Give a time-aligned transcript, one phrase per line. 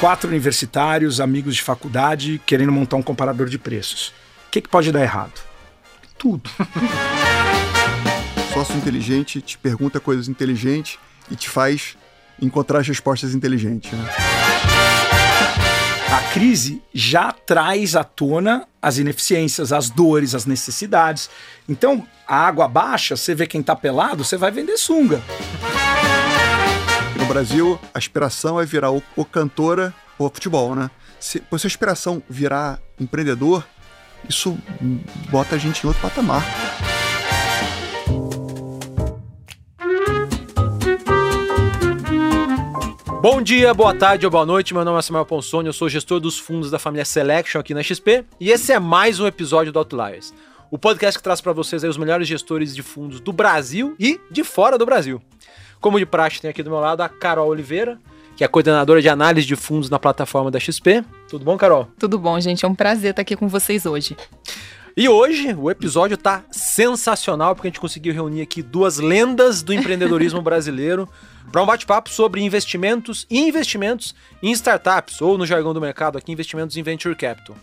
[0.00, 4.08] quatro universitários, amigos de faculdade, querendo montar um comparador de preços.
[4.48, 5.40] O que, que pode dar errado?
[6.18, 6.50] Tudo.
[8.52, 10.98] Sócio inteligente te pergunta coisas inteligentes
[11.30, 11.96] e te faz
[12.40, 13.92] encontrar as respostas inteligentes.
[13.92, 14.08] Né?
[16.12, 21.28] A crise já traz à tona as ineficiências, as dores, as necessidades.
[21.68, 25.22] Então, a água baixa, você vê quem tá pelado, você vai vender sunga.
[27.26, 30.88] No Brasil, a aspiração é virar o, o cantora ou futebol, né?
[31.18, 33.66] Se, se a aspiração virar empreendedor,
[34.28, 34.56] isso
[35.28, 36.44] bota a gente em outro patamar.
[43.20, 44.72] Bom dia, boa tarde ou boa noite.
[44.72, 47.82] Meu nome é Samuel Ponsoni, eu sou gestor dos fundos da família Selection aqui na
[47.82, 50.32] XP e esse é mais um episódio do Outliers,
[50.70, 54.44] o podcast que traz para vocês os melhores gestores de fundos do Brasil e de
[54.44, 55.20] fora do Brasil.
[55.80, 57.98] Como de praxe, tem aqui do meu lado a Carol Oliveira,
[58.36, 61.04] que é coordenadora de análise de fundos na plataforma da XP.
[61.28, 61.88] Tudo bom, Carol?
[61.98, 62.64] Tudo bom, gente.
[62.64, 64.16] É um prazer estar aqui com vocês hoje.
[64.96, 69.74] E hoje o episódio tá sensacional porque a gente conseguiu reunir aqui duas lendas do
[69.74, 71.06] empreendedorismo brasileiro
[71.52, 76.32] para um bate-papo sobre investimentos e investimentos em startups, ou no jargão do mercado aqui,
[76.32, 77.56] investimentos em venture capital.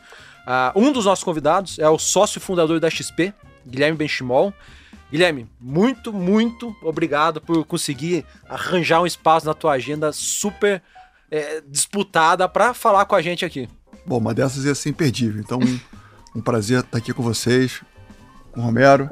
[0.46, 3.34] Uh, um dos nossos convidados é o sócio fundador da XP,
[3.66, 4.54] Guilherme Benchimol.
[5.14, 10.82] Guilherme, muito, muito obrigado por conseguir arranjar um espaço na tua agenda super
[11.30, 13.70] é, disputada para falar com a gente aqui.
[14.08, 15.40] Bom, uma dessas ia ser imperdível.
[15.40, 15.60] Então,
[16.36, 17.84] um prazer estar aqui com vocês,
[18.52, 19.08] com o Romero.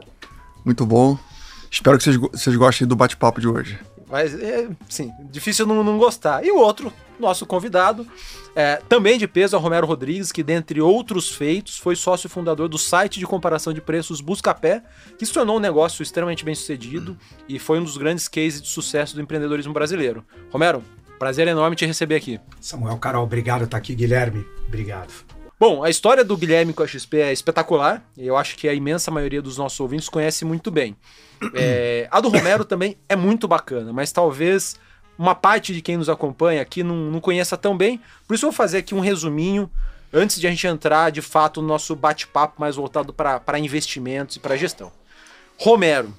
[0.66, 1.20] Muito bom.
[1.70, 3.78] Espero que vocês, vocês gostem do bate-papo de hoje.
[4.10, 6.44] Mas, é, sim, difícil não, não gostar.
[6.44, 6.92] E o outro,
[7.22, 8.06] nosso convidado,
[8.56, 12.68] é, também de peso, é o Romero Rodrigues, que, dentre outros feitos, foi sócio fundador
[12.68, 14.84] do site de comparação de preços Buscapé,
[15.18, 18.68] que se tornou um negócio extremamente bem sucedido e foi um dos grandes cases de
[18.68, 20.26] sucesso do empreendedorismo brasileiro.
[20.52, 20.84] Romero,
[21.18, 22.40] prazer enorme te receber aqui.
[22.60, 23.96] Samuel, Carol, obrigado por estar aqui.
[23.96, 25.14] Guilherme, obrigado.
[25.62, 28.04] Bom, a história do Guilherme com a XP é espetacular.
[28.18, 30.98] E eu acho que a imensa maioria dos nossos ouvintes conhece muito bem.
[31.54, 34.76] É, a do Romero também é muito bacana, mas talvez
[35.22, 38.02] uma parte de quem nos acompanha aqui não, não conheça tão bem.
[38.28, 39.70] Por isso vou fazer aqui um resuminho
[40.12, 44.40] antes de a gente entrar de fato no nosso bate-papo mais voltado para investimentos e
[44.40, 44.92] para gestão.
[45.60, 46.12] Romero.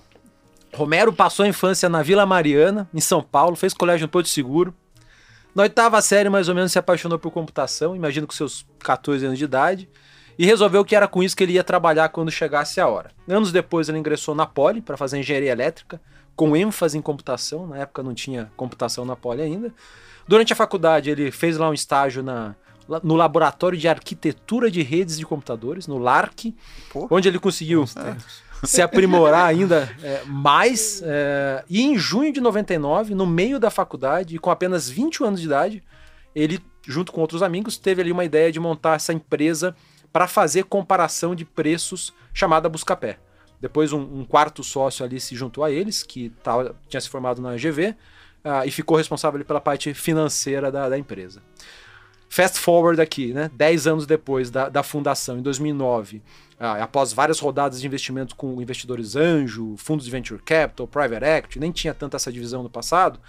[0.73, 4.73] Romero passou a infância na Vila Mariana, em São Paulo, fez colégio no Porto Seguro,
[5.53, 9.39] na oitava série, mais ou menos, se apaixonou por computação, imagino com seus 14 anos
[9.39, 9.89] de idade,
[10.39, 13.11] e resolveu que era com isso que ele ia trabalhar quando chegasse a hora.
[13.29, 16.01] Anos depois, ele ingressou na Poli para fazer engenharia elétrica,
[16.35, 17.67] com ênfase em computação.
[17.67, 19.73] Na época não tinha computação na Poli ainda.
[20.27, 22.55] Durante a faculdade, ele fez lá um estágio na,
[23.03, 26.55] no Laboratório de Arquitetura de Redes de Computadores, no LARC,
[26.93, 27.85] Pô, onde ele conseguiu
[28.65, 31.03] se aprimorar ainda é, mais.
[31.05, 35.47] É, e em junho de 99, no meio da faculdade, com apenas 21 anos de
[35.47, 35.83] idade,
[36.35, 39.75] ele, junto com outros amigos, teve ali uma ideia de montar essa empresa
[40.13, 43.19] para fazer comparação de preços chamada Buscapé.
[43.63, 47.41] Depois um, um, quarto sócio ali se juntou a eles, que tava, tinha se formado
[47.41, 47.97] na GV, uh,
[48.43, 51.41] ah, e ficou responsável pela parte financeira da, da empresa.
[52.29, 53.51] Fast forward aqui, né?
[53.55, 56.21] 10 anos depois da, da fundação, em 2009,
[56.59, 61.61] ah, após várias rodadas de investimento com investidores anjo, fundos de venture capital, private equity,
[61.61, 63.21] nem tinha tanta essa divisão no passado,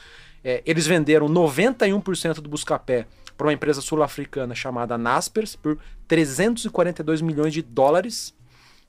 [0.44, 3.06] é, eles venderam 91% do Buscapé
[3.38, 5.78] para uma empresa sul-africana chamada Naspers por
[6.08, 8.34] 342 milhões de dólares,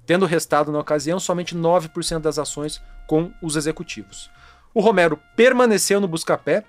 [0.07, 4.31] tendo restado na ocasião somente 9% das ações com os executivos.
[4.73, 6.65] O Romero permaneceu no Buscapé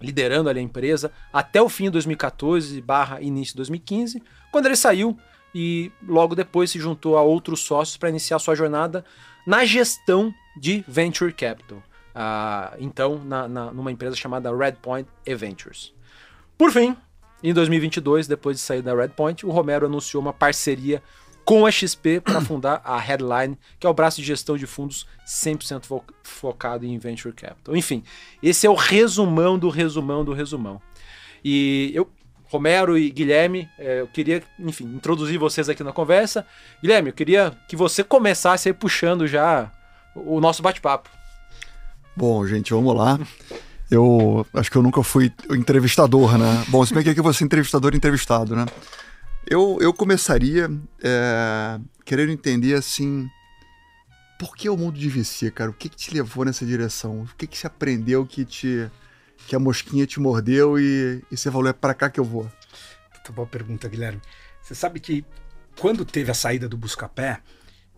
[0.00, 4.22] liderando ali a empresa até o fim de 2014 barra início de 2015,
[4.52, 5.18] quando ele saiu
[5.54, 9.04] e logo depois se juntou a outros sócios para iniciar sua jornada
[9.46, 11.82] na gestão de Venture Capital.
[12.78, 15.92] Então, na, na, numa empresa chamada Redpoint Ventures.
[16.56, 16.96] Por fim,
[17.42, 21.02] em 2022, depois de sair da Redpoint, o Romero anunciou uma parceria
[21.46, 25.06] com a XP para fundar a Headline, que é o braço de gestão de fundos
[25.24, 27.76] 100% fo focado em venture capital.
[27.76, 28.02] Enfim,
[28.42, 30.82] esse é o resumão do resumão do resumão.
[31.44, 32.10] E eu,
[32.48, 36.44] Romero e Guilherme, é, eu queria, enfim, introduzir vocês aqui na conversa.
[36.82, 39.70] Guilherme, eu queria que você começasse aí puxando já
[40.16, 41.08] o nosso bate-papo.
[42.16, 43.20] Bom, gente, vamos lá.
[43.88, 46.64] Eu acho que eu nunca fui entrevistador, né?
[46.68, 48.66] Bom, se bem que aqui eu vou ser entrevistador entrevistado, né?
[49.48, 50.68] Eu, eu começaria
[51.02, 53.28] é, querendo entender assim.
[54.38, 55.70] Por que o mundo de VC, cara?
[55.70, 57.22] O que, que te levou nessa direção?
[57.22, 58.90] O que, que você aprendeu que te.
[59.46, 62.50] que a mosquinha te mordeu e, e você falou, é para cá que eu vou?
[63.12, 64.20] Muito boa pergunta, Guilherme.
[64.60, 65.24] Você sabe que
[65.78, 67.40] quando teve a saída do Buscapé,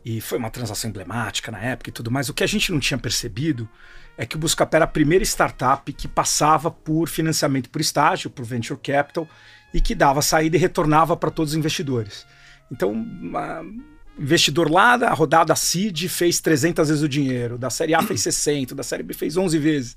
[0.04, 2.28] E foi uma transação emblemática na época e tudo mais.
[2.28, 3.68] O que a gente não tinha percebido
[4.16, 8.44] é que o Buscapé era a primeira startup que passava por financiamento por estágio, por
[8.44, 9.28] venture capital,
[9.72, 12.26] e que dava saída e retornava para todos os investidores.
[12.70, 13.06] Então,
[14.18, 18.74] investidor lá da rodada CID fez 300 vezes o dinheiro, da série A fez 60,
[18.74, 19.96] da série B fez 11 vezes.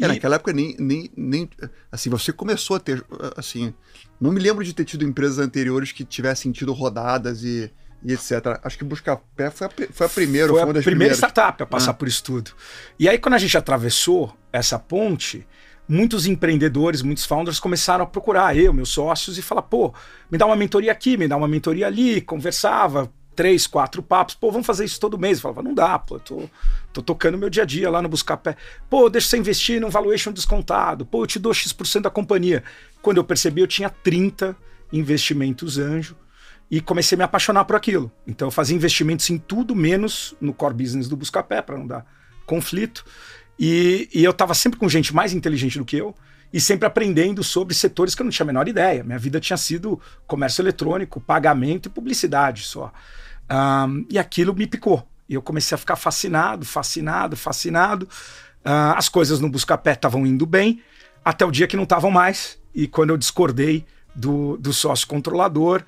[0.00, 0.08] É, e...
[0.08, 1.48] naquela época nem, nem, nem.
[1.90, 3.04] Assim, você começou a ter.
[3.36, 3.74] Assim,
[4.20, 7.70] não me lembro de ter tido empresas anteriores que tivessem tido rodadas e,
[8.02, 8.60] e etc.
[8.62, 10.48] Acho que Buscapé foi a, foi a primeira.
[10.48, 11.94] Foi, foi a primeira startup a passar ah.
[11.94, 12.52] por isso tudo.
[12.98, 15.46] E aí, quando a gente atravessou essa ponte,
[15.90, 19.92] muitos empreendedores, muitos founders começaram a procurar eu, meus sócios, e falar: pô,
[20.30, 22.20] me dá uma mentoria aqui, me dá uma mentoria ali.
[22.20, 24.36] Conversava, três, quatro papos.
[24.36, 25.38] Pô, vamos fazer isso todo mês.
[25.38, 26.50] Eu falava, não dá, pô, eu tô,
[26.92, 28.56] tô tocando meu dia a dia lá no Buscapé.
[28.88, 31.04] Pô, deixa você investir num valuation descontado.
[31.04, 32.62] Pô, eu te dou X% da companhia.
[33.02, 34.56] Quando eu percebi, eu tinha 30
[34.92, 36.16] investimentos anjo
[36.70, 38.12] e comecei a me apaixonar por aquilo.
[38.24, 42.06] Então eu fazia investimentos em tudo menos no core business do Buscapé, para não dar
[42.46, 43.04] conflito.
[43.60, 46.14] E, e eu estava sempre com gente mais inteligente do que eu
[46.50, 49.04] e sempre aprendendo sobre setores que eu não tinha a menor ideia.
[49.04, 52.90] Minha vida tinha sido comércio eletrônico, pagamento e publicidade só.
[53.50, 55.06] Um, e aquilo me picou.
[55.28, 58.08] E eu comecei a ficar fascinado, fascinado, fascinado.
[58.64, 60.82] Uh, as coisas no Buscapé estavam indo bem,
[61.22, 62.58] até o dia que não estavam mais.
[62.74, 63.84] E quando eu discordei
[64.14, 65.84] do, do sócio controlador,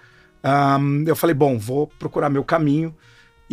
[0.79, 2.95] um, eu falei, bom, vou procurar meu caminho.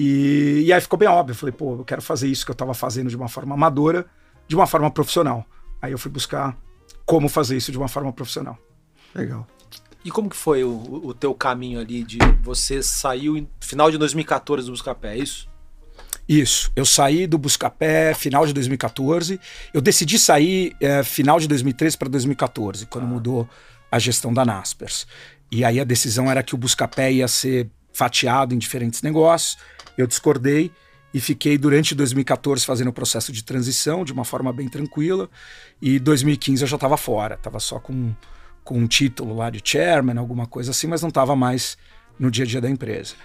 [0.02, 1.34] E, e aí ficou bem óbvio.
[1.34, 4.06] Eu falei, pô, eu quero fazer isso que eu estava fazendo de uma forma amadora,
[4.48, 5.46] de uma forma profissional.
[5.82, 6.58] Aí eu fui buscar
[7.06, 8.58] como fazer isso de uma forma profissional.
[9.14, 9.46] Legal.
[10.06, 13.98] E como que foi o, o teu caminho ali de você saiu em final de
[13.98, 15.50] 2014 do Buscapé, é isso?
[16.30, 19.38] Isso, eu saí do Buscapé final de 2014.
[19.74, 23.08] Eu decidi sair é, final de 2013 para 2014, quando ah.
[23.08, 23.50] mudou
[23.92, 25.06] a gestão da Naspers.
[25.52, 29.58] E aí a decisão era que o Buscapé ia ser fatiado em diferentes negócios.
[30.00, 30.72] Eu discordei
[31.14, 35.30] e fiquei durante 2014 fazendo o processo de transição de uma forma bem tranquila.
[35.82, 38.14] E 2015 eu já estava fora, estava só com
[38.64, 41.76] com um título lá de chairman, alguma coisa assim, mas não estava mais
[42.20, 43.16] no dia a dia da empresa.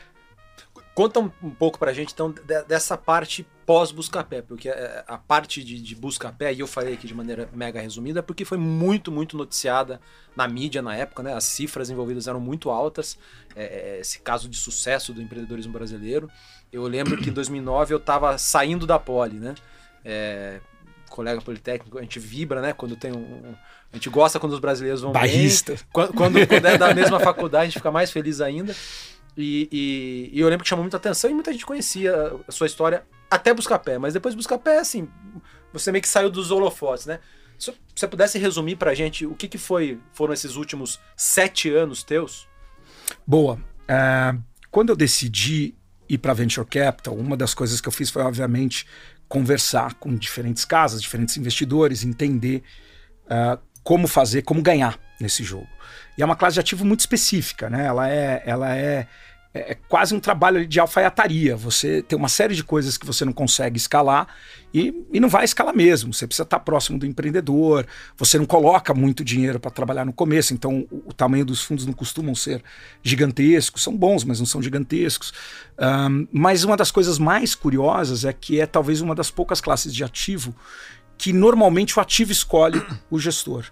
[0.94, 5.04] Conta um, um pouco para a gente, então, de, dessa parte pós-Buscapé, porque a, é,
[5.08, 8.58] a parte de, de Buscapé, e eu falei aqui de maneira mega resumida, porque foi
[8.58, 10.00] muito, muito noticiada
[10.36, 11.34] na mídia na época, né?
[11.34, 13.18] As cifras envolvidas eram muito altas,
[13.56, 13.64] é,
[13.96, 16.30] é esse caso de sucesso do empreendedorismo brasileiro.
[16.72, 19.54] Eu lembro que em 2009 eu estava saindo da Poli, né?
[20.04, 20.60] É,
[21.08, 22.72] colega politécnico, a gente vibra, né?
[22.72, 23.54] Quando tem um,
[23.92, 25.74] a gente gosta quando os brasileiros vão Barrista.
[25.74, 25.80] bem.
[25.92, 28.74] Quando, quando, quando é da mesma faculdade, a gente fica mais feliz ainda.
[29.36, 32.14] E, e, e, eu lembro que chamou muita atenção e muita gente conhecia
[32.46, 33.98] a sua história até Buscapé.
[33.98, 35.08] Mas depois de Buscapé, assim,
[35.72, 37.18] você meio que saiu dos holofotes, né?
[37.58, 42.02] Se você pudesse resumir pra gente o que, que foi, foram esses últimos sete anos
[42.02, 42.48] teus?
[43.26, 43.54] Boa.
[43.54, 45.74] Uh, quando eu decidi
[46.08, 48.86] ir para Venture Capital, uma das coisas que eu fiz foi, obviamente,
[49.28, 52.62] conversar com diferentes casas, diferentes investidores, entender
[53.26, 55.68] uh, como fazer, como ganhar nesse jogo.
[56.16, 57.86] E é uma classe de ativo muito específica, né?
[57.86, 59.06] Ela é, ela é,
[59.52, 61.56] é, é quase um trabalho de alfaiataria.
[61.56, 64.28] Você tem uma série de coisas que você não consegue escalar
[64.72, 66.12] e, e não vai escalar mesmo.
[66.12, 70.52] Você precisa estar próximo do empreendedor, você não coloca muito dinheiro para trabalhar no começo,
[70.52, 72.62] então o, o, tamanho dos fundos não costumam ser
[73.02, 73.82] gigantescos.
[73.82, 75.32] São bons, mas não são gigantescos.
[75.78, 79.94] Um, mas uma das coisas mais curiosas é que é talvez uma das poucas classes
[79.94, 80.54] de ativo
[81.16, 83.64] que normalmente o ativo escolhe o gestor.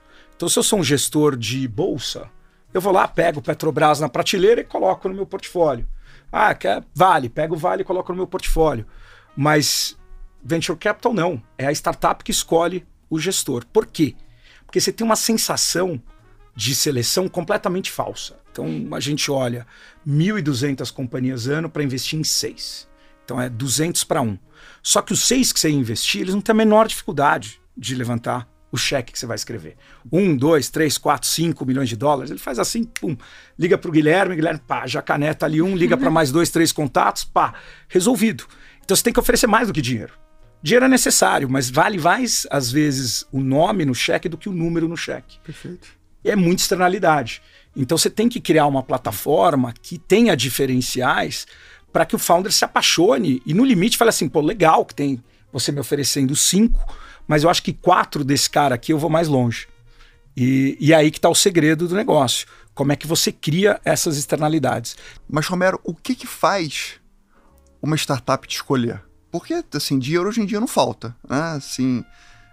[0.42, 2.28] Então, se eu sou um gestor de bolsa,
[2.74, 5.86] eu vou lá, pego o Petrobras na prateleira e coloco no meu portfólio.
[6.32, 8.84] Ah, quer Vale, pego o Vale e coloco no meu portfólio.
[9.36, 9.96] Mas
[10.42, 11.40] Venture Capital não.
[11.56, 13.64] É a startup que escolhe o gestor.
[13.72, 14.16] Por quê?
[14.66, 16.02] Porque você tem uma sensação
[16.56, 18.40] de seleção completamente falsa.
[18.50, 19.64] Então a gente olha
[20.04, 22.88] 1.200 companhias ano para investir em seis.
[23.24, 24.36] Então é 200 para um.
[24.82, 28.51] Só que os seis que você investir, eles não têm a menor dificuldade de levantar
[28.72, 29.76] o cheque que você vai escrever.
[30.10, 32.30] Um, dois, três, quatro, cinco milhões de dólares.
[32.30, 33.14] Ele faz assim, pum,
[33.58, 36.72] liga para o Guilherme, Guilherme, pá, já caneta ali um, liga para mais dois, três
[36.72, 37.52] contatos, pá,
[37.86, 38.44] resolvido.
[38.82, 40.14] Então você tem que oferecer mais do que dinheiro.
[40.62, 44.52] Dinheiro é necessário, mas vale mais, às vezes, o nome no cheque do que o
[44.52, 45.38] número no cheque.
[45.44, 45.88] Perfeito.
[46.24, 47.42] E é muita externalidade.
[47.76, 51.46] Então você tem que criar uma plataforma que tenha diferenciais
[51.92, 55.22] para que o founder se apaixone e no limite fale assim, pô, legal que tem
[55.52, 56.80] você me oferecendo cinco,
[57.26, 59.68] mas eu acho que quatro desse cara aqui eu vou mais longe.
[60.36, 62.46] E, e é aí que está o segredo do negócio.
[62.74, 64.96] Como é que você cria essas externalidades?
[65.28, 66.94] Mas, Romero, o que, que faz
[67.82, 69.02] uma startup te escolher?
[69.30, 71.14] Porque, assim, dinheiro hoje em dia não falta.
[71.28, 71.40] Né?
[71.56, 72.04] Assim,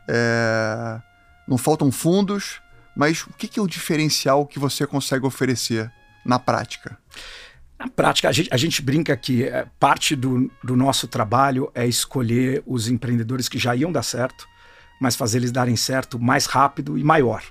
[0.07, 1.01] é...
[1.47, 2.61] Não faltam fundos,
[2.95, 5.91] mas o que, que é o diferencial que você consegue oferecer
[6.23, 6.97] na prática?
[7.79, 11.87] Na prática, a gente, a gente brinca que é, parte do, do nosso trabalho é
[11.87, 14.45] escolher os empreendedores que já iam dar certo,
[14.99, 17.43] mas fazer eles darem certo mais rápido e maior.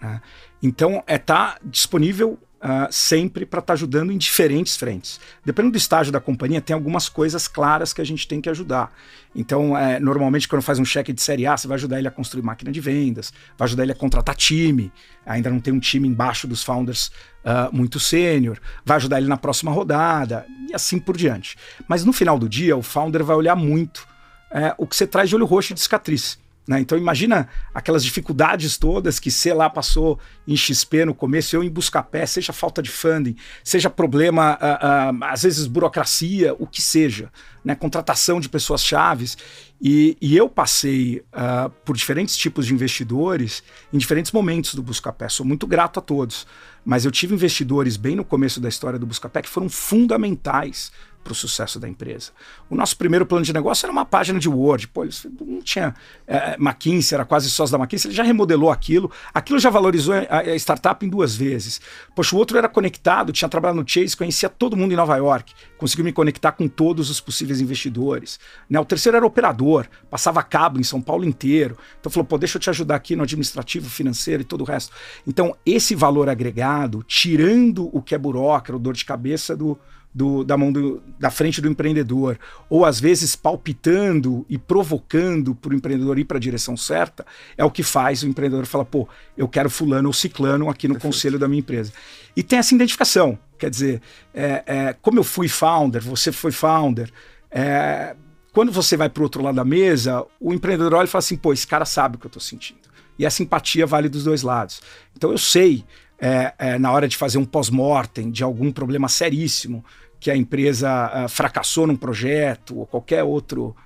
[0.00, 0.20] Né?
[0.62, 5.20] Então, é estar tá disponível uh, sempre para estar tá ajudando em diferentes frentes.
[5.44, 8.90] Dependendo do estágio da companhia, tem algumas coisas claras que a gente tem que ajudar.
[9.34, 12.10] Então, é, normalmente, quando faz um cheque de série A, você vai ajudar ele a
[12.10, 14.90] construir máquina de vendas, vai ajudar ele a contratar time.
[15.26, 17.08] Ainda não tem um time embaixo dos founders
[17.44, 21.56] uh, muito sênior, vai ajudar ele na próxima rodada e assim por diante.
[21.86, 24.06] Mas no final do dia, o founder vai olhar muito
[24.50, 26.38] é, o que você traz de olho roxo e de cicatriz.
[26.66, 26.80] Né?
[26.80, 30.18] Então imagina aquelas dificuldades todas que você lá passou
[30.48, 35.24] em XP no começo, eu em Buscapé, seja falta de funding, seja problema, uh, uh,
[35.24, 37.30] às vezes burocracia, o que seja,
[37.62, 37.74] né?
[37.74, 39.36] contratação de pessoas chaves.
[39.80, 45.28] E, e eu passei uh, por diferentes tipos de investidores em diferentes momentos do Buscapé.
[45.28, 46.46] Sou muito grato a todos.
[46.84, 50.92] Mas eu tive investidores bem no começo da história do Buscapé que foram fundamentais
[51.24, 52.30] para o sucesso da empresa.
[52.68, 54.86] O nosso primeiro plano de negócio era uma página de Word.
[54.88, 55.04] Pô,
[55.40, 55.94] não tinha
[56.26, 59.10] é, McKinsey, era quase sócio da McKinsey, ele já remodelou aquilo.
[59.32, 61.80] Aquilo já valorizou a, a, startup em duas vezes.
[62.14, 65.54] Poxa, o outro era conectado, tinha trabalhado no Chase, conhecia todo mundo em Nova York,
[65.78, 68.38] conseguiu me conectar com todos os possíveis investidores.
[68.68, 68.78] Né?
[68.78, 71.78] O terceiro era operador, passava cabo em São Paulo inteiro.
[71.98, 74.92] Então falou, pô, deixa eu te ajudar aqui no administrativo, financeiro e todo o resto.
[75.26, 79.78] Então, esse valor agregado, tirando o que é burocrata, o dor de cabeça do
[80.14, 82.38] do, da mão do, da frente do empreendedor,
[82.70, 87.64] ou às vezes palpitando e provocando para o empreendedor ir para a direção certa, é
[87.64, 91.12] o que faz o empreendedor falar, pô, eu quero fulano ou ciclano aqui no Perfeito.
[91.12, 91.92] conselho da minha empresa.
[92.36, 94.00] E tem essa identificação, quer dizer,
[94.32, 97.10] é, é, como eu fui founder, você foi founder,
[97.50, 98.14] é,
[98.52, 101.36] quando você vai para o outro lado da mesa, o empreendedor olha e fala assim,
[101.36, 102.82] pô, esse cara sabe o que eu estou sentindo.
[103.18, 104.80] E a simpatia vale dos dois lados.
[105.16, 105.84] Então eu sei,
[106.18, 109.84] é, é, na hora de fazer um pós-mortem de algum problema seríssimo,
[110.24, 113.76] que a empresa uh, fracassou num projeto ou qualquer outro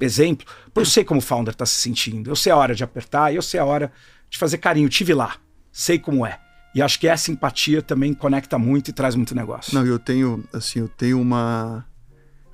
[0.00, 3.34] exemplo, eu sei como o founder está se sentindo, eu sei a hora de apertar,
[3.34, 3.90] eu sei a hora
[4.30, 5.34] de fazer carinho, tive lá,
[5.72, 6.38] sei como é.
[6.76, 9.74] E acho que essa empatia também conecta muito e traz muito negócio.
[9.74, 11.84] Não, eu tenho, assim, eu tenho uma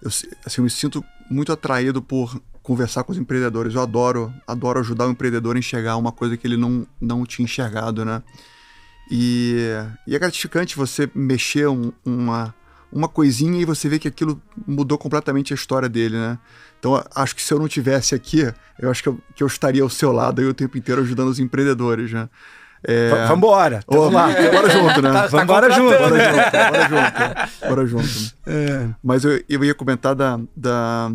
[0.01, 3.75] eu, assim, eu me sinto muito atraído por conversar com os empreendedores.
[3.75, 7.45] Eu adoro, adoro ajudar o empreendedor a enxergar uma coisa que ele não, não tinha
[7.45, 8.23] enxergado, né?
[9.11, 9.57] E,
[10.07, 12.55] e é gratificante você mexer um, uma,
[12.93, 16.39] uma coisinha e você vê que aquilo mudou completamente a história dele, né?
[16.79, 19.83] Então, acho que se eu não tivesse aqui, eu acho que eu, que eu estaria
[19.83, 22.29] ao seu lado aí o tempo inteiro ajudando os empreendedores, né?
[22.83, 23.27] É...
[23.27, 23.85] Vambora!
[23.87, 25.13] Vamos lá, bora junto, né?
[25.13, 27.69] Tá, tá Vambora junto, bora junto, bora junto.
[27.69, 28.35] Bora junto.
[28.47, 28.89] É.
[29.03, 30.41] Mas eu, eu ia comentar da.
[30.57, 31.13] da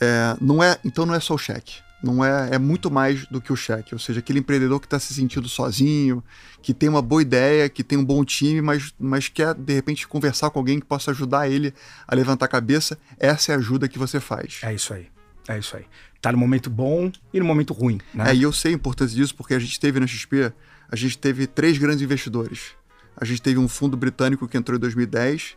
[0.00, 1.83] é, não é, então não é só o cheque.
[2.04, 3.94] Não é, é muito mais do que o cheque.
[3.94, 6.22] Ou seja, aquele empreendedor que está se sentindo sozinho,
[6.60, 10.06] que tem uma boa ideia, que tem um bom time, mas, mas quer, de repente,
[10.06, 11.72] conversar com alguém que possa ajudar ele
[12.06, 12.98] a levantar a cabeça.
[13.18, 14.60] Essa é a ajuda que você faz.
[14.62, 15.08] É isso aí.
[15.48, 15.84] É isso aí.
[16.20, 18.00] Tá no momento bom e no momento ruim.
[18.12, 18.30] Né?
[18.30, 20.52] É, e eu sei a importância disso porque a gente teve na XP,
[20.90, 22.72] a gente teve três grandes investidores.
[23.16, 25.56] A gente teve um fundo britânico que entrou em 2010,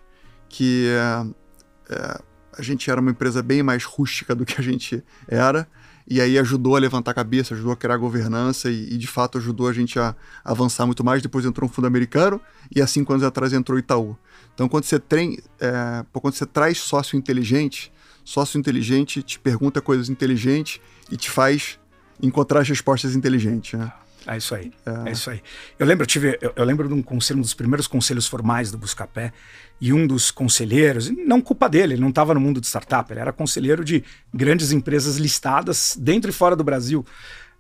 [0.50, 2.22] que é, é,
[2.58, 5.68] a gente era uma empresa bem mais rústica do que a gente era
[6.08, 9.38] e aí ajudou a levantar a cabeça, ajudou a criar governança e, e de fato
[9.38, 11.22] ajudou a gente a, avançar muito mais.
[11.22, 12.40] Depois entrou um fundo americano
[12.74, 14.18] e há cinco anos atrás entrou o Itaú.
[14.54, 17.92] Então, quando você, é, quando você traz sócio inteligente,
[18.24, 20.80] sócio inteligente te pergunta coisas inteligentes
[21.12, 21.78] e te faz
[22.22, 23.78] encontrar as respostas inteligentes.
[23.78, 23.92] Né?
[24.28, 24.72] É isso aí.
[24.86, 25.10] É.
[25.10, 25.42] é, isso aí.
[25.80, 28.70] Eu lembro, eu tive, eu, eu, lembro de um conselho, um dos primeiros conselhos formais
[28.70, 29.32] do Buscapé,
[29.80, 33.20] e um dos conselheiros, não culpa dele, ele não estava no mundo de startup, ele
[33.20, 34.04] era conselheiro de
[34.34, 37.06] grandes empresas listadas dentro e fora do Brasil.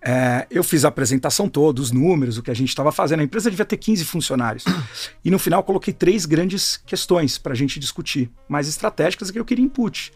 [0.01, 3.21] É, eu fiz a apresentação toda, os números, o que a gente estava fazendo.
[3.21, 4.65] A empresa devia ter 15 funcionários.
[5.23, 9.43] E no final coloquei três grandes questões para a gente discutir, mais estratégicas que eu
[9.43, 10.13] queria input.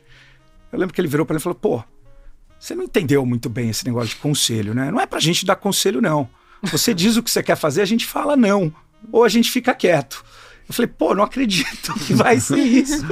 [0.71, 1.83] Eu lembro que ele virou para ele e falou: pô,
[2.57, 4.89] você não entendeu muito bem esse negócio de conselho, né?
[4.89, 6.29] Não é para a gente dar conselho, não.
[6.63, 8.73] Você diz o que você quer fazer, a gente fala não.
[9.11, 10.23] Ou a gente fica quieto.
[10.67, 13.05] Eu falei, pô, não acredito que vai ser isso.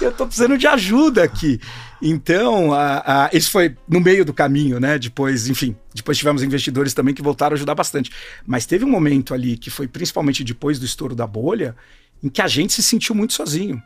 [0.00, 1.58] Eu tô precisando de ajuda aqui.
[2.02, 4.98] Então, a, a, isso foi no meio do caminho, né?
[4.98, 8.10] Depois, enfim, depois tivemos investidores também que voltaram a ajudar bastante.
[8.46, 11.74] Mas teve um momento ali que foi principalmente depois do estouro da bolha,
[12.22, 13.82] em que a gente se sentiu muito sozinho.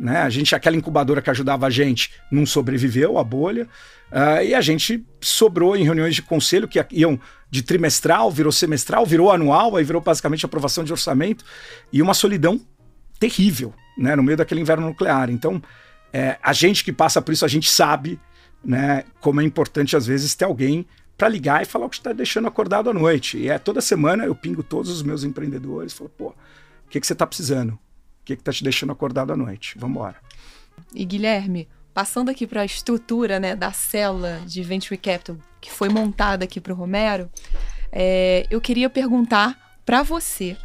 [0.00, 0.22] Né?
[0.22, 3.68] A gente, aquela incubadora que ajudava a gente, não sobreviveu à bolha.
[4.10, 9.04] Uh, e a gente sobrou em reuniões de conselho que iam de trimestral, virou semestral,
[9.04, 11.44] virou anual, aí virou basicamente aprovação de orçamento.
[11.92, 12.58] E uma solidão
[13.18, 15.28] terrível, né, no meio daquele inverno nuclear.
[15.28, 15.62] Então,
[16.10, 18.18] é, a gente que passa por isso, a gente sabe,
[18.64, 20.86] né, como é importante às vezes ter alguém
[21.18, 23.36] para ligar e falar o que está deixando acordado à noite.
[23.36, 27.06] E é toda semana eu pingo todos os meus empreendedores, falo, pô, o que, que
[27.06, 27.78] você está precisando?
[28.36, 29.76] Que está te deixando acordado à noite.
[29.78, 30.16] Vamos embora.
[30.94, 35.88] E Guilherme, passando aqui para a estrutura né, da célula de Venture Capital que foi
[35.88, 37.30] montada aqui para o Romero,
[37.92, 40.56] é, eu queria perguntar para você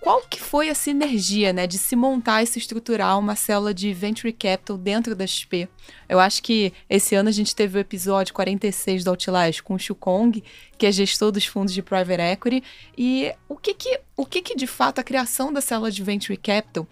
[0.00, 3.92] qual que foi a sinergia, né, de se montar e se estruturar uma célula de
[3.92, 5.68] venture capital dentro da XP?
[6.08, 9.78] Eu acho que esse ano a gente teve o episódio 46 do Outlast com o
[9.78, 10.44] Shukong,
[10.78, 12.62] que é gestor dos fundos de private equity,
[12.96, 16.36] e o que que, o que que de fato a criação da célula de venture
[16.36, 16.86] capital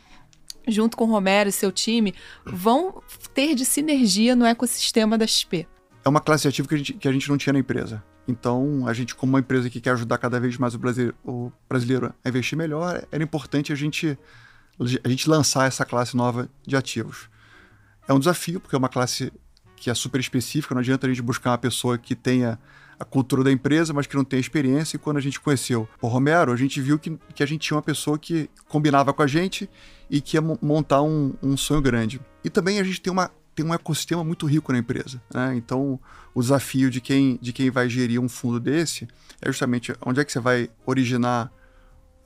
[0.67, 3.03] junto com o Romero e seu time, vão
[3.33, 5.67] ter de sinergia no ecossistema da XP?
[6.05, 8.03] É uma classe ativa que a gente, que a gente não tinha na empresa.
[8.27, 11.53] Então, a gente, como uma empresa que quer ajudar cada vez mais o brasileiro, o
[11.69, 14.19] brasileiro a investir melhor, era importante a gente,
[15.03, 17.29] a gente lançar essa classe nova de ativos.
[18.09, 19.33] É um desafio, porque é uma classe
[19.77, 22.59] que é super específica, não adianta a gente buscar uma pessoa que tenha
[22.99, 24.97] a cultura da empresa, mas que não tem experiência.
[24.97, 27.77] E quando a gente conheceu o Romero, a gente viu que, que a gente tinha
[27.77, 29.69] uma pessoa que combinava com a gente
[30.11, 32.21] e que ia montar um, um sonho grande.
[32.43, 35.23] E também a gente tem uma tem um ecossistema muito rico na empresa.
[35.33, 35.55] Né?
[35.57, 36.01] Então,
[36.35, 39.07] o desafio de quem, de quem vai gerir um fundo desse
[39.41, 41.53] é justamente onde é que você vai originar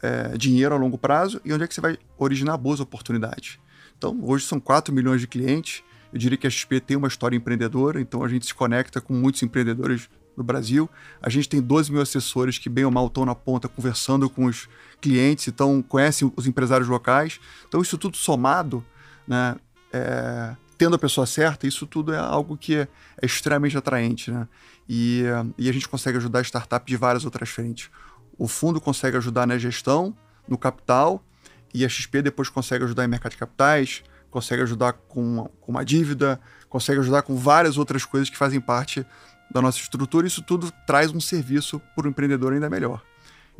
[0.03, 3.59] é, dinheiro a longo prazo e onde é que você vai originar boas oportunidades.
[3.97, 5.83] Então, hoje são 4 milhões de clientes.
[6.13, 9.13] Eu diria que a XP tem uma história empreendedora, então a gente se conecta com
[9.13, 10.89] muitos empreendedores no Brasil.
[11.21, 14.47] A gente tem 12 mil assessores que, bem ou mal, estão na ponta conversando com
[14.47, 14.69] os
[15.01, 17.41] clientes, então conhecem os empresários locais.
[17.67, 18.85] Então, isso tudo somado,
[19.27, 19.57] né,
[19.93, 22.89] é, tendo a pessoa certa, isso tudo é algo que é,
[23.21, 24.47] é extremamente atraente, né?
[24.89, 25.25] E,
[25.59, 27.91] e, a gente consegue ajudar a startup de várias outras frentes.
[28.39, 30.17] O fundo consegue ajudar na gestão,
[30.49, 31.23] no capital,
[31.75, 35.85] e a XP depois consegue ajudar em mercado de capitais, consegue ajudar com, com uma
[35.85, 39.05] dívida, consegue ajudar com várias outras coisas que fazem parte
[39.51, 40.27] da nossa estrutura.
[40.27, 43.03] Isso tudo traz um serviço para o empreendedor ainda melhor.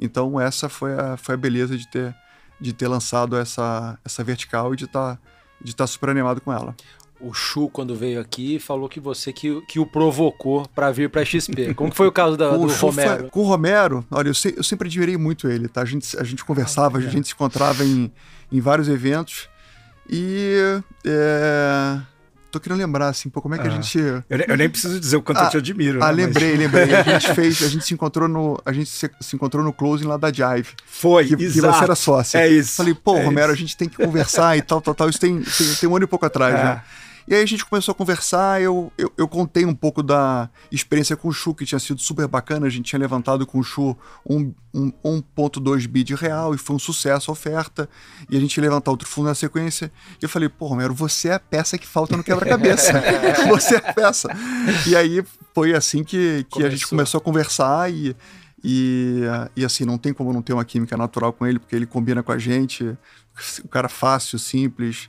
[0.01, 2.15] Então essa foi a, foi a beleza de ter,
[2.61, 5.21] de ter lançado essa, essa vertical e de estar tá,
[5.61, 6.75] de estar tá super animado com ela
[7.21, 11.25] o Chu, quando veio aqui, falou que você que, que o provocou para vir para
[11.25, 11.75] XP.
[11.75, 13.21] Como foi o caso da, do Romero?
[13.21, 15.83] Foi, com o Romero, olha, eu, se, eu, sempre admirei muito ele, tá?
[15.83, 18.13] A gente, a gente conversava, ah, a gente se encontrava em,
[18.51, 19.49] em vários eventos
[20.09, 20.81] e...
[21.05, 22.01] É...
[22.51, 23.71] Tô querendo lembrar, assim, pô, como é que ah.
[23.71, 23.99] a gente.
[23.99, 26.03] Eu, eu, nem preciso dizer o quanto ah, eu te admiro.
[26.03, 26.61] Ah, né, lembrei, mas...
[26.61, 26.95] lembrei.
[26.95, 28.59] A gente fez, a gente se encontrou no.
[28.65, 30.71] A gente se, se encontrou no closing lá da Jive.
[30.87, 31.69] Foi, que, exato.
[31.69, 32.39] que você era sócia.
[32.39, 32.77] É isso.
[32.77, 33.55] Falei, pô, é Romero, isso.
[33.55, 35.11] a gente tem que conversar e tal, tal, tal.
[35.11, 36.65] Isso tem, tem, tem um ano e pouco atrás, é.
[36.65, 36.83] né?
[37.29, 41.15] E aí a gente começou a conversar, eu, eu, eu, contei um pouco da experiência
[41.15, 43.95] com o Chu, que tinha sido super bacana, a gente tinha levantado com o Chu
[44.27, 44.91] um, um,
[45.37, 47.87] 1.2 bi de real e foi um sucesso a oferta,
[48.31, 51.29] e a gente ia levantar outro fundo na sequência, e eu falei, pô, Romero, você
[51.29, 52.95] é a peça que falta no quebra-cabeça,
[53.47, 54.31] você é a peça.
[54.87, 55.23] E aí
[55.55, 58.17] foi assim que, que a gente começou a conversar e...
[58.65, 59.21] E,
[59.55, 62.25] e assim, não tem como não ter uma química natural com ele, porque ele combina
[62.25, 62.99] com a gente.
[63.63, 65.09] O cara fácil, simples,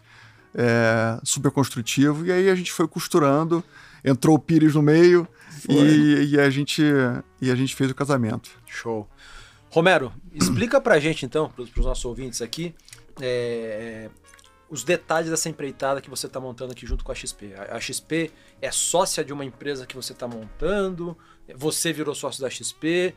[0.56, 2.26] é, super construtivo.
[2.26, 3.64] E aí a gente foi costurando,
[4.04, 5.28] entrou o Pires no meio
[5.68, 6.82] e, e, a gente,
[7.42, 8.50] e a gente fez o casamento.
[8.66, 9.08] Show.
[9.70, 12.74] Romero, explica pra gente então, pros, pros nossos ouvintes aqui,
[13.22, 14.10] é,
[14.70, 17.54] os detalhes dessa empreitada que você está montando aqui junto com a XP.
[17.56, 18.32] A, a XP
[18.62, 21.16] é sócia de uma empresa que você está montando,
[21.56, 23.16] você virou sócio da XP.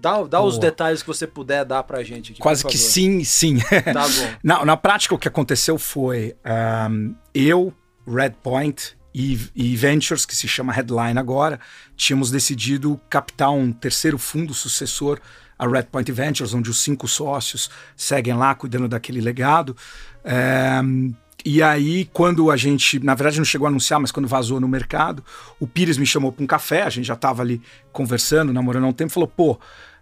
[0.00, 2.40] Dá, dá os detalhes que você puder dar pra gente aqui.
[2.40, 3.58] Quase que sim, sim.
[3.92, 4.30] Tá bom.
[4.42, 6.36] na, na prática, o que aconteceu foi
[6.90, 7.72] um, eu,
[8.06, 11.58] Redpoint e, e Ventures, que se chama Headline agora,
[11.96, 15.20] tínhamos decidido captar um terceiro fundo sucessor
[15.58, 19.76] a Redpoint Ventures, onde os cinco sócios seguem lá cuidando daquele legado.
[21.44, 24.68] E aí, quando a gente, na verdade não chegou a anunciar, mas quando vazou no
[24.68, 25.24] mercado,
[25.58, 28.88] o Pires me chamou para um café, a gente já estava ali conversando, namorando há
[28.88, 29.58] um tempo, falou, pô,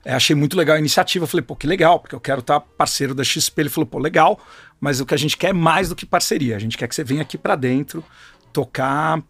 [0.07, 1.27] é, achei muito legal a iniciativa.
[1.27, 3.61] Falei, pô, que legal, porque eu quero estar tá parceiro da XP.
[3.61, 4.39] Ele falou, pô, legal,
[4.81, 6.55] mas o que a gente quer é mais do que parceria.
[6.55, 8.05] A gente quer que você venha aqui para dentro
[8.53, 9.21] tocar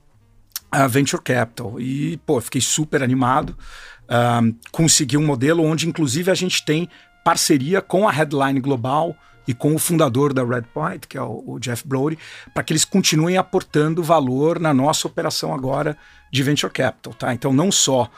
[0.70, 1.80] a Venture Capital.
[1.80, 3.56] E, pô, fiquei super animado.
[4.06, 6.90] Um, consegui um modelo onde, inclusive, a gente tem
[7.24, 9.16] parceria com a Headline Global
[9.48, 12.18] e com o fundador da Redpoint, que é o, o Jeff Brody,
[12.52, 15.96] para que eles continuem aportando valor na nossa operação agora
[16.30, 17.14] de Venture Capital.
[17.14, 17.32] Tá?
[17.32, 18.10] Então, não só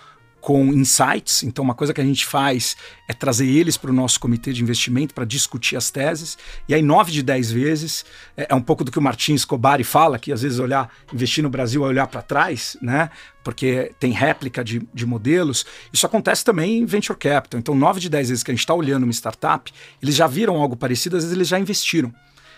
[0.48, 1.42] com insights.
[1.42, 2.74] Então, uma coisa que a gente faz
[3.06, 6.38] é trazer eles para o nosso comitê de investimento para discutir as teses.
[6.66, 8.02] E aí, nove de dez vezes,
[8.34, 11.44] é, é um pouco do que o Martin Escobari fala, que às vezes olhar, investir
[11.44, 13.10] no Brasil é olhar para trás, né?
[13.44, 15.66] Porque tem réplica de, de modelos.
[15.92, 17.60] Isso acontece também em venture capital.
[17.60, 19.70] Então, nove de dez vezes que a gente está olhando uma startup,
[20.02, 22.10] eles já viram algo parecido, às vezes eles já investiram.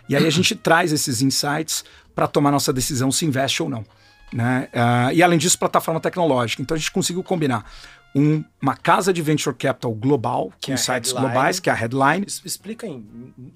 [0.09, 3.85] E aí a gente traz esses insights para tomar nossa decisão se investe ou não.
[4.33, 4.69] Né?
[4.73, 6.63] Uh, e além disso, plataforma tecnológica.
[6.63, 7.65] Então a gente conseguiu combinar
[8.15, 11.33] um- uma casa de venture capital global, Que com é a sites Headline.
[11.33, 12.27] globais, que é a Headline.
[12.45, 13.05] Explica em,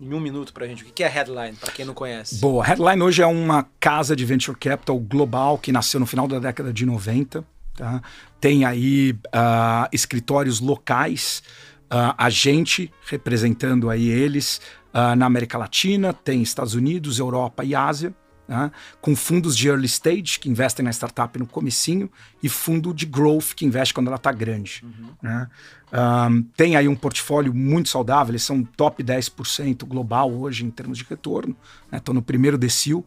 [0.01, 2.37] em um minuto pra gente o que é headline, pra quem não conhece.
[2.41, 2.65] Boa.
[2.65, 6.73] Headline hoje é uma casa de venture capital global que nasceu no final da década
[6.73, 7.45] de 90.
[7.77, 8.01] tá?
[8.41, 11.43] Tem aí ah, escritórios locais,
[11.91, 14.61] ah, a gente representando aí eles
[14.93, 18.15] ah, na América Latina, tem Estados Unidos, Europa e Ásia.
[18.47, 18.71] Tá?
[19.01, 22.11] Com fundos de early stage, que investem na startup no comecinho,
[22.43, 24.85] e fundo de growth, que investe quando ela está grande.
[25.23, 25.49] né?
[25.93, 30.99] Ahn, tem aí um portfólio muito saudável, eles são top 10% global hoje em termos
[30.99, 31.57] de retorno,
[31.93, 33.07] estão no primeiro decil,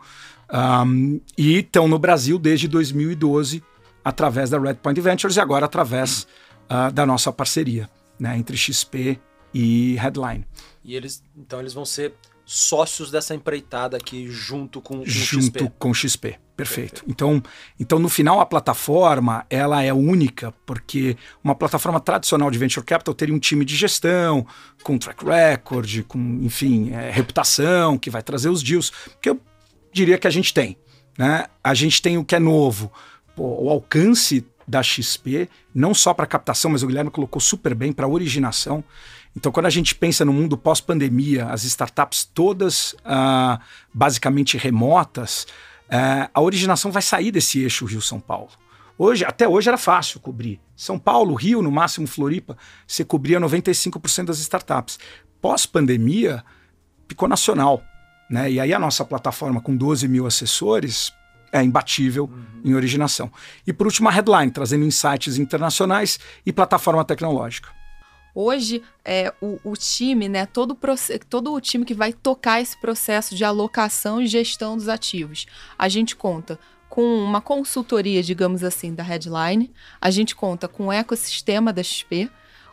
[0.49, 3.61] Ahn, e estão no Brasil desde 2012,
[4.03, 6.25] através da Redpoint Ventures e agora através
[6.69, 9.19] ah, da nossa parceria né, entre XP
[9.53, 10.45] e Headline.
[10.83, 12.13] E eles, então eles vão ser
[12.49, 15.71] sócios dessa empreitada aqui junto com, com o junto XP.
[15.77, 16.39] com o XP.
[16.55, 17.03] Perfeito.
[17.05, 17.43] Então,
[17.77, 23.13] então, no final, a plataforma ela é única, porque uma plataforma tradicional de venture capital
[23.13, 24.47] teria um time de gestão,
[24.81, 28.91] com track record, com, enfim, é, reputação, que vai trazer os deals.
[29.21, 29.39] Que eu
[29.91, 30.77] diria que a gente tem.
[31.17, 31.45] Né?
[31.61, 32.91] A gente tem o que é novo.
[33.35, 37.91] Pô, o alcance da XP, não só para captação, mas o Guilherme colocou super bem
[37.91, 38.83] para originação.
[39.37, 43.59] Então, quando a gente pensa no mundo pós-pandemia, as startups todas ah,
[43.93, 45.45] basicamente remotas,
[45.87, 48.49] ah, a originação vai sair desse eixo Rio-São Paulo.
[48.97, 50.59] Hoje, até hoje era fácil cobrir.
[50.75, 54.97] São Paulo, Rio, no máximo Floripa, você cobria 95% das startups.
[55.39, 56.43] Pós-pandemia,
[57.07, 57.83] ficou nacional.
[58.27, 58.53] Né?
[58.53, 61.13] E aí a nossa plataforma com 12 mil assessores
[61.51, 62.27] é imbatível
[62.65, 63.31] em originação.
[63.67, 67.76] E por último, a Headline, trazendo insights internacionais e plataforma tecnológica.
[68.39, 70.77] Hoje, é, o, o time, né, todo,
[71.27, 75.89] todo o time que vai tocar esse processo de alocação e gestão dos ativos, a
[75.89, 81.73] gente conta com uma consultoria, digamos assim, da Headline, a gente conta com o ecossistema
[81.73, 82.29] da XP,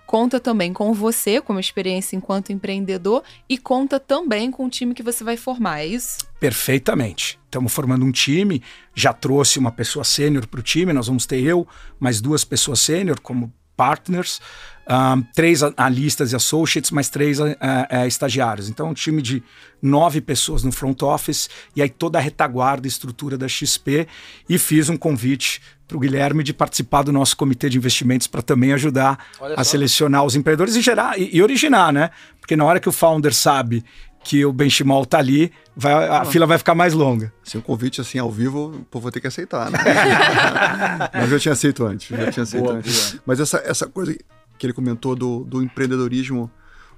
[0.07, 5.03] conta também com você, como experiência enquanto empreendedor, e conta também com o time que
[5.03, 6.19] você vai formar, é isso?
[6.39, 7.41] Perfeitamente.
[7.47, 8.63] Estamos formando um time,
[8.95, 11.67] já trouxe uma pessoa sênior para o time, nós vamos ter eu,
[11.99, 14.41] mais duas pessoas sênior como partners,
[14.87, 17.57] ah, três analistas e associates, mais três ah,
[17.91, 18.69] ah, estagiários.
[18.69, 19.43] Então, um time de
[19.83, 24.07] nove pessoas no front office e aí toda a retaguarda e estrutura da XP.
[24.49, 28.41] E fiz um convite para o Guilherme de participar do nosso comitê de investimentos para
[28.43, 29.73] também ajudar Olha a só.
[29.73, 32.11] selecionar os empreendedores e gerar e, e originar, né?
[32.41, 33.85] Porque na hora que o founder sabe
[34.25, 37.31] que o benchmark tá ali, vai- a fila vai ficar mais longa.
[37.43, 39.79] Se um convite assim ao vivo, pô, vou ter que aceitar, né?
[41.13, 42.09] Mas eu já tinha aceito antes.
[42.09, 43.19] Já tinha aceito Boa, antes.
[43.27, 44.17] Mas essa, essa coisa
[44.65, 46.51] que ele comentou do, do empreendedorismo,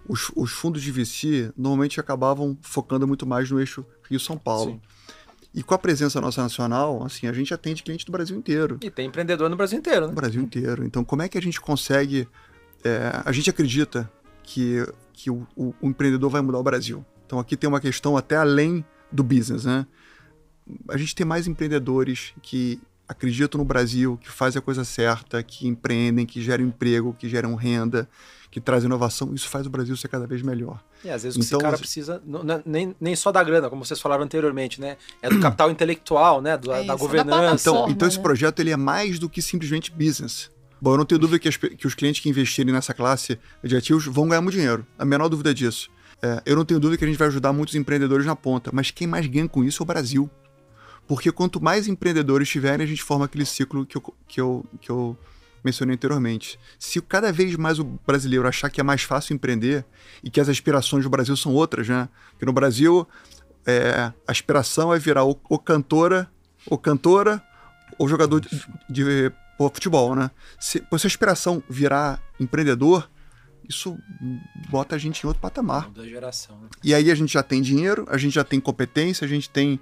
[0.09, 4.73] os, os fundos de VC normalmente acabavam focando muito mais no eixo Rio-São Paulo.
[4.73, 4.81] Sim.
[5.53, 8.79] E com a presença nossa nacional, assim, a gente atende cliente do Brasil inteiro.
[8.83, 10.15] E tem empreendedor no Brasil inteiro, No né?
[10.15, 10.85] Brasil inteiro.
[10.85, 12.29] Então, como é que a gente consegue.
[12.85, 14.09] é, a gente acredita
[14.45, 17.05] que, que o, o- o empreendedor vai mudar o Brasil.
[17.27, 19.87] Então, aqui tem uma questão até além do business, né?
[20.89, 25.67] A gente tem mais empreendedores que acreditam no Brasil, que fazem a coisa certa, que
[25.69, 28.09] empreendem, que geram emprego, que geram renda,
[28.51, 29.35] que trazem inovação.
[29.35, 30.83] Isso faz o Brasil ser cada vez melhor.
[31.05, 33.85] E às vezes Então, esse cara precisa, não- não- nem, nem só da grana, como
[33.85, 34.97] vocês falaram anteriormente, né?
[35.23, 36.57] É do capital intelectual, né?
[36.57, 37.39] Do- É da isso, da governança.
[37.41, 37.79] plataforma.
[37.81, 38.23] Então, então esse né?
[38.23, 40.51] projeto ele é mais do que simplesmente business.
[40.81, 43.77] Bom, eu não tenho dúvida que, as que os clientes que investirem nessa classe de
[43.77, 44.87] ativos vão ganhar muito dinheiro.
[44.99, 45.91] A menor dúvida disso.
[46.23, 48.91] É, eu não tenho dúvida que a gente vai ajudar muitos empreendedores na ponta, mas
[48.91, 50.31] quem mais ganha com isso é o Brasil.
[51.07, 54.91] Porque quanto mais empreendedores tiverem, a gente forma aquele ciclo que eu, que eu, que
[54.91, 55.17] eu
[55.65, 56.59] mencionei anteriormente.
[56.79, 59.85] Se cada vez mais o brasileiro achar que é mais fácil empreender
[60.23, 62.09] e que as aspirações do Brasil são outras, né?
[62.31, 63.07] Porque no Brasil,
[63.67, 66.31] é, a aspiração é virar ou, ou cantora,
[66.67, 67.43] ou cantora,
[67.99, 68.49] ou jogador de,
[68.89, 69.33] de,
[69.73, 70.31] futebol, né?
[70.61, 73.09] Se, se a aspiração virar empreendedor,
[73.69, 73.99] isso
[74.69, 75.91] bota a gente em outro patamar.
[75.91, 76.59] Da geração.
[76.61, 76.69] né?
[76.85, 79.81] E aí a gente já tem dinheiro, a gente já tem competência, a gente tem,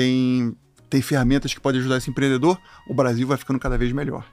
[0.00, 0.54] tem,
[0.90, 4.30] tem ferramentas que podem ajudar esse empreendedor, o Brasil vai ficando cada vez melhor.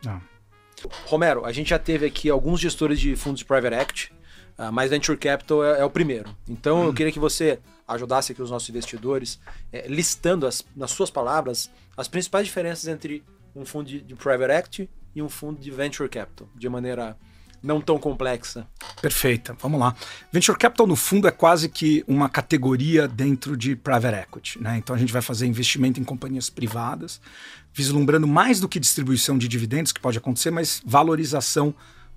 [1.06, 4.13] Romero, a gente já teve aqui alguns gestores de fundos de private equity,
[4.58, 6.36] ah, mas venture capital é, é o primeiro.
[6.49, 6.86] Então Hum.
[6.88, 9.39] eu queria que você ajudasse aqui os nossos investidores,
[9.71, 13.23] eh, listando as- nas suas palavras as principais diferenças entre
[13.56, 17.15] um fundo de, de private equity e um fundo de venture capital, de maneira
[17.63, 18.67] não tão complexa.
[19.02, 19.95] Perfeita, vamos lá.
[20.32, 24.62] Venture Capital, no fundo, é quase que uma categoria dentro de private equity.
[24.62, 24.78] Né?
[24.78, 27.21] Então, a gente vai fazer investimento em companhias privadas,
[27.73, 31.73] vislumbrando mais do que distribuição de dividendos, que pode acontecer, mas valorização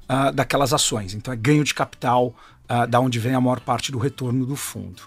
[0.09, 1.15] uh, daquelas ações.
[1.15, 2.35] Então é ganho de capital
[2.69, 5.03] uh, da onde vem a maior parte do retorno do fundo.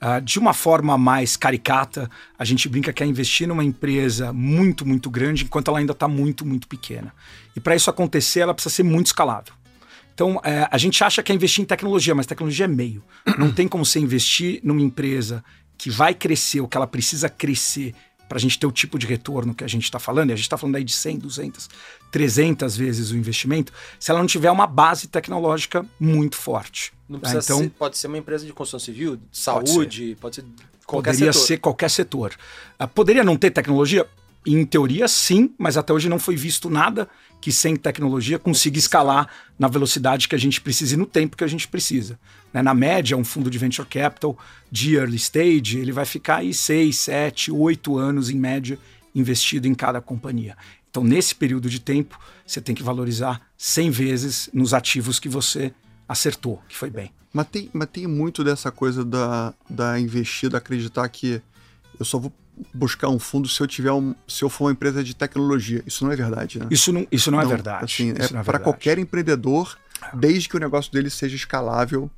[0.00, 4.86] Uh, de uma forma mais caricata, a gente brinca que é investir numa empresa muito,
[4.86, 7.12] muito grande enquanto ela ainda está muito, muito pequena.
[7.54, 9.52] E para isso acontecer, ela precisa ser muito escalável.
[10.20, 13.02] Então, é, a gente acha que é investir em tecnologia, mas tecnologia é meio.
[13.38, 15.42] Não tem como você investir numa empresa
[15.78, 17.94] que vai crescer, o que ela precisa crescer
[18.28, 20.36] para a gente ter o tipo de retorno que a gente está falando, e a
[20.36, 21.70] gente está falando aí de 100, 200,
[22.12, 26.92] 300 vezes o investimento, se ela não tiver uma base tecnológica muito forte.
[27.08, 27.30] Não tá?
[27.30, 30.60] precisa então, ser, pode ser uma empresa de construção civil, de saúde, pode ser, pode
[30.60, 31.46] ser qualquer poderia setor.
[31.46, 32.36] ser qualquer setor.
[32.78, 34.06] Uh, poderia não ter tecnologia?
[34.46, 37.08] Em teoria, sim, mas até hoje não foi visto nada
[37.40, 41.44] que sem tecnologia consiga escalar na velocidade que a gente precisa e no tempo que
[41.44, 42.18] a gente precisa.
[42.52, 42.62] Né?
[42.62, 44.38] Na média, um fundo de venture capital
[44.70, 48.78] de early stage, ele vai ficar aí 6, 7, 8 anos em média
[49.14, 50.56] investido em cada companhia.
[50.90, 55.72] Então, nesse período de tempo, você tem que valorizar 100 vezes nos ativos que você
[56.08, 57.12] acertou, que foi bem.
[57.32, 61.40] Mas tem, mas tem muito dessa coisa da, da investida acreditar que
[62.00, 62.32] eu só vou
[62.72, 65.82] buscar um fundo se eu tiver um, se eu for uma empresa de tecnologia.
[65.86, 66.66] Isso não é verdade, né?
[66.70, 67.84] Isso não, isso não, é verdade.
[67.84, 69.76] Assim, é, é para qualquer empreendedor,
[70.14, 72.10] desde que o negócio dele seja escalável,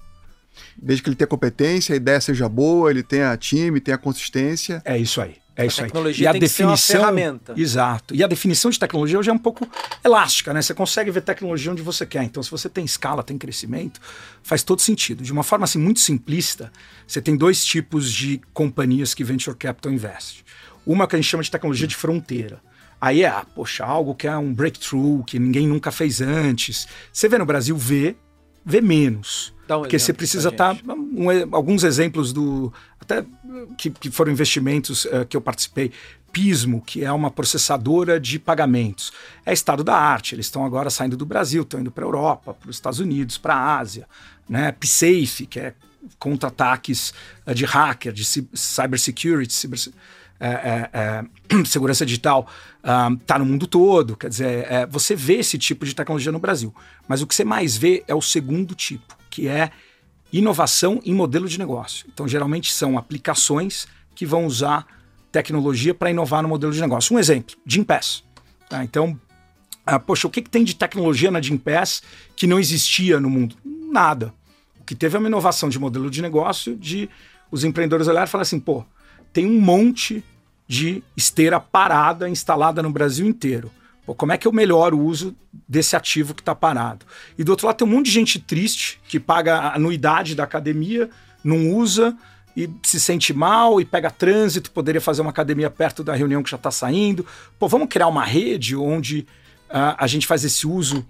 [0.77, 4.81] desde que ele tenha competência, a ideia seja boa, ele tenha time, tenha consistência.
[4.85, 5.41] É isso aí.
[5.54, 6.34] É isso a tecnologia aí.
[6.34, 7.54] E a definição, ferramenta.
[7.56, 8.14] Exato.
[8.14, 9.68] E a definição de tecnologia hoje é um pouco
[10.04, 10.62] elástica, né?
[10.62, 12.22] Você consegue ver tecnologia onde você quer.
[12.22, 14.00] Então, se você tem escala, tem crescimento,
[14.42, 15.22] faz todo sentido.
[15.22, 16.72] De uma forma assim muito simplista,
[17.06, 20.44] você tem dois tipos de companhias que venture capital investe.
[20.86, 22.60] Uma que a gente chama de tecnologia de fronteira.
[23.00, 26.86] Aí é, ah, poxa, algo que é um breakthrough, que ninguém nunca fez antes.
[27.12, 28.16] Você vê no Brasil, vê,
[28.64, 29.53] vê menos.
[29.68, 30.77] Um porque você precisa estar.
[30.77, 32.72] Tá, um, alguns exemplos do.
[33.01, 33.25] Até
[33.77, 35.92] que, que foram investimentos uh, que eu participei.
[36.33, 39.12] Pismo, que é uma processadora de pagamentos.
[39.44, 40.35] É estado da arte.
[40.35, 43.37] Eles estão agora saindo do Brasil, estão indo para a Europa, para os Estados Unidos,
[43.37, 44.09] para a Ásia.
[44.48, 44.72] Né?
[44.72, 45.75] PSafe, que é
[46.18, 47.12] contra-ataques
[47.46, 49.79] uh, de hacker, de cybersecurity, cyber,
[50.42, 52.48] é, é, é, segurança digital
[53.20, 54.16] está no mundo todo.
[54.16, 56.74] Quer dizer, é, você vê esse tipo de tecnologia no Brasil.
[57.07, 59.70] Mas o que você mais vê é o segundo tipo, que é
[60.33, 62.07] inovação em modelo de negócio.
[62.12, 64.85] Então, geralmente são aplicações que vão usar
[65.31, 67.14] tecnologia para inovar no modelo de negócio.
[67.14, 68.24] Um exemplo, Gimpass.
[68.68, 68.83] Tá?
[68.83, 69.18] Então,
[69.87, 72.02] ah, poxa, o que, que tem de tecnologia na Gimpass
[72.35, 73.57] que não existia no mundo?
[73.64, 74.35] Nada.
[74.81, 77.09] O que teve é uma inovação de modelo de negócio de
[77.50, 78.85] os empreendedores olharem e falar assim, pô,
[79.33, 80.24] tem um monte
[80.66, 83.70] de esteira parada instalada no Brasil inteiro.
[84.05, 85.37] Pô, como é que eu melhoro o uso
[85.68, 87.07] desse ativo que está parado?
[87.38, 90.42] E do outro lado tem um monte de gente triste que paga a anuidade da
[90.42, 91.09] academia,
[91.44, 92.16] não usa
[92.57, 96.51] e se sente mal e pega trânsito, poderia fazer uma academia perto da reunião que
[96.51, 97.25] já está saindo.
[97.59, 99.20] Pô, vamos criar uma rede onde
[99.70, 101.07] uh, a gente faz esse uso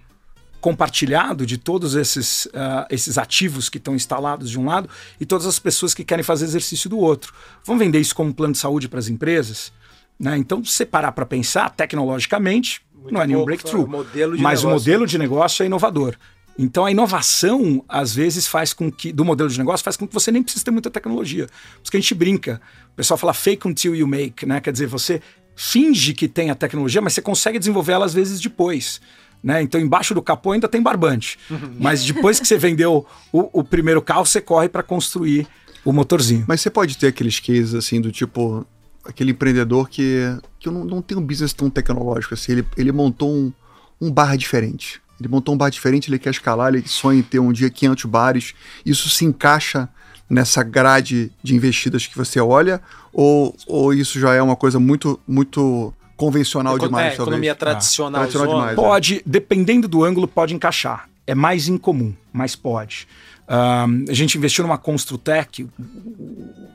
[0.63, 4.89] compartilhado de todos esses, uh, esses ativos que estão instalados de um lado
[5.21, 7.35] e todas as pessoas que querem fazer exercício do outro.
[7.65, 9.73] Vamos vender isso como um plano de saúde para as empresas?
[10.19, 10.39] Né?
[10.39, 15.05] Então, se parar para pensar, tecnologicamente, Muito não é nenhum breakthrough, o mas o modelo
[15.05, 16.17] de negócio é inovador.
[16.57, 20.15] Então a inovação, às vezes, faz com que, do modelo de negócio, faz com que
[20.15, 21.47] você nem precise ter muita tecnologia.
[21.47, 22.61] Por isso que a gente brinca.
[22.93, 24.61] O pessoal fala fake until you make, né?
[24.61, 25.21] Quer dizer, você
[25.57, 29.01] finge que tem a tecnologia, mas você consegue desenvolver ela às vezes depois.
[29.43, 29.63] Né?
[29.63, 31.39] Então, embaixo do capô ainda tem barbante.
[31.51, 31.77] Uhum.
[31.79, 35.47] Mas depois que você vendeu o, o primeiro carro, você corre para construir
[35.85, 36.45] o motorzinho.
[36.47, 38.65] Mas você pode ter aqueles cases assim do tipo
[39.05, 40.21] aquele empreendedor que,
[40.61, 42.53] que não, não tem um business tão tecnológico assim.
[42.53, 43.53] Ele, ele montou um,
[44.01, 45.03] um bar diferente.
[45.19, 48.05] Ele montou um bar diferente, ele quer escalar, ele sonha em ter um dia 500
[48.05, 48.55] bares.
[48.85, 49.89] Isso se encaixa
[50.29, 52.81] nessa grade de investidas que você olha?
[53.13, 55.93] Ou, ou isso já é uma coisa muito, muito
[56.23, 58.23] convencional Econ demais, é, Economia tradicional.
[58.23, 59.23] Ah, tradicional demais, pode, é.
[59.27, 61.09] dependendo do ângulo, pode encaixar.
[61.27, 63.09] É mais incomum, mas pode.
[63.49, 65.69] Um, a gente investiu numa Construtec,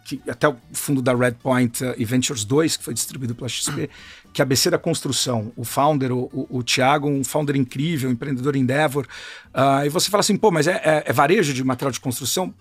[0.06, 3.90] que até o fundo da Redpoint uh, e Ventures 2, que foi distribuído pela XP,
[4.34, 5.52] que é a ABC da construção.
[5.56, 9.08] O founder, o, o, o Thiago, um founder incrível, um empreendedor Endeavor.
[9.56, 12.54] Uh, e você fala assim, pô, mas é, é, é varejo de material de construção?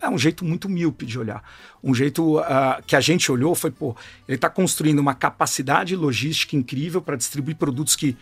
[0.00, 1.42] É um jeito muito míope de olhar.
[1.82, 2.44] Um jeito uh,
[2.86, 3.96] que a gente olhou foi, pô,
[4.28, 8.16] ele está construindo uma capacidade logística incrível para distribuir produtos que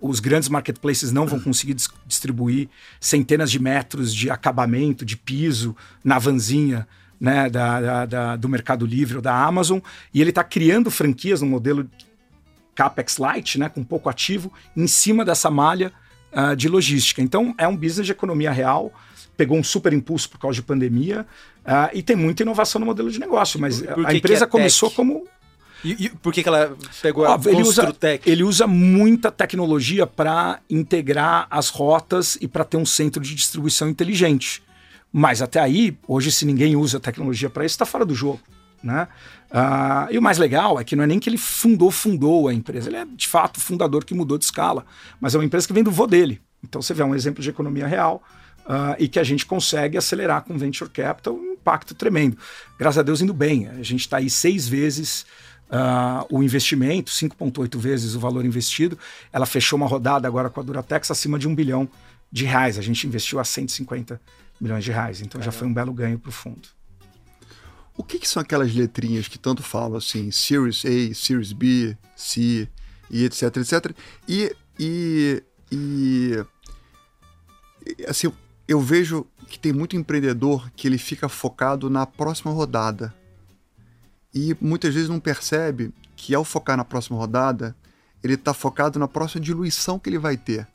[0.00, 2.68] os grandes marketplaces não vão conseguir dis distribuir,
[3.00, 6.86] centenas de metros de acabamento, de piso, na vanzinha.
[7.20, 9.80] Né, da, da, da, do Mercado Livre ou da Amazon,
[10.14, 11.90] e ele está criando franquias no modelo
[12.76, 15.92] CapEx Light, né, com pouco ativo, em cima dessa malha
[16.32, 17.20] uh, de logística.
[17.20, 18.92] Então, é um business de economia real,
[19.38, 21.24] pegou um super impulso por causa de pandemia
[21.64, 25.24] uh, e tem muita inovação no modelo de negócio, mas a empresa é começou como
[25.84, 27.96] E, e por que, que ela pegou a Óbvio, ele usa,
[28.26, 33.88] ele usa muita tecnologia para integrar as rotas e para ter um centro de distribuição
[33.88, 34.60] inteligente.
[35.12, 38.40] Mas até aí, hoje, se ninguém usa tecnologia para isso, está fora do jogo.
[38.82, 39.06] Né?
[39.52, 42.54] Ah, e o mais legal é que não é nem que ele fundou, fundou a
[42.54, 44.84] empresa, ele é de fato o fundador que mudou de escala,
[45.20, 46.40] mas é uma empresa que vem do vô dele.
[46.62, 48.22] Então você vê um exemplo de economia real
[48.68, 52.36] ah, e que a gente consegue acelerar com venture capital um impacto tremendo.
[52.78, 53.66] Graças a Deus indo bem.
[53.66, 55.24] A gente está aí seis vezes
[55.70, 58.98] ah, o investimento, 5,8 vezes o valor investido.
[59.32, 61.88] Ela fechou uma rodada agora com a Duratex acima de um bilhão
[62.30, 62.78] de reais.
[62.78, 64.20] A gente investiu a 150
[64.60, 65.22] milhões de reais.
[65.22, 66.68] Então já foi um belo ganho para o fundo.
[67.96, 72.68] O que, que são aquelas letrinhas que tanto falam assim, Series A, Series B, C
[73.10, 73.96] e etc, etc.
[74.28, 76.44] E, e, e
[78.06, 78.30] assim,
[78.68, 83.14] eu vejo que tem muito empreendedor que ele fica focado na próxima rodada.
[84.34, 87.74] E muitas vezes não percebe que ao focar na próxima rodada,
[88.22, 90.68] ele está focado na próxima diluição que ele vai ter.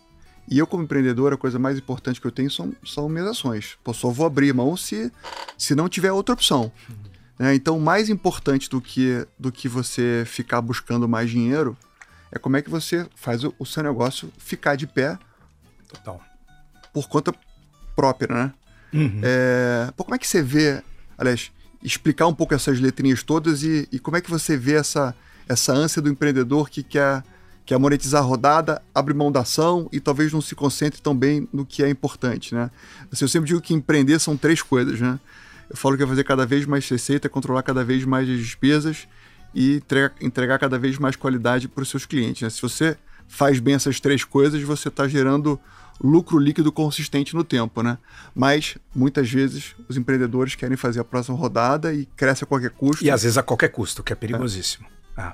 [0.50, 3.78] E eu, como empreendedor, a coisa mais importante que eu tenho são, são minhas ações.
[3.84, 5.12] Pô, só vou abrir mão se,
[5.58, 6.72] se não tiver outra opção.
[7.38, 7.54] Né?
[7.54, 11.78] Então, mais importante do que, do que você ficar buscando mais dinheiro
[12.32, 15.18] é como é que você faz o, o seu negócio ficar de pé
[15.88, 16.20] Total.
[16.92, 17.34] por conta
[17.96, 18.54] própria, né?
[18.94, 19.22] Uhum.
[19.24, 20.82] É, pô, como é que você vê,
[21.18, 21.52] aliás,
[21.84, 25.16] explicar um pouco essas letrinhas todas e, e como é que você vê essa,
[25.48, 27.24] essa ânsia do empreendedor que quer,
[27.66, 31.48] quer monetizar a rodada, abre mão da ação e talvez não se concentre tão bem
[31.52, 32.70] no que é importante, né?
[33.12, 35.20] Assim, eu sempre digo que empreender são três coisas, né?
[35.70, 39.08] Eu falo que é fazer cada vez mais receita, controlar cada vez mais as despesas
[39.54, 42.42] e entregar, entregar cada vez mais qualidade para os seus clientes.
[42.42, 42.50] Né?
[42.50, 45.60] Se você faz bem essas três coisas, você está gerando
[46.02, 47.98] lucro líquido consistente no tempo, né?
[48.34, 53.04] Mas muitas vezes os empreendedores querem fazer a próxima rodada e cresce a qualquer custo.
[53.04, 54.86] E às vezes a qualquer custo, que é perigosíssimo.
[55.18, 55.34] Ah.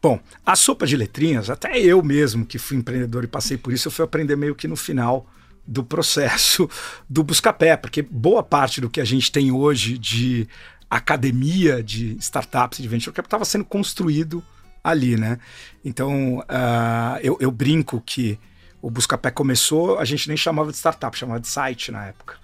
[0.00, 3.88] Bom, a sopa de letrinhas, até eu mesmo que fui empreendedor e passei por isso,
[3.88, 5.26] eu fui aprender meio que no final
[5.66, 6.68] do processo
[7.08, 10.48] do Buscapé, porque boa parte do que a gente tem hoje de
[10.90, 14.44] academia de startups de venture capital estava sendo construído
[14.84, 15.38] ali, né?
[15.84, 18.38] Então, uh, eu, eu, brinco que
[18.82, 22.34] o Buscapé começou, a gente nem chamava de startup, chamava de site na época.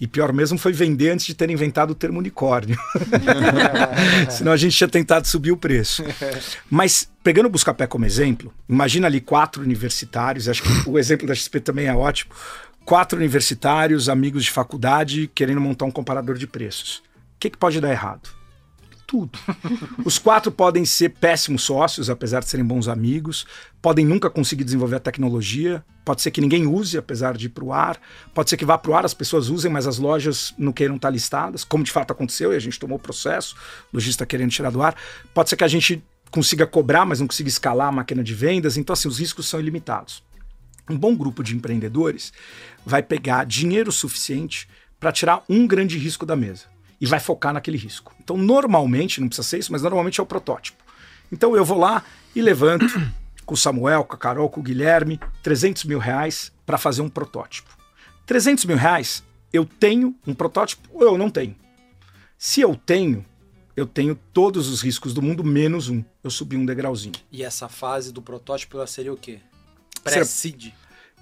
[0.00, 2.78] E pior mesmo foi vender antes de ter inventado o termo unicórnio.
[4.30, 6.04] Senão a gente tinha tentado subir o preço.
[6.70, 11.34] Mas pegando o Buscapé como exemplo, imagina ali quatro universitários, acho que o exemplo da
[11.34, 12.32] XP também é ótimo
[12.88, 17.02] quatro universitários, amigos de faculdade, querendo montar um comparador de preços.
[17.36, 18.30] O que, que pode dar errado?
[19.08, 19.38] Tudo.
[20.04, 23.46] Os quatro podem ser péssimos sócios, apesar de serem bons amigos,
[23.80, 27.64] podem nunca conseguir desenvolver a tecnologia, pode ser que ninguém use, apesar de ir para
[27.64, 27.98] o ar,
[28.34, 30.96] pode ser que vá para o ar, as pessoas usem, mas as lojas não queiram
[30.96, 33.56] estar listadas, como de fato aconteceu e a gente tomou o processo,
[33.90, 34.94] o lojista querendo tirar do ar.
[35.32, 38.76] Pode ser que a gente consiga cobrar, mas não consiga escalar a máquina de vendas,
[38.76, 40.22] então assim, os riscos são ilimitados.
[40.90, 42.30] Um bom grupo de empreendedores
[42.84, 44.68] vai pegar dinheiro suficiente
[45.00, 46.66] para tirar um grande risco da mesa
[47.00, 48.14] e vai focar naquele risco.
[48.20, 50.82] Então, normalmente, não precisa ser isso, mas normalmente é o protótipo.
[51.30, 52.86] Então, eu vou lá e levanto
[53.44, 57.08] com o Samuel, com a Carol, com o Guilherme, 300 mil reais para fazer um
[57.08, 57.76] protótipo.
[58.26, 61.56] 300 mil reais, eu tenho um protótipo ou eu não tenho?
[62.36, 63.24] Se eu tenho,
[63.74, 66.04] eu tenho todos os riscos do mundo, menos um.
[66.22, 67.14] Eu subi um degrauzinho.
[67.32, 69.40] E essa fase do protótipo ela seria o quê?
[70.02, 70.72] Pré-seed.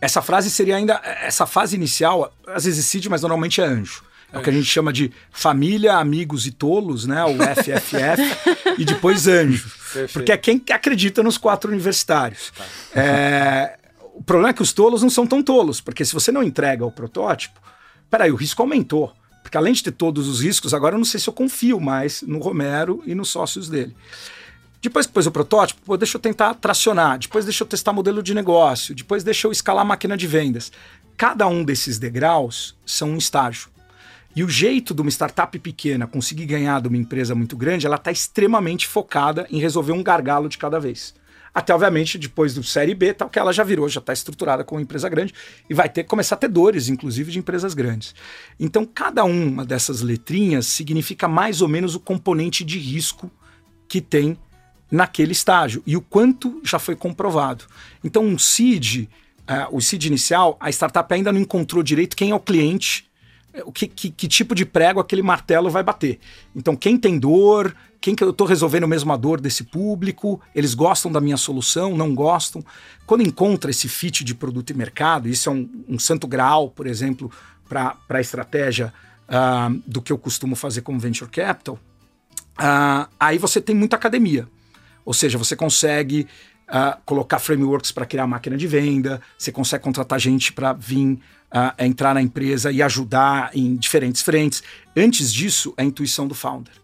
[0.01, 1.01] Essa frase seria ainda.
[1.05, 4.05] Essa fase inicial, às vezes seed, mas normalmente é anjo.
[4.33, 7.25] É o que a gente chama de família, amigos e tolos, né?
[7.25, 9.69] O FFF, e depois anjo.
[9.69, 10.13] Perfeito.
[10.13, 12.53] Porque é quem acredita nos quatro universitários.
[12.57, 12.65] Tá.
[13.01, 13.79] É,
[14.15, 16.85] o problema é que os tolos não são tão tolos, porque se você não entrega
[16.85, 17.61] o protótipo,
[18.11, 19.13] peraí, o risco aumentou.
[19.43, 22.23] Porque além de ter todos os riscos, agora eu não sei se eu confio mais
[22.23, 23.97] no Romero e nos sócios dele.
[24.83, 27.19] Depois que pôs o protótipo, pô, deixa eu tentar tracionar.
[27.19, 28.95] Depois deixa eu testar modelo de negócio.
[28.95, 30.73] Depois deixa eu escalar a máquina de vendas.
[31.17, 33.69] Cada um desses degraus são um estágio.
[34.37, 37.97] E o jeito de uma startup pequena conseguir ganhar de uma empresa muito grande, ela
[37.97, 41.15] está extremamente focada em resolver um gargalo de cada vez.
[41.55, 44.79] Até, obviamente, depois do Série B, tal, que ela já virou, já está estruturada como
[44.79, 45.33] empresa grande
[45.71, 48.15] e vai ter que começar a ter dores, inclusive, de empresas grandes.
[48.61, 53.31] Então, cada uma dessas letrinhas significa mais ou menos o componente de risco
[53.89, 54.37] que tem
[54.91, 57.65] naquele estágio e o quanto já foi comprovado.
[58.05, 59.09] Então, um seed,
[59.49, 63.06] uh, o seed inicial, a startup ainda não encontrou direito quem é o cliente,
[63.73, 66.19] que, que, que, tipo de prego aquele martelo vai bater.
[66.55, 70.75] Então, quem tem dor, quem que eu estou resolvendo mesmo a dor desse público, eles
[70.75, 72.65] gostam da minha solução, não gostam.
[73.07, 76.87] Quando encontra esse fit de produto e mercado, isso é um, um santo grau, por
[76.87, 77.31] exemplo,
[77.69, 78.93] para a estratégia
[79.29, 81.79] uh, do que eu costumo fazer como venture capital,
[82.59, 84.49] uh, aí você tem muita academia.
[85.05, 86.27] Ou seja, você consegue
[86.69, 91.19] uh, colocar frameworks para criar máquina de venda, você consegue contratar gente para vir uh,
[91.79, 94.63] entrar na empresa e ajudar em diferentes frentes.
[94.97, 96.75] Antes disso, é a intuição do founder.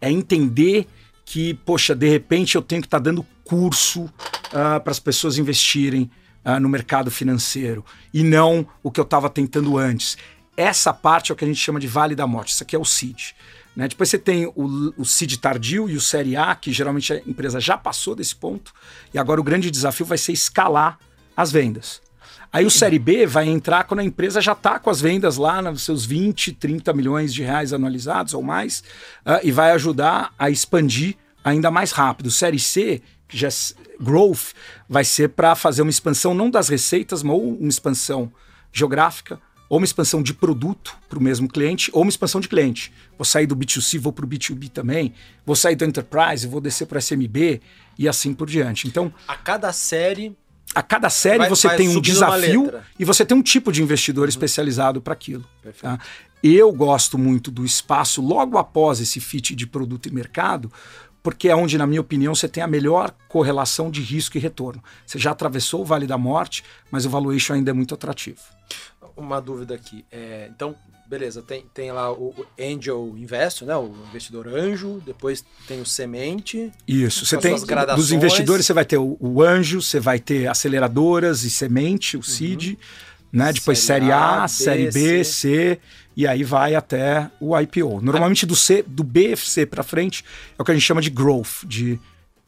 [0.00, 0.86] É entender
[1.24, 5.38] que, poxa, de repente eu tenho que estar tá dando curso uh, para as pessoas
[5.38, 6.10] investirem
[6.62, 7.84] no mercado financeiro
[8.14, 10.16] e não o que eu estava tentando antes.
[10.56, 12.54] Essa parte é o que a gente chama de vale da morte.
[12.54, 13.32] Isso aqui é o seed.
[13.78, 13.86] Né?
[13.86, 17.60] Depois você tem o, o seed tardio e o série A, que geralmente a empresa
[17.60, 18.74] já passou desse ponto.
[19.14, 20.98] E agora o grande desafio vai ser escalar
[21.36, 22.02] as vendas.
[22.52, 25.62] Aí o Série B vai entrar quando a empresa já está com as vendas lá
[25.62, 28.80] nos seus 20, 30 milhões de reais anualizados ou mais,
[29.24, 31.14] uh, e vai ajudar a expandir
[31.44, 32.32] ainda mais rápido.
[32.32, 33.50] Série C, que já é
[34.00, 34.54] growth,
[34.88, 38.32] vai ser para fazer uma expansão não das receitas, mas uma expansão
[38.72, 39.38] geográfica,
[39.68, 42.92] ou uma expansão de produto para o mesmo cliente, ou uma expansão de cliente.
[43.16, 45.12] Vou sair do B2C, vou para o B2B também,
[45.44, 47.60] vou sair do Enterprise, vou descer para o SMB
[47.98, 48.88] e assim por diante.
[48.88, 50.34] Então, a cada série.
[50.74, 53.82] A cada série vai, você vai tem um desafio e você tem um tipo de
[53.82, 54.28] investidor uhum.
[54.28, 55.44] especializado para aquilo.
[55.80, 55.98] Tá?
[56.42, 60.70] Eu gosto muito do espaço logo após esse fit de produto e mercado,
[61.22, 64.82] porque é onde, na minha opinião, você tem a melhor correlação de risco e retorno.
[65.06, 68.40] Você já atravessou o Vale da Morte, mas o valuation ainda é muito atrativo
[69.18, 70.04] uma dúvida aqui.
[70.10, 70.74] É, então,
[71.06, 73.76] beleza, tem, tem lá o Angel Investor, né?
[73.76, 76.70] O investidor anjo, depois tem o semente.
[76.86, 77.56] Isso, você tem
[77.96, 82.22] dos investidores, você vai ter o, o, anjo, você vai ter aceleradoras e semente, o
[82.22, 82.76] seed, uhum.
[83.32, 83.52] né?
[83.52, 85.24] Depois série, série A, B, série B, C.
[85.24, 85.80] C.
[86.16, 88.00] e aí vai até o IPO.
[88.00, 90.24] Normalmente do C, do BFC para frente
[90.58, 91.98] é o que a gente chama de growth, de,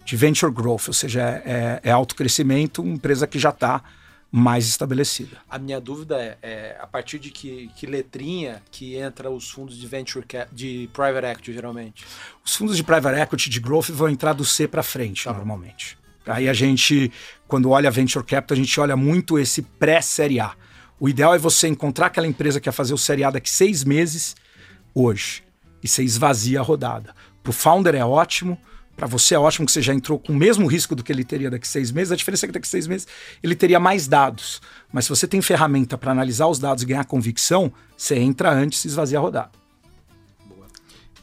[0.04, 3.82] de venture growth, ou seja, é, é, é alto crescimento, uma empresa que já está
[4.30, 5.38] mais estabelecida.
[5.48, 9.76] A minha dúvida é, é, a partir de que, que letrinha que entra os fundos
[9.76, 12.04] de venture de private equity geralmente?
[12.44, 15.98] Os fundos de private equity de growth vão entrar do C para frente tá normalmente.
[16.26, 17.10] Aí a gente,
[17.48, 20.54] quando olha venture capital, a gente olha muito esse pré-série A.
[21.00, 23.82] O ideal é você encontrar aquela empresa que quer fazer o série A daqui seis
[23.82, 24.36] meses
[24.94, 25.42] hoje
[25.82, 27.14] e você esvazia a rodada.
[27.42, 28.60] Para o founder é ótimo,
[29.00, 31.24] para você é ótimo que você já entrou com o mesmo risco do que ele
[31.24, 32.12] teria daqui a seis meses.
[32.12, 33.08] A diferença é que daqui a seis meses
[33.42, 34.60] ele teria mais dados.
[34.92, 38.84] Mas se você tem ferramenta para analisar os dados e ganhar convicção, você entra antes
[38.84, 39.52] e esvazia a rodada.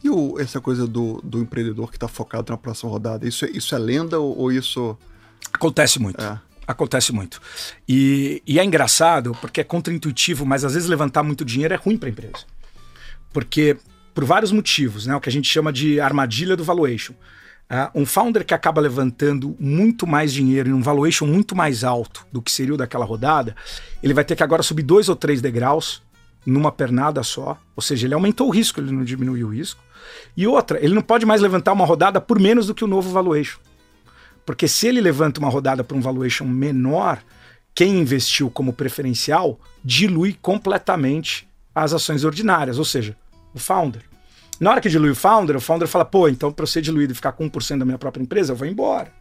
[0.03, 3.51] E o, essa coisa do, do empreendedor que está focado na próxima rodada, isso, é,
[3.51, 4.97] isso é lenda ou, ou isso.
[5.53, 6.19] Acontece muito.
[6.19, 6.39] É.
[6.67, 7.39] Acontece muito.
[7.87, 11.95] E, e é engraçado porque é contraintuitivo, mas às vezes levantar muito dinheiro é ruim
[11.95, 12.43] para a empresa.
[13.31, 13.77] Porque,
[14.15, 17.13] por vários motivos, né, o que a gente chama de armadilha do valuation.
[17.69, 22.25] Uh, um founder que acaba levantando muito mais dinheiro em um valuation muito mais alto
[22.31, 23.53] do que seria o daquela rodada,
[24.01, 26.01] ele vai ter que agora subir dois ou três degraus
[26.45, 27.57] numa pernada só.
[27.75, 29.83] Ou seja, ele aumentou o risco, ele não diminuiu o risco.
[30.35, 33.11] E outra, ele não pode mais levantar uma rodada por menos do que o novo
[33.11, 33.59] valuation.
[34.45, 37.21] Porque se ele levanta uma rodada para um valuation menor,
[37.75, 41.45] quem investiu como preferencial dilui completamente
[41.75, 43.15] as ações ordinárias, ou seja,
[43.53, 44.03] o founder.
[44.59, 47.13] Na hora que dilui o founder, o founder fala, pô, então para eu ser diluído
[47.13, 49.11] e ficar com 1% da minha própria empresa, eu vou embora.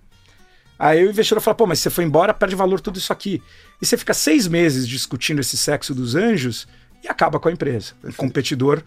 [0.78, 3.42] Aí o investidor fala, pô, mas você foi embora, perde valor tudo isso aqui.
[3.80, 6.66] E você fica seis meses discutindo esse sexo dos anjos
[7.02, 7.94] e acaba com a empresa.
[8.02, 8.82] O competidor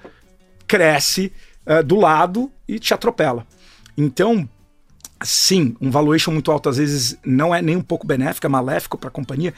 [0.67, 1.33] cresce
[1.65, 3.45] uh, do lado e te atropela.
[3.97, 4.47] Então,
[5.23, 8.97] sim, um valuation muito alto às vezes não é nem um pouco benéfico, é maléfico
[8.97, 9.53] para a companhia.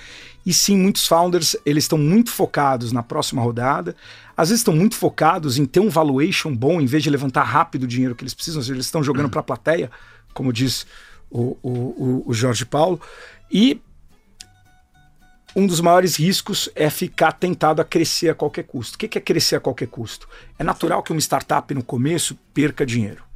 [0.46, 3.96] E sim, muitos founders eles estão muito focados na próxima rodada.
[4.36, 7.84] Às vezes estão muito focados em ter um valuation bom em vez de levantar rápido
[7.84, 8.60] o dinheiro que eles precisam.
[8.60, 9.32] Ou seja, eles estão jogando uhum.
[9.32, 9.92] para a plateia,
[10.34, 10.88] como diz
[11.30, 13.00] o, o, o Jorge Paulo.
[13.52, 13.80] E
[15.56, 18.96] um dos maiores riscos é ficar tentado a crescer a qualquer custo.
[18.96, 20.28] O que é crescer a qualquer custo?
[20.58, 23.31] É natural que uma startup no começo perca dinheiro.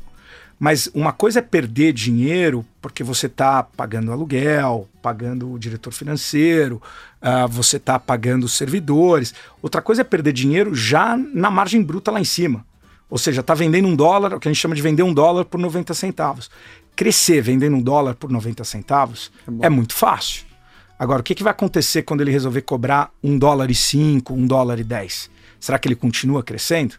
[0.58, 6.82] Mas uma coisa é perder dinheiro porque você está pagando aluguel, pagando o diretor financeiro,
[7.22, 9.34] uh, você está pagando os servidores.
[9.62, 12.66] Outra coisa é perder dinheiro já na margem bruta lá em cima.
[13.10, 15.46] Ou seja, está vendendo um dólar, o que a gente chama de vender um dólar
[15.46, 16.50] por 90 centavos.
[16.96, 19.32] Crescer vendendo um dólar por 90 centavos
[19.62, 20.46] é, é muito fácil.
[20.98, 24.48] Agora, o que, que vai acontecer quando ele resolver cobrar um dólar e cinco, um
[24.48, 25.30] dólar e dez?
[25.60, 26.96] Será que ele continua crescendo?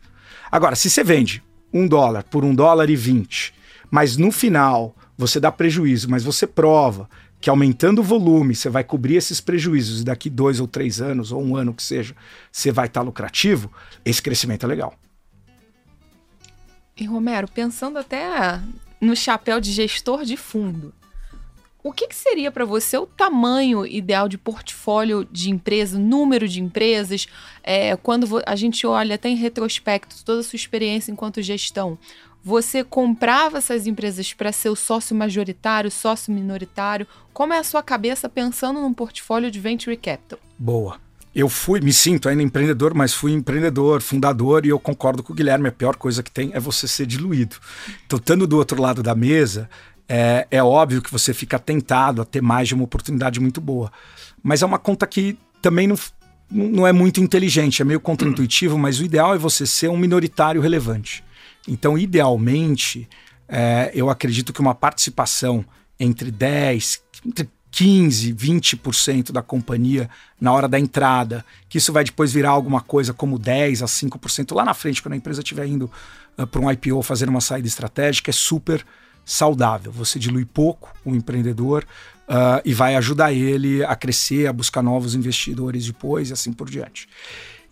[0.52, 1.42] Agora, se você vende
[1.77, 3.55] um dólar por um dólar e vinte,
[3.91, 7.09] mas no final você dá prejuízo, mas você prova
[7.41, 11.33] que aumentando o volume você vai cobrir esses prejuízos e daqui dois ou três anos,
[11.33, 12.14] ou um ano que seja,
[12.51, 13.70] você vai estar tá lucrativo,
[14.05, 14.95] esse crescimento é legal.
[16.97, 18.61] E Romero, pensando até
[19.01, 20.95] no chapéu de gestor de fundo,
[21.87, 26.61] o que, que seria para você o tamanho ideal de portfólio de empresa, número de
[26.61, 27.28] empresas?
[27.62, 31.97] É, quando a gente olha até em retrospecto toda a sua experiência enquanto gestão,
[32.43, 37.07] você comprava essas empresas para ser o sócio majoritário, sócio minoritário?
[37.32, 40.41] Como é a sua cabeça pensando num portfólio de venture capital?
[40.59, 41.01] Boa.
[41.32, 45.37] Eu fui, me sinto ainda empreendedor, mas fui empreendedor, fundador, e eu concordo com o
[45.37, 47.57] Guilherme, a pior coisa que tem é você ser diluído.
[48.07, 49.68] Então, estando do outro lado da mesa,
[50.09, 53.92] é, é óbvio que você fica tentado a ter mais de uma oportunidade muito boa.
[54.42, 55.96] Mas é uma conta que também não,
[56.50, 60.61] não é muito inteligente, é meio contraintuitivo, mas o ideal é você ser um minoritário
[60.61, 61.24] relevante.
[61.66, 63.09] Então, idealmente,
[63.48, 65.64] é, eu acredito que uma participação
[65.98, 70.09] entre 10, entre 15, 20% da companhia
[70.40, 74.54] na hora da entrada, que isso vai depois virar alguma coisa como 10 a 5%
[74.54, 75.90] lá na frente, quando a empresa estiver indo
[76.38, 78.84] uh, para um IPO fazer uma saída estratégica, é super
[79.27, 79.91] saudável.
[79.91, 81.85] Você dilui pouco o empreendedor
[82.29, 86.70] uh, e vai ajudar ele a crescer, a buscar novos investidores depois e assim por
[86.70, 87.09] diante.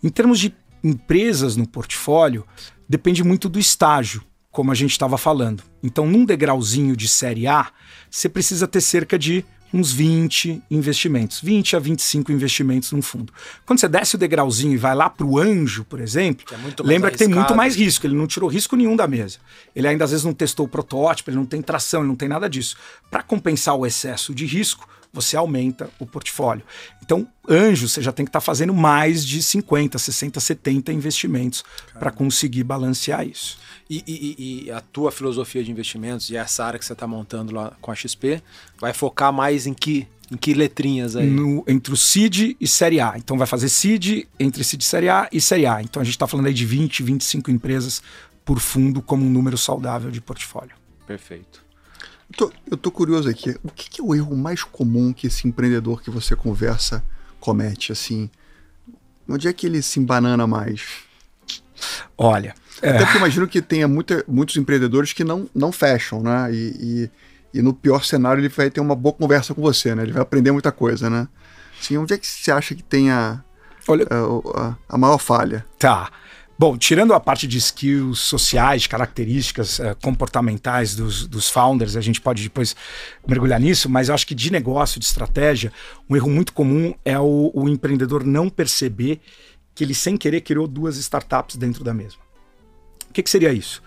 [0.03, 0.53] Em termos de
[0.83, 2.45] empresas no portfólio,
[2.87, 5.63] depende muito do estágio, como a gente estava falando.
[5.81, 7.71] Então, num degrauzinho de série A,
[8.11, 9.43] você precisa ter cerca de
[9.73, 13.33] uns 20 investimentos, 20 a 25 investimentos num fundo.
[13.65, 16.57] Quando você desce o degrauzinho e vai lá para o anjo, por exemplo, que é
[16.83, 19.37] lembra que tem muito mais risco, ele não tirou risco nenhum da mesa.
[19.75, 22.29] Ele ainda às vezes não testou o protótipo, ele não tem tração, ele não tem
[22.29, 22.77] nada disso.
[23.11, 26.63] Para compensar o excesso de risco, você aumenta o portfólio.
[27.01, 31.63] Então, anjo, você já tem que estar tá fazendo mais de 50, 60, 70 investimentos
[31.97, 33.57] para conseguir balancear isso.
[33.89, 37.53] E, e, e, a tua filosofia de investimentos e essa área que você está montando
[37.53, 38.41] lá com a XP
[38.79, 41.27] vai focar mais em que, em que letrinhas aí?
[41.27, 43.13] No, entre o CID e Série A.
[43.15, 45.83] Então vai fazer CID entre CID Série A e Série A.
[45.83, 48.01] Então a gente está falando aí de 20, 25 empresas
[48.43, 50.75] por fundo como um número saudável de portfólio.
[51.05, 51.64] Perfeito.
[52.29, 53.55] Eu tô, eu tô curioso aqui.
[53.63, 57.03] O que, que, é o erro mais comum que esse empreendedor que você conversa
[57.39, 57.91] comete?
[57.91, 58.29] Assim,
[59.29, 60.81] onde é que ele se embanana mais?
[62.17, 62.55] Olha.
[62.81, 62.89] É...
[62.89, 66.51] Até porque imagino que tenha muita, muitos empreendedores que não, não fecham, né?
[66.51, 67.09] E,
[67.53, 70.03] e, e, no pior cenário ele vai ter uma boa conversa com você, né?
[70.03, 71.27] Ele vai aprender muita coisa, né?
[71.79, 73.41] Assim, onde é que você acha que tem a,
[73.87, 74.07] Olha...
[74.09, 75.65] a, a, a maior falha?
[75.77, 76.11] Tá.
[76.57, 82.21] Bom, tirando a parte de skills sociais, características uh, comportamentais dos, dos founders, a gente
[82.21, 82.73] pode depois
[83.27, 85.73] mergulhar nisso, mas eu acho que de negócio, de estratégia,
[86.09, 89.19] um erro muito comum é o, o empreendedor não perceber
[89.73, 92.21] que ele, sem querer, criou duas startups dentro da mesma.
[93.09, 93.83] O que, que seria isso?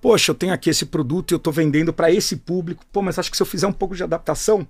[0.00, 2.84] Poxa, eu tenho aqui esse produto e eu estou vendendo para esse público.
[2.92, 4.66] Pô, mas acho que se eu fizer um pouco de adaptação,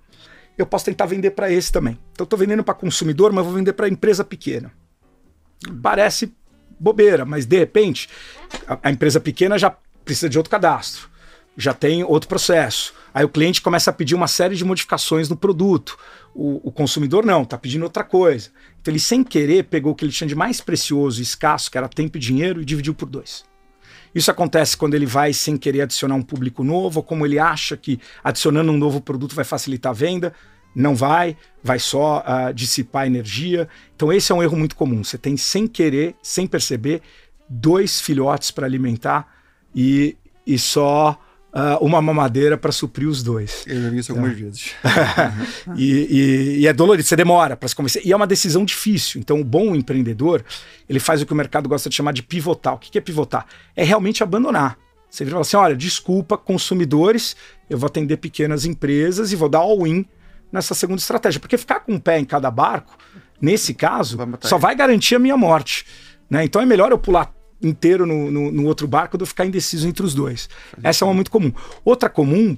[0.58, 1.94] eu posso tentar vender para esse também.
[2.12, 4.70] Então, eu estou vendendo para consumidor, mas vou vender para empresa pequena.
[5.82, 6.32] Parece
[6.78, 8.08] bobeira, mas de repente
[8.66, 9.74] a, a empresa pequena já
[10.04, 11.08] precisa de outro cadastro,
[11.56, 12.94] já tem outro processo.
[13.12, 15.98] Aí o cliente começa a pedir uma série de modificações no produto.
[16.34, 18.50] O, o consumidor não, está pedindo outra coisa.
[18.80, 21.76] Então ele, sem querer, pegou o que ele tinha de mais precioso e escasso, que
[21.76, 23.44] era tempo e dinheiro, e dividiu por dois.
[24.14, 27.76] Isso acontece quando ele vai sem querer adicionar um público novo, ou como ele acha
[27.76, 30.32] que adicionando um novo produto vai facilitar a venda
[30.74, 33.68] não vai, vai só uh, dissipar energia.
[33.94, 35.02] Então, esse é um erro muito comum.
[35.02, 37.02] Você tem, sem querer, sem perceber,
[37.48, 39.26] dois filhotes para alimentar
[39.74, 40.16] e,
[40.46, 41.18] e só
[41.52, 43.64] uh, uma mamadeira para suprir os dois.
[43.66, 44.74] Eu já vi isso algumas então, vezes.
[45.76, 48.02] e, e, e, é dolorido, você demora para se convencer.
[48.04, 49.20] E é uma decisão difícil.
[49.20, 50.44] Então, o bom empreendedor,
[50.88, 52.74] ele faz o que o mercado gosta de chamar de pivotar.
[52.74, 53.46] O que é pivotar?
[53.74, 54.78] É realmente abandonar.
[55.10, 57.34] Você vira e fala assim: olha, desculpa, consumidores,
[57.68, 60.04] eu vou atender pequenas empresas e vou dar all-in
[60.52, 61.40] nessa segunda estratégia.
[61.40, 62.96] Porque ficar com um pé em cada barco,
[63.40, 64.62] nesse caso, vai só ele.
[64.62, 65.86] vai garantir a minha morte.
[66.28, 66.44] Né?
[66.44, 69.88] Então é melhor eu pular inteiro no, no, no, outro barco do que ficar indeciso
[69.88, 70.48] entre os dois.
[70.82, 71.52] Essa é uma muito comum.
[71.84, 72.56] Outra comum,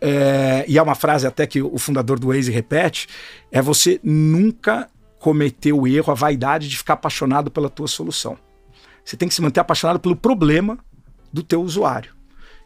[0.00, 3.08] é, e é uma frase até que o fundador do Waze repete,
[3.50, 4.88] é você nunca
[5.18, 8.36] cometer o erro, a vaidade de ficar apaixonado pela tua solução.
[9.04, 10.78] Você tem que se manter apaixonado pelo problema
[11.32, 12.12] do teu usuário.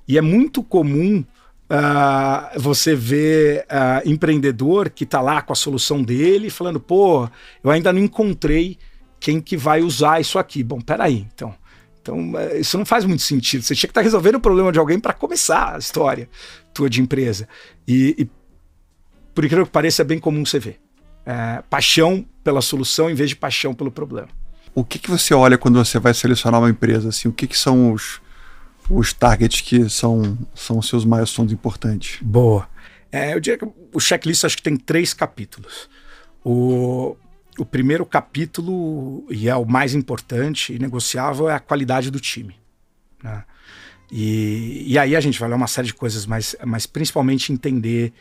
[0.09, 1.25] E é muito comum
[1.69, 7.29] Uh, você vê uh, empreendedor que está lá com a solução dele falando, pô,
[7.63, 8.79] eu ainda não encontrei
[9.19, 10.63] quem que vai usar isso aqui.
[10.63, 11.53] Bom, peraí, então.
[12.01, 13.63] Então, uh, isso não faz muito sentido.
[13.63, 16.29] Você tinha que estar tá resolvendo o problema de alguém para começar a história
[16.73, 17.49] tua de empresa.
[17.89, 18.31] E, e,
[19.35, 20.79] por incrível que pareça, é bem comum você ver.
[21.25, 24.29] É, paixão pela solução em vez de paixão pelo problema.
[24.73, 27.09] O que, que você olha quando você vai selecionar uma empresa?
[27.09, 28.21] Assim, o que, que são os,
[28.89, 32.19] os targets que são, são seus milestones importantes?
[32.23, 32.69] Boa.
[33.11, 35.89] É, eu diria que o checklist acho que tem três capítulos.
[36.45, 37.17] O,
[37.59, 42.57] o primeiro capítulo, e é o mais importante e negociável, é a qualidade do time.
[43.23, 43.45] Né?
[44.11, 48.13] E, e aí a gente vai ler uma série de coisas, mas, mas principalmente entender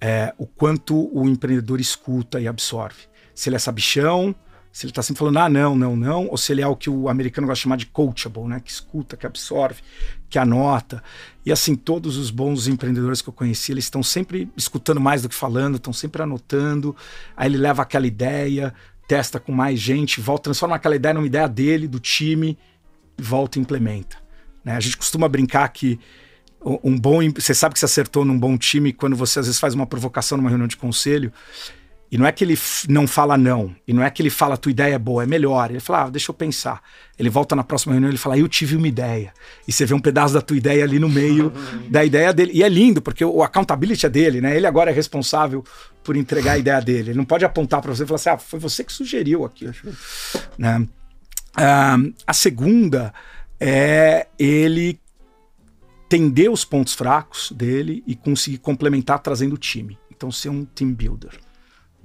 [0.00, 3.08] é o quanto o empreendedor escuta e absorve.
[3.34, 4.34] Se ele é sabichão,
[4.76, 6.90] se ele está sempre falando, ah, não, não, não, ou se ele é o que
[6.90, 8.60] o americano gosta de chamar de coachable, né?
[8.60, 9.80] Que escuta, que absorve,
[10.28, 11.02] que anota.
[11.46, 15.30] E assim, todos os bons empreendedores que eu conheci, eles estão sempre escutando mais do
[15.30, 16.94] que falando, estão sempre anotando.
[17.34, 18.74] Aí ele leva aquela ideia,
[19.08, 22.58] testa com mais gente, volta, transforma aquela ideia numa ideia dele, do time,
[23.16, 24.18] volta e implementa.
[24.62, 24.76] Né?
[24.76, 25.98] A gente costuma brincar que
[26.84, 27.20] um bom.
[27.34, 30.36] Você sabe que você acertou num bom time quando você às vezes faz uma provocação
[30.36, 31.32] numa reunião de conselho
[32.10, 32.56] e não é que ele
[32.88, 35.70] não fala não, e não é que ele fala tua ideia é boa, é melhor.
[35.70, 36.80] Ele fala, ah, deixa eu pensar.
[37.18, 39.32] Ele volta na próxima reunião e ele fala, eu tive uma ideia.
[39.66, 41.52] E você vê um pedaço da tua ideia ali no meio
[41.90, 42.52] da ideia dele.
[42.54, 44.56] E é lindo, porque o accountability é dele, né?
[44.56, 45.64] Ele agora é responsável
[46.04, 47.10] por entregar a ideia dele.
[47.10, 49.68] Ele não pode apontar para você e falar assim, ah, foi você que sugeriu aqui.
[50.56, 50.86] Né?
[51.56, 53.12] Ah, a segunda
[53.58, 55.00] é ele
[56.06, 59.98] entender os pontos fracos dele e conseguir complementar trazendo o time.
[60.10, 61.45] Então, ser um team builder.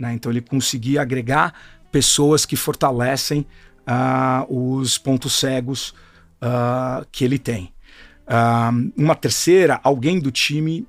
[0.01, 0.13] Né?
[0.13, 1.53] Então ele conseguia agregar
[1.91, 3.45] pessoas que fortalecem
[3.81, 5.93] uh, os pontos cegos
[6.41, 7.71] uh, que ele tem.
[8.25, 10.87] Uh, uma terceira, alguém do time.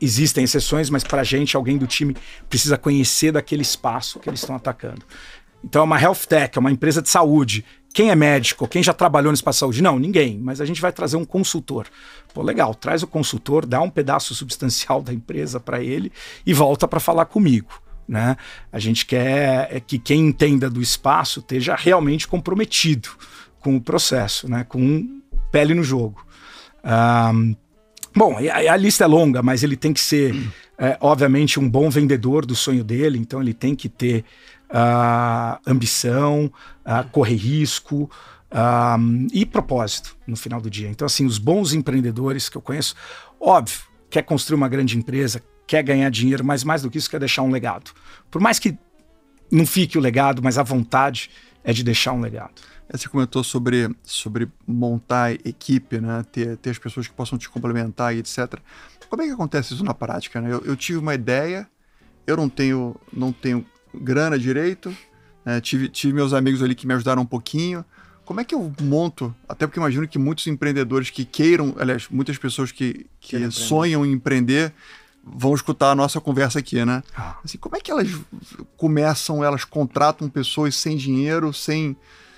[0.00, 2.14] Existem exceções, mas para a gente, alguém do time
[2.50, 5.02] precisa conhecer daquele espaço que eles estão atacando.
[5.64, 7.64] Então é uma health tech, é uma empresa de saúde.
[7.96, 8.68] Quem é médico?
[8.68, 9.82] Quem já trabalhou no espaço de saúde?
[9.82, 10.38] Não, ninguém.
[10.38, 11.86] Mas a gente vai trazer um consultor.
[12.34, 16.12] Pô, legal, traz o consultor, dá um pedaço substancial da empresa para ele
[16.44, 17.80] e volta para falar comigo.
[18.06, 18.36] Né?
[18.70, 23.08] A gente quer é que quem entenda do espaço esteja realmente comprometido
[23.60, 24.62] com o processo, né?
[24.62, 26.22] com pele no jogo.
[26.84, 27.56] Um,
[28.14, 30.36] bom, a, a, lista é longa, mas ele tem que ser,
[30.76, 34.22] é, obviamente, um bom vendedor do sonho dele, então ele tem que ter
[34.70, 36.50] uh, ambição,
[36.84, 38.10] uh, correr risco
[38.50, 40.88] uh, e propósito no final do dia.
[40.88, 42.94] Então, assim, os bons empreendedores que eu conheço,
[43.40, 47.20] óbvio, quer construir uma grande empresa, quer ganhar dinheiro, mas mais do que isso, quer
[47.20, 47.90] deixar um legado.
[48.30, 48.78] Por mais que
[49.50, 51.30] não fique o legado, mas a vontade
[51.62, 52.54] é de deixar um legado.
[52.90, 56.24] Você comentou sobre, sobre montar equipe, né?
[56.30, 58.60] ter, ter as pessoas que possam te complementar e etc.
[59.10, 60.40] Como é que acontece isso na prática?
[60.40, 60.52] Né?
[60.52, 61.68] Eu, eu tive uma ideia,
[62.26, 63.66] eu não tenho, não tenho
[64.00, 64.94] grana direito,
[65.44, 65.60] né?
[65.60, 67.84] tive, tive meus amigos ali que me ajudaram um pouquinho.
[68.24, 69.34] Como é que eu monto?
[69.48, 74.12] Até porque imagino que muitos empreendedores que queiram, aliás, muitas pessoas que, que sonham em
[74.12, 74.72] empreender
[75.24, 77.02] vão escutar a nossa conversa aqui, né?
[77.16, 77.36] Ah.
[77.44, 78.08] Assim, como é que elas
[78.76, 81.96] começam, elas contratam pessoas sem dinheiro, sem,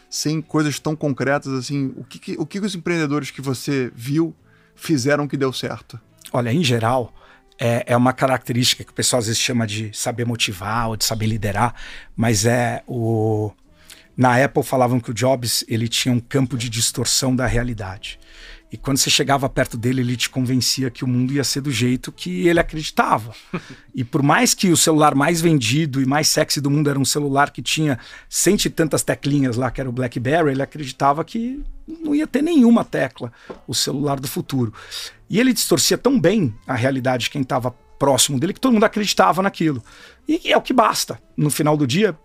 [0.09, 1.93] sem coisas tão concretas assim?
[1.97, 4.35] O que, que o que os empreendedores que você viu
[4.75, 6.01] fizeram que deu certo?
[6.33, 7.15] Olha, em geral,
[7.59, 11.05] é, é uma característica que o pessoal às vezes chama de saber motivar ou de
[11.05, 11.75] saber liderar,
[12.17, 13.51] mas é o.
[14.17, 18.19] Na Apple falavam que o Jobs ele tinha um campo de distorção da realidade.
[18.71, 21.71] E quando você chegava perto dele, ele te convencia que o mundo ia ser do
[21.71, 23.33] jeito que ele acreditava.
[23.95, 27.05] e por mais que o celular mais vendido e mais sexy do mundo era um
[27.05, 27.99] celular que tinha
[28.29, 32.43] cento e tantas teclinhas lá, que era o BlackBerry, ele acreditava que não ia ter
[32.43, 33.33] nenhuma tecla,
[33.66, 34.73] o celular do futuro.
[35.31, 38.85] E ele distorcia tão bem a realidade de quem estava próximo dele que todo mundo
[38.85, 39.83] acreditava naquilo.
[40.27, 41.19] E é o que basta.
[41.37, 42.16] No final do dia,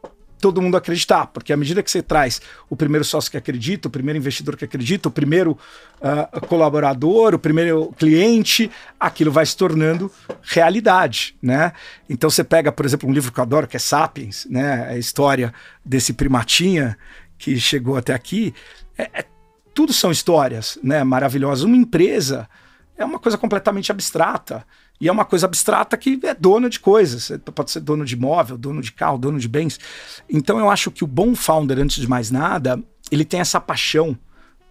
[0.44, 3.92] todo mundo acreditar, porque à medida que você traz o primeiro sócio que acredita, o
[3.92, 5.58] primeiro investidor que acredita, o primeiro
[6.02, 8.70] uh, colaborador, o primeiro cliente,
[9.00, 11.72] aquilo vai se tornando realidade, né?
[12.10, 14.90] Então você pega, por exemplo, um livro que eu adoro, que é Sapiens, né?
[14.90, 15.54] A história
[15.86, 16.98] desse primatinha
[17.38, 18.54] que chegou até aqui,
[18.98, 19.26] é, é,
[19.74, 21.06] tudo são histórias, né?
[21.06, 21.64] Maravilhosas.
[21.64, 22.50] Uma empresa
[22.98, 24.68] é uma coisa completamente abstrata.
[25.04, 27.30] E é uma coisa abstrata que é dona de coisas.
[27.54, 29.78] Pode ser dono de imóvel, dono de carro, dono de bens.
[30.30, 32.82] Então eu acho que o bom founder, antes de mais nada,
[33.12, 34.18] ele tem essa paixão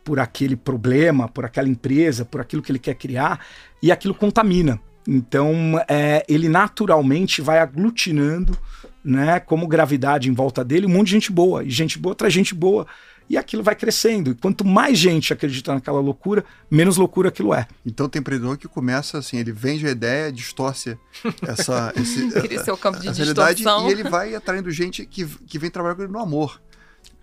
[0.03, 3.45] por aquele problema, por aquela empresa, por aquilo que ele quer criar,
[3.83, 4.80] e aquilo contamina.
[5.07, 8.57] Então é, ele naturalmente vai aglutinando,
[9.05, 11.62] né, como gravidade em volta dele, um monte de gente boa.
[11.62, 12.87] E gente boa traz gente boa
[13.33, 14.33] e aquilo vai crescendo.
[14.33, 17.66] E quanto mais gente acredita naquela loucura, menos loucura aquilo é.
[17.85, 20.99] Então tem empreendedor que começa assim, ele vende a ideia, distorce
[21.49, 25.59] essa, esse, Cria seu campo de essa realidade e ele vai atraindo gente que, que
[25.59, 26.61] vem trabalhar com ele no amor.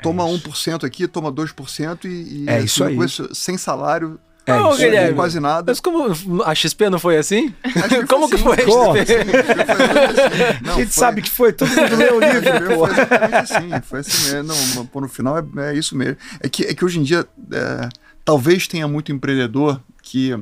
[0.02, 2.98] Toma é 1% aqui, toma 2% e, e é isso aí.
[2.98, 4.20] Isso, sem salário,
[4.50, 5.72] é, não, Guilherme, quase nada.
[5.72, 7.54] Mas como a XP não foi assim?
[7.64, 10.64] Que como foi que foi a XP?
[10.64, 11.02] Não, a gente foi...
[11.02, 12.80] sabe que foi, todo mundo leu o livro.
[12.80, 14.54] Foi exatamente assim, foi assim mesmo.
[14.76, 16.18] Não, pô, no final é, é, isso mesmo.
[16.40, 17.90] É que, é que hoje em dia, é,
[18.26, 20.38] talvez tenha muito empreendedor que,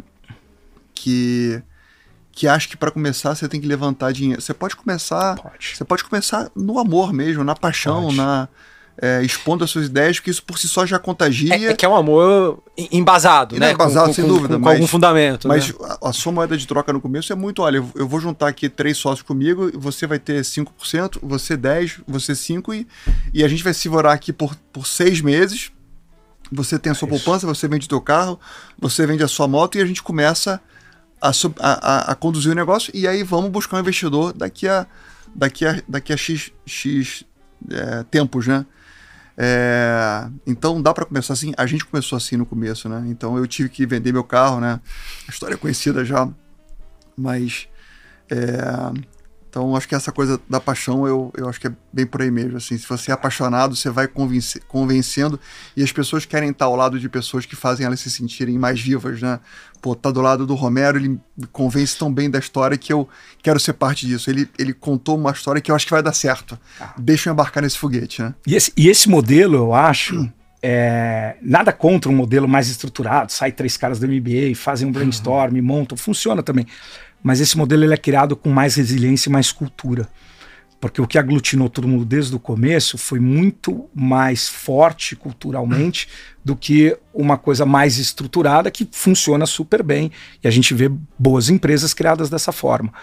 [0.94, 1.62] que,
[2.32, 4.42] que acha que para começar você tem que levantar dinheiro.
[4.42, 5.76] Você pode começar, pode.
[5.76, 8.18] você pode começar no amor mesmo, na paixão, pode.
[8.18, 8.48] na
[9.00, 11.54] é, expondo as suas ideias, porque isso por si só já contagia.
[11.54, 13.68] É, é que é um amor embasado, E né?
[13.68, 15.48] não, embasado, com, sem com- dúvida, Com, mas- algum fundamento.
[15.48, 15.76] Mas né?
[16.02, 18.48] a, a sua moeda de troca no começo é muito, olha, eu- eu vou juntar
[18.48, 22.88] aqui três sócios comigo, você vai ter 5%, você 10%, você 5% e,
[23.34, 25.72] e a gente vai se vorar aqui por, por seis meses.
[26.52, 28.40] Você tem a sua É poupança, você vende o teu carro,
[28.80, 30.62] você vende a sua moto e a gente começa
[31.22, 31.30] a,
[31.60, 34.88] a- a conduzir o negócio e aí vamos buscar um investidor daqui a,
[35.36, 37.24] daqui a, daqui a X, X
[37.70, 38.66] é, tempos, né?
[39.38, 41.54] É, então dá para começar assim.
[41.58, 43.04] A gente começou assim no começo, né?
[43.08, 44.80] Então eu tive que vender meu carro, né?
[45.30, 46.28] História conhecida já,
[47.16, 47.68] mas
[48.30, 48.38] é,
[49.58, 52.30] então acho que essa coisa da paixão eu, eu acho que é bem por aí
[52.30, 52.58] mesmo.
[52.58, 55.40] Assim, se você é apaixonado, você vai convencer, convencendo
[55.76, 58.80] e as pessoas querem estar ao lado de pessoas que fazem elas se sentirem mais
[58.80, 59.40] vivas, né?
[59.82, 63.10] Pô, tá do lado do Romero, ele me convence tão bem da história que eu
[63.42, 64.30] quero ser parte disso.
[64.30, 66.58] Ele, ele contou uma história que eu acho que vai dar certo.
[66.96, 68.36] Deixa eu embarcar nesse foguete, né?
[68.46, 70.32] E esse, e esse modelo, eu acho,
[70.62, 73.32] é, nada contra um modelo mais estruturado.
[73.32, 76.68] Sai três caras do MBA, fazem um brainstorm, montam, funciona também.
[77.28, 80.08] Mas esse modelo ele é criado com mais resiliência e mais cultura.
[80.80, 86.08] Porque o que aglutinou todo mundo desde o começo foi muito mais forte culturalmente
[86.46, 90.10] do que uma coisa mais estruturada que funciona super bem.
[90.42, 92.94] E a gente vê boas empresas criadas dessa forma.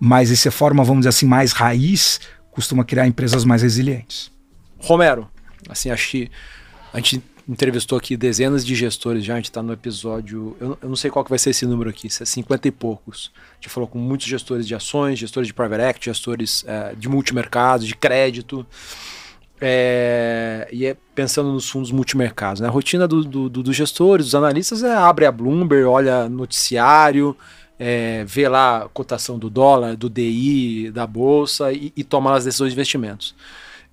[0.00, 2.20] Mas essa forma, vamos dizer assim, mais raiz,
[2.50, 4.32] costuma criar empresas mais resilientes.
[4.78, 5.28] Romero,
[5.68, 6.30] assim, acho que
[6.90, 10.88] a gente entrevistou aqui dezenas de gestores já, a gente está no episódio, eu, eu
[10.88, 13.30] não sei qual que vai ser esse número aqui, se é 50 e poucos.
[13.52, 17.08] A gente falou com muitos gestores de ações, gestores de private equity, gestores eh, de
[17.08, 18.66] multimercado, de crédito,
[19.60, 22.60] é, e é pensando nos fundos multimercados.
[22.60, 22.68] Né?
[22.68, 27.36] A rotina do- do- do- dos gestores, dos analistas, é abre a Bloomberg, olha noticiário,
[27.78, 32.44] é, vê lá a cotação do dólar, do DI, da bolsa e, e toma as
[32.44, 33.34] decisões de investimentos.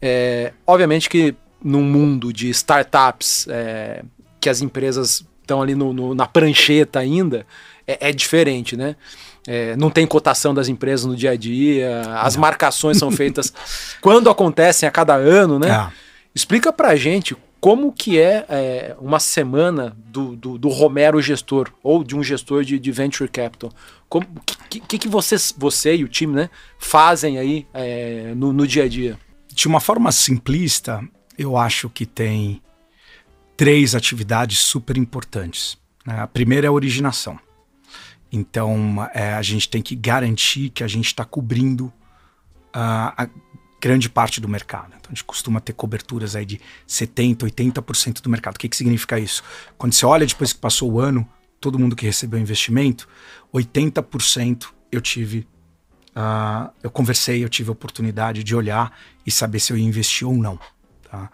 [0.02, 4.03] É, obviamente que num mundo de startups, é,
[4.39, 7.45] que as empresas estão ali no- no- na prancheta ainda,
[7.88, 8.95] é, é diferente, né?
[9.47, 13.51] É, não tem cotação das empresas no dia a dia, as marcações são feitas
[13.99, 15.72] quando acontecem a cada ano, né?
[15.72, 15.91] Ah.
[16.34, 22.03] Explica pra gente como que é, é, uma semana do, do, do Romero gestor, ou
[22.03, 23.72] de um gestor de, de venture capital.
[24.09, 24.20] O
[24.70, 26.49] que, que, que vocês, você e o time né,
[26.80, 29.18] fazem aí é, no, no dia a dia?
[29.53, 31.01] De uma forma simplista,
[31.41, 32.61] eu acho que tem
[33.57, 35.77] três atividades super importantes.
[36.05, 36.19] né?
[36.19, 37.39] A primeira é a originação.
[38.31, 41.91] Então, é, a gente tem que garantir que a gente está cobrindo
[42.73, 43.29] ah, a
[43.81, 44.93] grande parte do mercado.
[44.97, 48.55] Então, a gente costuma ter coberturas aí de 70%, 80% do mercado.
[48.55, 49.43] O que, que significa isso?
[49.77, 51.27] Quando você olha depois que passou o ano,
[51.59, 53.07] todo mundo que recebeu investimento,
[53.53, 55.47] 80% eu tive
[56.15, 60.27] ah, eu conversei, eu tive a oportunidade de olhar e saber se eu ia investir
[60.27, 60.59] ou não.
[61.12, 61.30] Tá?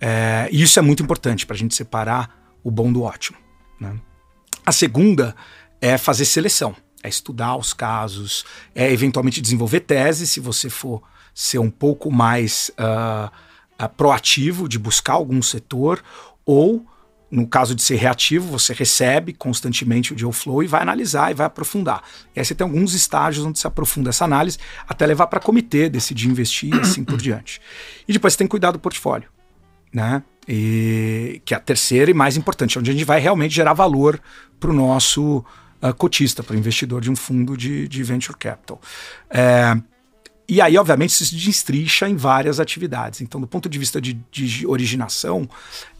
[0.00, 3.36] É, isso é muito importante para a gente separar o bom do ótimo.
[3.80, 3.98] né?
[4.64, 5.34] A segunda
[5.80, 11.02] é fazer seleção, é estudar os casos, é eventualmente desenvolver tese, se você for
[11.34, 13.32] ser um pouco mais ah,
[13.76, 16.04] ah, proativo de buscar algum setor,
[16.44, 16.86] ou
[17.30, 21.34] no caso de ser reativo, você recebe constantemente o deal flow e vai analisar e
[21.34, 22.02] vai aprofundar.
[22.34, 24.58] E aí você tem alguns estágios onde se aprofunda essa análise
[24.88, 27.60] até levar para comitê, decidir investir e assim por diante.
[28.06, 29.28] E depois você tem que cuidar do portfólio,
[29.92, 30.22] né?
[30.48, 34.20] E, que é a terceira e mais importante, onde a gente vai realmente gerar valor
[34.60, 35.44] para o nosso
[35.82, 38.80] ah, cotista, para o investidor de um fundo de, de venture capital.
[39.28, 39.76] É,
[40.48, 43.20] e aí, obviamente, isso se destricha em várias atividades.
[43.20, 45.48] Então, do ponto de vista de, de originação,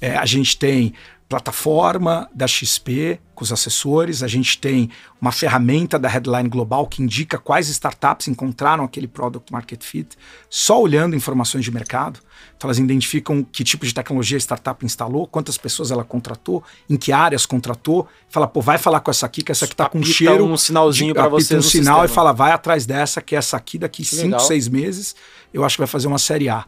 [0.01, 0.95] é, a gente tem
[1.29, 7.03] plataforma da XP com os assessores, a gente tem uma ferramenta da Headline Global que
[7.03, 10.17] indica quais startups encontraram aquele product market fit,
[10.49, 12.21] só olhando informações de mercado.
[12.57, 16.97] Então, elas identificam que tipo de tecnologia a startup instalou, quantas pessoas ela contratou, em
[16.97, 18.07] que áreas contratou.
[18.29, 20.45] Fala, pô, vai falar com essa aqui, que essa aqui tá com Apita cheiro.
[20.45, 22.15] um sinalzinho pra apita vocês um sinal e sistema.
[22.15, 24.41] fala, vai atrás dessa, que essa aqui daqui Que 5, legal.
[24.41, 25.17] 6 meses,
[25.53, 26.65] eu acho que vai fazer uma série A.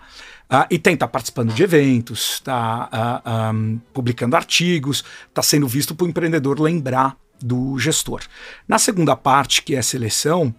[0.51, 3.53] Ah, e tem, tá participando de eventos, está
[3.93, 8.23] publicando artigos, está sendo visto para o empreendedor lembrar do gestor.
[8.67, 10.55] Na segunda parte, que é seleção,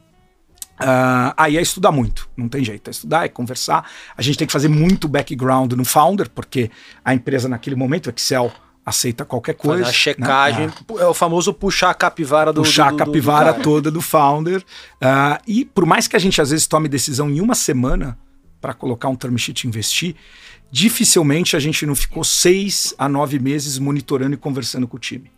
[0.79, 3.89] ah, aí é estudar muito, não tem jeito, é estudar, é conversar.
[4.17, 6.71] A gente tem que fazer muito background no founder, porque
[7.03, 8.51] a empresa naquele momento, o Excel
[8.85, 9.83] aceita qualquer coisa.
[9.83, 9.93] Fazer a né?
[9.93, 10.69] checagem.
[10.97, 13.63] Ah É o famoso puxar a capivara do puxar do- do- a do capivara cara.
[13.63, 14.63] toda do founder.
[14.99, 18.17] Ah, e por mais que a gente às vezes tome decisão em uma semana
[18.59, 20.15] para colocar um term sheet e investir,
[20.71, 25.31] dificilmente a gente não ficou seis a nove meses monitorando e conversando com o time.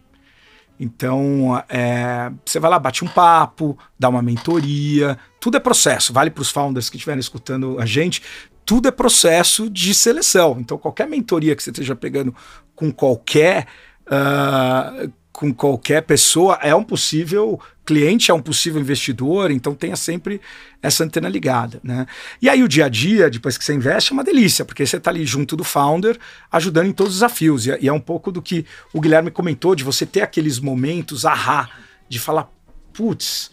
[0.83, 6.11] Então, é, você vai lá, bate um papo, dá uma mentoria, tudo é processo.
[6.11, 8.23] Vale para os founders que estiverem escutando a gente.
[8.65, 10.57] tudo é processo de seleção.
[10.59, 12.33] Então, qualquer mentoria que você esteja pegando
[12.75, 13.67] com qualquer.
[14.07, 15.11] Uh,
[15.41, 20.39] com qualquer pessoa é um possível cliente, é um possível investidor, então tenha sempre
[20.83, 21.79] essa antena ligada.
[21.83, 22.05] Né?
[22.39, 24.97] E aí o dia a dia, depois que você investe, é uma delícia, porque você
[24.97, 26.15] está ali junto do founder,
[26.51, 27.65] ajudando em todos os desafios.
[27.65, 31.71] E, é um pouco do que o Guilherme comentou, de você ter aqueles momentos, ahá,
[32.07, 32.47] de falar,
[32.93, 33.49] putz,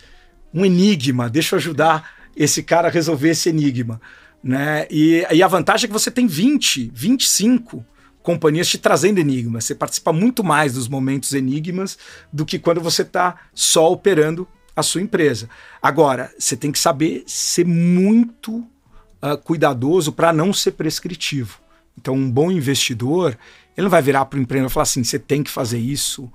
[0.52, 3.98] um enigma, deixa eu ajudar esse cara a resolver esse enigma.
[4.44, 4.86] Né?
[4.90, 7.82] E, e a vantagem é que você tem 20, 25
[8.28, 9.64] companhias te trazendo enigmas.
[9.64, 11.96] Você participa muito mais dos momentos enigmas
[12.30, 15.48] do que quando você está só operando a sua empresa.
[15.80, 21.58] Agora, você tem que saber ser muito uh, cuidadoso para não ser prescritivo.
[21.96, 23.30] Então, um bom investidor,
[23.74, 26.30] ele não vai virar para o empreendedor e falar assim: você tem que fazer isso.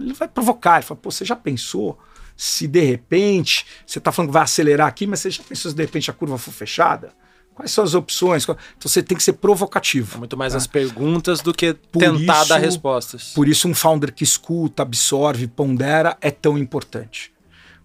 [0.00, 1.96] Ele vai provocar, ele fala: pô, você já pensou
[2.36, 5.76] se de repente você está falando que vai acelerar aqui, mas você já pensou se
[5.76, 7.14] de repente a curva for fechada?
[7.56, 8.44] Quais são as opções?
[8.44, 10.16] Então você tem que ser provocativo.
[10.16, 10.58] É muito mais tá?
[10.58, 13.32] as perguntas do que por tentar isso, dar respostas.
[13.34, 17.32] Por isso, um founder que escuta, absorve, pondera é tão importante.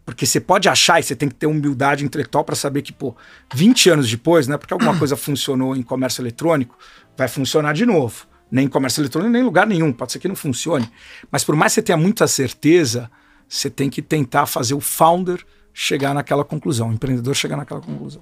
[0.03, 3.15] Porque você pode achar e você tem que ter humildade intelectual para saber que, pô,
[3.53, 4.57] 20 anos depois, né?
[4.57, 6.77] Porque alguma coisa funcionou em comércio eletrônico,
[7.15, 8.27] vai funcionar de novo.
[8.51, 9.93] Nem em comércio eletrônico, nem em lugar nenhum.
[9.93, 10.91] Pode ser que não funcione.
[11.31, 13.09] Mas por mais que você tenha muita certeza,
[13.47, 15.41] você tem que tentar fazer o founder
[15.73, 18.21] chegar naquela conclusão, o empreendedor chegar naquela conclusão.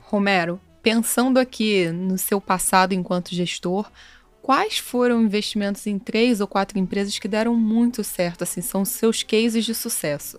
[0.00, 3.90] Romero, pensando aqui no seu passado enquanto gestor,
[4.42, 8.42] quais foram investimentos em três ou quatro empresas que deram muito certo?
[8.42, 10.38] Assim, são seus cases de sucesso.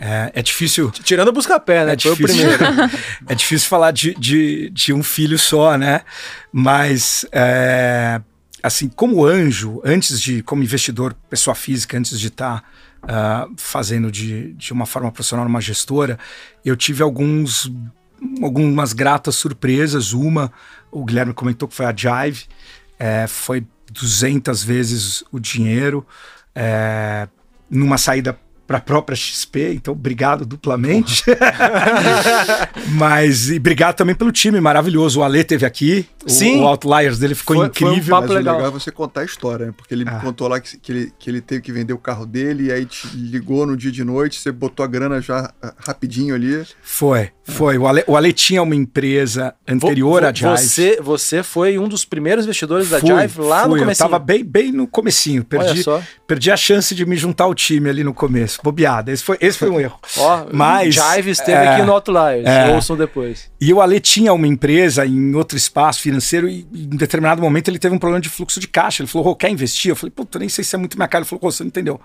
[0.00, 0.90] É, é difícil.
[0.90, 1.92] Tirando o busca-pé, né?
[1.94, 2.90] É Foi difícil, o primeiro.
[3.28, 6.02] é difícil falar de, de, de, um filho só, né?
[6.50, 8.20] Mas, é,
[8.62, 12.62] assim, como anjo, antes de, como investidor, pessoa física, antes de estar.
[12.62, 12.68] Tá,
[13.06, 16.18] uh, fazendo de, de uma forma profissional uma gestora,
[16.64, 17.70] eu tive alguns
[18.42, 20.12] algumas gratas surpresas.
[20.12, 20.52] Uma,
[20.90, 22.46] o Guilherme comentou que foi a Jive,
[22.98, 26.06] é, foi 200 vezes o dinheiro,
[26.54, 27.28] é,
[27.70, 31.24] numa saída para a própria XP, então obrigado duplamente.
[32.92, 35.20] Mas e obrigado também pelo time maravilhoso.
[35.20, 36.60] O Ale teve aqui, Sim.
[36.60, 38.02] O, o Outliers dele ficou foi, incrível.
[38.02, 38.56] Foi um papo legal.
[38.56, 39.74] legal é você contar a história, né?
[39.76, 40.14] porque ele ah.
[40.14, 42.72] me contou lá que, que, ele, que ele teve que vender o carro dele e
[42.72, 46.64] aí te ligou no dia de noite, você botou a grana já ah, rapidinho ali.
[46.82, 47.78] Foi, foi.
[47.78, 50.50] O Ale, o Ale tinha uma empresa anterior à Jive.
[50.50, 54.02] Você, você foi um dos primeiros investidores da Jive lá fui, no começo.
[54.02, 55.44] Eu tava bem, bem no comecinho.
[55.44, 55.84] Perdi,
[56.26, 58.55] perdi a chance de me juntar ao time ali no começo.
[58.62, 59.12] Bobeada.
[59.12, 59.98] Esse foi, esse foi um erro.
[60.18, 62.46] Ó, Mas, Jive esteve é, aqui no Outliers.
[62.46, 63.50] É, ouçam depois.
[63.60, 67.78] E o Ale tinha uma empresa em outro espaço financeiro e em determinado momento ele
[67.78, 69.02] teve um problema de fluxo de caixa.
[69.02, 69.90] Ele falou, quer investir?
[69.90, 71.22] Eu falei, pô, nem sei se é muito minha cara.
[71.22, 72.00] Ele falou, você não entendeu.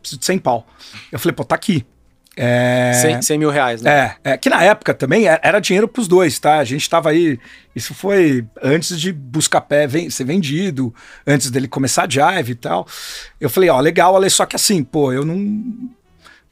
[0.00, 0.66] Preciso de 100 pau.
[1.10, 1.86] Eu falei, pô, tá aqui.
[2.36, 2.92] É...
[2.94, 4.16] 100, 100 mil reais, né?
[4.24, 6.58] É, é, que na época também era dinheiro para os dois, tá?
[6.58, 7.38] A gente estava aí.
[7.76, 10.94] Isso foi antes de Buscapé ser vendido,
[11.26, 12.86] antes dele começar a Jive e tal.
[13.40, 15.36] Eu falei, ó, legal, Ale, só que assim, pô, eu não,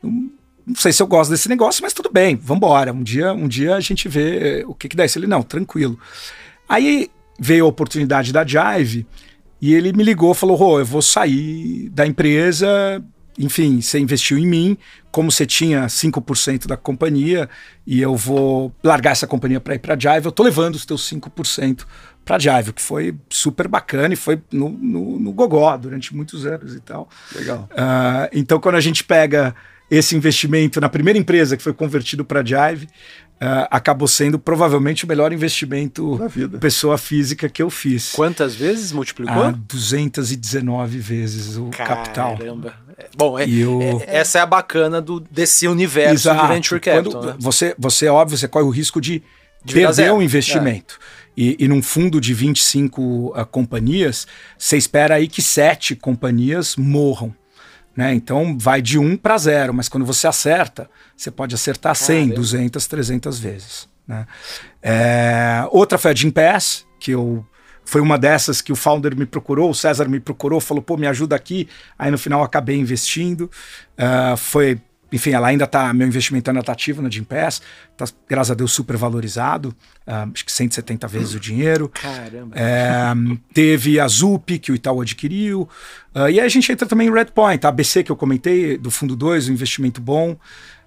[0.02, 0.30] não,
[0.66, 2.92] não sei se eu gosto desse negócio, mas tudo bem, vambora.
[2.92, 5.04] Um dia, um dia a gente vê o que, que dá.
[5.04, 5.98] Ele, não, tranquilo.
[6.68, 9.06] Aí veio a oportunidade da Jive
[9.60, 13.02] e ele me ligou, falou: Rô, eu vou sair da empresa.
[13.40, 14.76] Enfim, você investiu em mim,
[15.10, 17.48] como você tinha 5% da companhia,
[17.86, 20.84] e eu vou largar essa companhia para ir para a Jive, eu tô levando os
[20.84, 21.86] teus 5%
[22.22, 26.44] para a Jive, que foi super bacana e foi no, no, no, gogó durante muitos
[26.44, 27.08] anos e tal.
[27.34, 27.66] Legal.
[27.72, 29.54] Uh, então, quando a gente pega
[29.90, 32.88] esse investimento na primeira empresa que foi convertido para a Jive,
[33.42, 36.58] Uh, acabou sendo provavelmente o melhor investimento da vida.
[36.58, 38.12] pessoa física que eu fiz.
[38.12, 39.44] Quantas vezes multiplicou?
[39.44, 41.96] Ah, 219 vezes o Caramba.
[41.96, 42.38] capital.
[42.98, 43.80] É, bom, é, eu...
[44.06, 46.46] é, essa é a bacana do, desse universo Exato.
[46.46, 47.12] de venture capital.
[47.12, 47.36] Quando né?
[47.38, 49.22] você, você, óbvio, você corre o risco de,
[49.64, 50.98] de perder um investimento.
[51.16, 51.20] É.
[51.34, 54.26] E, e num fundo de 25 uh, ah, companhias,
[54.58, 57.34] você espera aí que sete companhias morram.
[57.96, 58.14] Né?
[58.14, 62.34] Então vai de 1 para 0, mas quando você acerta, você pode acertar 100, ah,
[62.34, 63.88] 200, 300 vezes.
[64.06, 64.26] Né?
[64.82, 67.44] É, outra foi a Jim Pass, que eu
[67.84, 71.08] foi uma dessas que o founder me procurou, o César me procurou, falou, pô, me
[71.08, 71.68] ajuda aqui.
[71.98, 73.50] Aí no final acabei investindo.
[73.98, 74.80] Uh, foi
[75.12, 77.60] enfim, ela ainda está, meu investimento ainda está ativo na Gimpass,
[77.92, 79.74] está, graças a Deus, super valorizado,
[80.06, 81.88] uh, acho que 170 vezes o dinheiro.
[81.88, 82.54] Caramba!
[82.56, 83.12] É,
[83.52, 85.68] teve a ZUP, que o Itaú adquiriu,
[86.14, 88.90] uh, e aí a gente entra também em Redpoint, a ABC que eu comentei, do
[88.90, 90.32] Fundo 2, um investimento bom.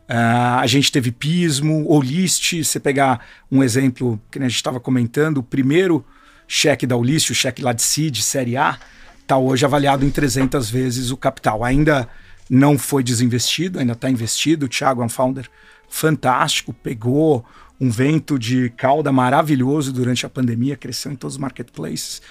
[0.04, 5.38] Uh, a gente teve Pismo, Olist, você pegar um exemplo que a gente estava comentando,
[5.38, 6.06] o primeiro
[6.48, 8.78] cheque da Olist, o cheque lá de CID, Série A,
[9.22, 11.64] está hoje avaliado em 300 vezes o capital.
[11.64, 12.08] Ainda
[12.50, 14.66] não foi desinvestido, ainda está investido.
[14.66, 15.50] O Thiago é um founder
[15.88, 17.46] fantástico, pegou
[17.80, 22.22] um vento de cauda maravilhoso durante a pandemia, cresceu em todos os marketplaces.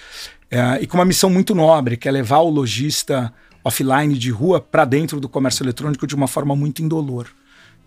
[0.49, 3.33] É, e com uma missão muito nobre, que é levar o lojista
[3.63, 7.27] offline de rua para dentro do comércio eletrônico de uma forma muito indolor.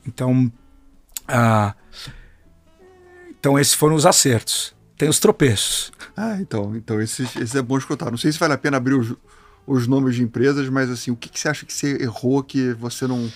[0.06, 0.50] Então,
[1.28, 1.74] uh,
[3.38, 4.74] então esses foram os acertos.
[4.96, 5.92] Tem os tropeços.
[6.16, 8.10] Ah, então, então esses, esses é bom escutar.
[8.10, 9.14] Não sei se vale a pena abrir os,
[9.66, 12.72] os nomes de empresas, mas assim, o que, que você acha que você errou que
[12.74, 13.30] você não,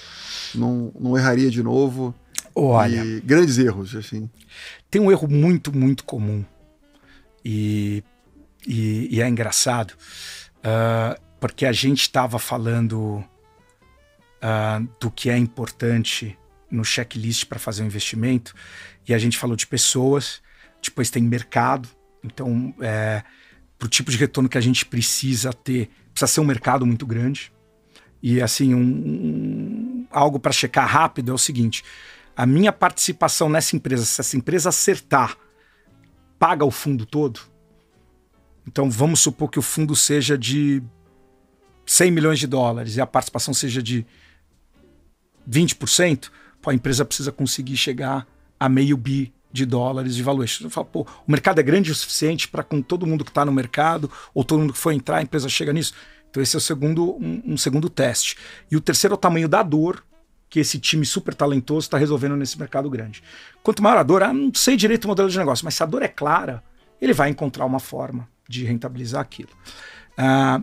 [0.55, 2.15] não, não erraria de novo?
[2.55, 4.29] Olha, e grandes erros, assim.
[4.91, 6.45] Tem um erro muito, muito comum
[7.45, 8.05] e,
[8.67, 9.93] e, e é engraçado,
[10.59, 13.25] uh, porque a gente estava falando
[14.43, 16.37] uh, do que é importante
[16.71, 18.55] no checklist para fazer um investimento
[19.09, 20.41] e a gente falou de pessoas,
[20.83, 21.89] depois tem mercado,
[22.23, 23.23] então é,
[23.79, 25.91] para o tipo de retorno que a gente precisa ter,
[26.21, 27.53] precisa ser um mercado muito grande.
[28.23, 31.83] E assim, um, um algo para checar rápido é o seguinte:
[32.37, 35.37] a minha participação nessa empresa, se essa empresa acertar,
[36.39, 37.41] paga o fundo todo.
[38.67, 40.83] Então vamos supor que o fundo seja de
[41.87, 44.07] 100 milhões de dólares e a participação seja de
[45.49, 48.27] 20%, pô, a empresa precisa conseguir chegar
[48.59, 50.65] a meio bi de dólares de valuation.
[50.65, 53.45] Eu falo, pô, o mercado é grande o suficiente para com todo mundo que está
[53.45, 55.95] no mercado ou todo mundo que for entrar, a empresa chega nisso.
[56.31, 58.37] Então esse é o segundo, um, um segundo teste.
[58.71, 60.05] E o terceiro é o tamanho da dor
[60.49, 63.23] que esse time super talentoso está resolvendo nesse mercado grande.
[63.63, 65.87] Quanto maior a dor, ah, não sei direito o modelo de negócio, mas se a
[65.87, 66.63] dor é clara,
[67.01, 69.51] ele vai encontrar uma forma de rentabilizar aquilo.
[70.19, 70.63] Uh,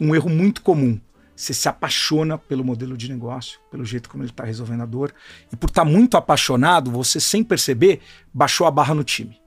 [0.00, 1.00] um erro muito comum.
[1.36, 5.14] Você se apaixona pelo modelo de negócio, pelo jeito como ele está resolvendo a dor.
[5.52, 8.00] E por estar tá muito apaixonado, você, sem perceber,
[8.32, 9.38] baixou a barra no time.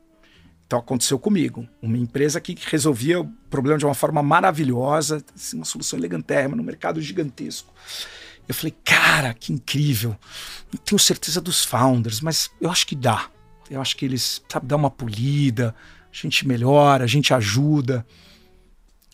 [0.68, 1.68] Então aconteceu comigo.
[1.82, 6.64] Uma empresa que resolvia o problema de uma forma maravilhosa, assim, uma solução elegantérrima no
[6.64, 7.74] mercado gigantesco.
[8.48, 10.16] Eu falei, cara, que incrível.
[10.72, 13.30] Não tenho certeza dos founders, mas eu acho que dá.
[13.68, 15.74] Eu acho que eles, sabe, dá uma polida,
[16.12, 18.06] a gente melhora, a gente ajuda.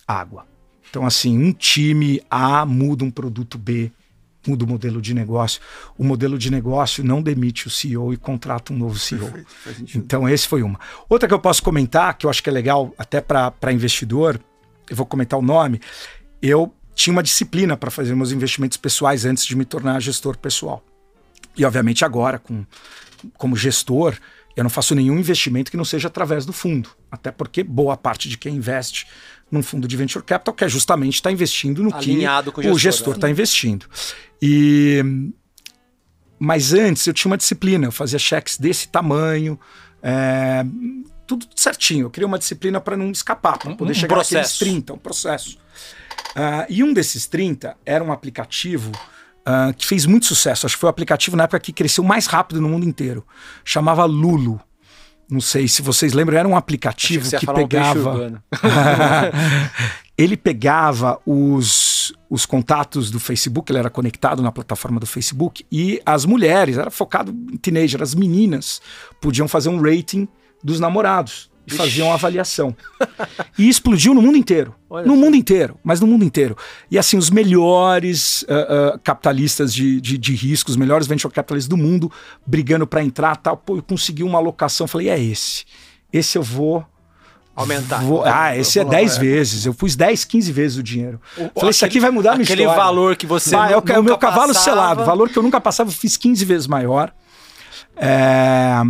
[0.05, 0.45] Água.
[0.89, 3.91] Então, assim, um time A muda um produto B,
[4.47, 5.61] muda o modelo de negócio.
[5.97, 9.31] O modelo de negócio não demite o CEO e contrata um novo CEO.
[9.31, 10.79] Perfeito, então, esse foi uma.
[11.09, 14.39] Outra que eu posso comentar, que eu acho que é legal até para investidor,
[14.89, 15.81] eu vou comentar o nome.
[16.41, 20.83] Eu tinha uma disciplina para fazer meus investimentos pessoais antes de me tornar gestor pessoal.
[21.57, 22.65] E obviamente agora, com,
[23.37, 24.15] como gestor,
[24.55, 26.89] eu não faço nenhum investimento que não seja através do fundo.
[27.11, 29.05] Até porque boa parte de quem investe
[29.51, 33.15] num fundo de venture capital quer justamente estar tá investindo no Alinhado que o gestor
[33.15, 33.31] está né?
[33.31, 33.85] investindo.
[34.41, 35.31] E
[36.37, 39.59] mas antes eu tinha uma disciplina, eu fazia cheques desse tamanho,
[40.03, 40.65] é,
[41.25, 42.05] tudo certinho.
[42.05, 44.35] Eu queria uma disciplina para não escapar, para poder um chegar processo.
[44.35, 45.57] naqueles 30, um processo.
[46.35, 50.65] Uh, e um desses 30 era um aplicativo uh, que fez muito sucesso.
[50.65, 53.25] Acho que foi o aplicativo na época que cresceu mais rápido no mundo inteiro.
[53.63, 54.59] Chamava Lulu.
[55.29, 58.43] Não sei se vocês lembram, era um aplicativo que, que pegava.
[60.17, 66.01] ele pegava os, os contatos do Facebook, ele era conectado na plataforma do Facebook, e
[66.05, 68.81] as mulheres, era focado em teenager, as meninas
[69.19, 70.27] podiam fazer um rating
[70.63, 71.77] dos namorados e Ixi.
[71.77, 72.75] faziam avaliação.
[73.57, 74.75] e explodiu no mundo inteiro.
[74.89, 76.55] Olha no mundo inteiro, mas no mundo inteiro.
[76.89, 81.67] E assim, os melhores uh, uh, capitalistas de, de, de risco, os melhores venture capitalistas
[81.67, 82.11] do mundo,
[82.45, 83.57] brigando para entrar tal.
[83.57, 84.87] Pô, eu consegui uma alocação.
[84.87, 85.65] Falei, é esse.
[86.13, 86.85] Esse eu vou.
[87.55, 88.01] Aumentar.
[88.01, 89.65] Vou, ah, esse é 10 vezes.
[89.65, 91.21] Eu pus 10, 15 vezes o dinheiro.
[91.31, 92.81] O, Falei, aquele, isso aqui vai mudar a minha aquele história.
[92.81, 95.05] Aquele valor que você ah, é o meu cavalo selado.
[95.05, 97.13] Valor que eu nunca passava, eu fiz 15 vezes maior.
[97.97, 98.81] É,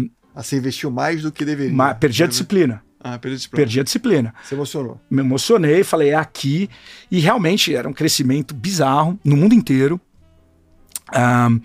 [0.44, 1.74] você investiu mais do que deveria.
[1.74, 2.84] Mas perdi a disciplina.
[3.00, 3.62] Ah, perdi a disciplina.
[3.64, 4.34] Perdi a disciplina.
[4.44, 5.00] Você emocionou?
[5.10, 6.70] Me emocionei, falei, é aqui.
[7.12, 10.02] E realmente era um crescimento bizarro no mundo inteiro.
[11.14, 11.62] Um,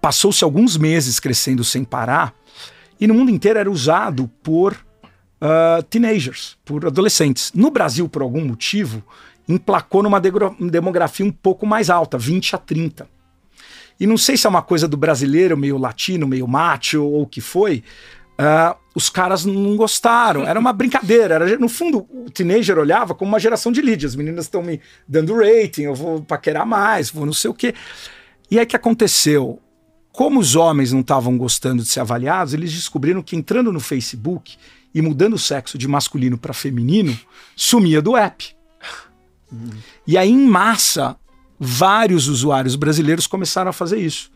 [0.00, 2.34] Passou-se alguns meses crescendo sem parar.
[3.00, 7.52] E no mundo inteiro era usado por uh, teenagers, por adolescentes.
[7.54, 9.02] No Brasil, por algum motivo,
[9.48, 13.08] emplacou numa demografia um pouco mais alta, 20 a 30.
[14.02, 17.26] E não sei se é uma coisa do brasileiro, meio latino, meio macho ou o
[17.26, 17.84] que foi.
[18.32, 20.42] Uh, os caras não gostaram.
[20.42, 21.36] Era uma brincadeira.
[21.36, 24.04] Era, no fundo, o teenager olhava como uma geração de lead.
[24.04, 27.76] As meninas estão me dando rating, eu vou paquerar mais, vou não sei o quê.
[28.50, 29.60] E aí que aconteceu?
[30.10, 34.56] Como os homens não estavam gostando de ser avaliados, eles descobriram que entrando no Facebook
[34.92, 37.16] e mudando o sexo de masculino para feminino,
[37.54, 38.52] sumia do app.
[39.52, 39.70] Uhum.
[40.04, 41.16] E aí, em massa,
[41.64, 44.30] vários usuários brasileiros começaram a fazer isso.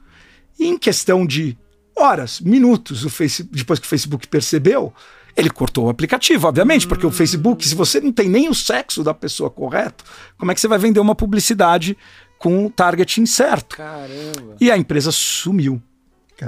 [0.59, 1.59] E em questão de
[1.97, 4.95] horas, minutos, o Facebook, depois que o Facebook percebeu,
[5.37, 9.03] ele cortou o aplicativo, obviamente, porque o Facebook, se você não tem nem o sexo
[9.03, 10.05] da pessoa correto,
[10.39, 11.97] como é que você vai vender uma publicidade
[12.39, 13.77] com o target incerto?
[13.77, 14.57] Caramba.
[14.61, 15.83] E a empresa sumiu.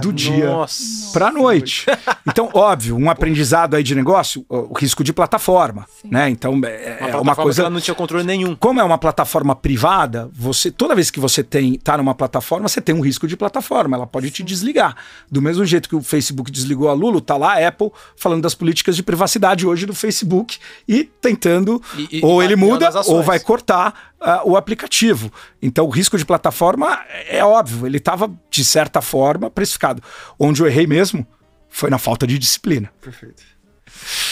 [0.01, 0.51] Do dia
[1.13, 1.87] para a noite.
[2.27, 6.09] Então, óbvio, um aprendizado aí de negócio, o, risco de plataforma, Sim.
[6.11, 6.29] né?
[6.29, 8.55] Então, é Uma, é plataforma uma que coisa ela não tinha controle nenhum.
[8.55, 12.81] como é uma plataforma privada, você toda vez que você tem tá numa plataforma, você
[12.81, 14.95] tem um risco de plataforma, ela pode te desligar.
[15.31, 18.55] Do mesmo jeito que o Facebook desligou a Lulu, tá lá a Apple falando das
[18.55, 23.23] políticas de privacidade hoje do Facebook e tentando E- e- ou e ele muda ou
[23.23, 25.33] vai cortar ah, o aplicativo.
[25.63, 29.78] Então o risco de plataforma é óbvio, ele estava de certa forma precificado.
[30.39, 31.27] Onde eu errei mesmo
[31.69, 32.91] foi na falta de disciplina.
[33.01, 33.43] Perfeito.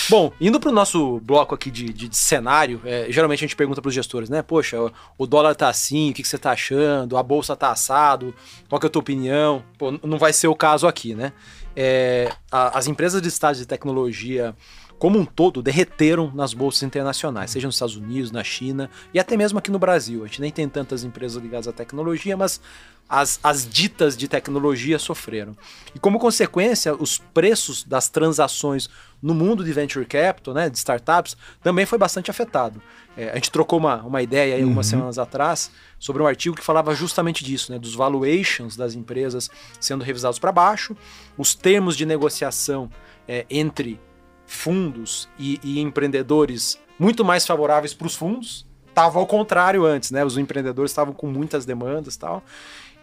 [0.09, 3.57] Bom, indo para o nosso bloco aqui de, de- de cenário, é, geralmente a gente
[3.57, 4.42] pergunta para os gestores, né?
[4.42, 7.16] Poxa, o, o dólar tá assim, o que, que você tá achando?
[7.16, 8.34] A bolsa tá assado,
[8.68, 9.64] qual que é a tua opinião?
[9.78, 11.32] Pô, não vai ser o caso aqui, né?
[11.74, 14.55] É, a- as empresas de estágio de tecnologia
[14.99, 19.36] como um todo derreteram nas bolsas internacionais, seja nos Estados Unidos, na China e até
[19.36, 20.24] mesmo aqui no Brasil.
[20.24, 22.61] A gente nem tem tantas empresas ligadas à tecnologia, mas
[23.09, 25.57] as, as ditas de tecnologia sofreram.
[25.94, 28.88] E como consequência, os preços das transações
[29.22, 32.82] no mundo de venture capital, né, de startups, também foi bastante afetado.
[33.16, 36.64] É, a gente trocou uma, uma ideia aí algumas semanas atrás sobre um artigo que
[36.64, 39.49] falava justamente disso, né, dos valuations das empresas
[39.80, 40.97] sendo revisados para baixo,
[41.36, 42.90] os termos de negociação
[43.26, 43.99] é, entre
[44.47, 48.66] fundos e, e empreendedores muito mais favoráveis para os fundos.
[48.94, 50.24] Tava ao contrário antes, né?
[50.24, 52.42] Os empreendedores estavam com muitas demandas tal.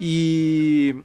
[0.02, 0.96] E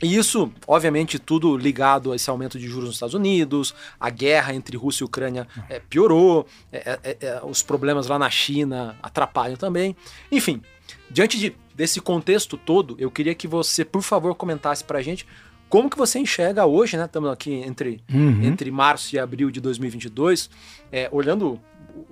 [0.00, 4.54] e isso, obviamente, tudo ligado a esse aumento de juros nos Estados Unidos, a guerra
[4.54, 9.56] entre Rússia e Ucrânia é, piorou, é, é, é, os problemas lá na China atrapalham
[9.56, 9.96] também.
[10.30, 10.62] Enfim,
[11.10, 15.26] diante de, desse contexto todo, eu queria que você, por favor, comentasse pra gente
[15.68, 17.04] como que você enxerga hoje, né?
[17.04, 18.42] Estamos aqui entre, Uhum.
[18.42, 20.48] entre março e abril de 2022,
[20.92, 21.60] é, olhando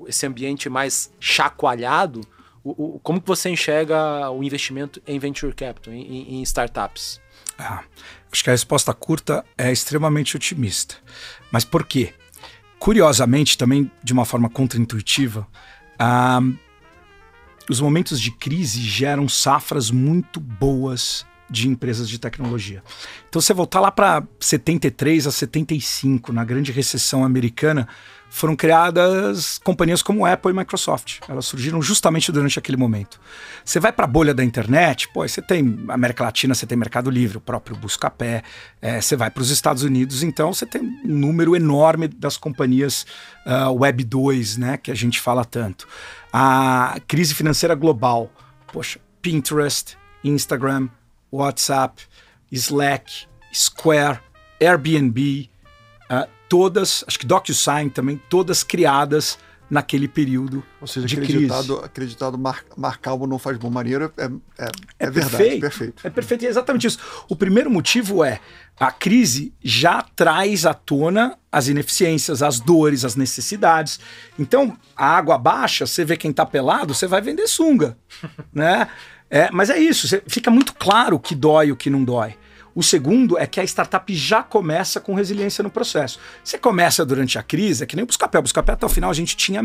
[0.07, 2.21] esse ambiente mais chacoalhado,
[2.65, 7.21] o, o- como que você enxerga o investimento em venture capital, em- em- startups?
[7.59, 7.83] Ah,
[8.31, 10.97] acho que a resposta curta é extremamente otimista.
[11.51, 12.13] Mas por quê?
[12.79, 15.47] Curiosamente, também de uma forma contraintuitiva,
[15.99, 16.41] ah,
[17.71, 22.83] os momentos de crise geram safras muito boas de empresas de tecnologia.
[23.29, 27.89] Então, você voltar lá para 73 a 75, na grande recessão americana,
[28.29, 31.21] foram criadas companhias como Apple e Microsoft.
[31.29, 33.21] Elas surgiram justamente durante aquele momento.
[33.65, 37.09] Você vai para a bolha da internet, pô, você tem América Latina, você tem Mercado
[37.09, 38.43] Livre, o próprio Buscapé.
[38.83, 43.07] É, você vai para os Estados Unidos, então você tem um número enorme das companhias
[43.47, 45.87] ah, Web 2, né, que a gente fala tanto.
[46.33, 48.31] A crise financeira global,
[48.73, 50.89] poxa, Pinterest, Instagram,
[51.37, 52.03] WhatsApp,
[52.51, 54.21] Slack, Square,
[54.61, 55.51] Airbnb,
[56.09, 61.85] ah, todas, acho que DocuSign também, todas criadas naquele período Ou seja, de acreditado, crise.
[61.85, 64.25] acreditado mar, marcável não faz bom marinheiro é,
[64.59, 64.69] é,
[64.99, 65.61] é, verdade, perfeito.
[65.61, 66.07] perfeito.
[66.07, 66.99] É perfeito, é exatamente isso.
[67.29, 68.41] O primeiro motivo é
[68.79, 73.99] a crise já traz à tona as ineficiências, as dores, as necessidades.
[74.39, 77.97] Então, a água baixa, você vê quem tá pelado, você vai vender sunga,
[78.53, 78.89] né?
[79.37, 82.35] É, mas é isso, fica muito claro o que dói e o que não dói.
[82.75, 86.19] O segundo é que a startup já começa com resiliência no processo.
[86.43, 88.39] Você começa durante a crise, é que nem o Buscapé.
[88.39, 89.63] O Buscapé até o final a gente tinha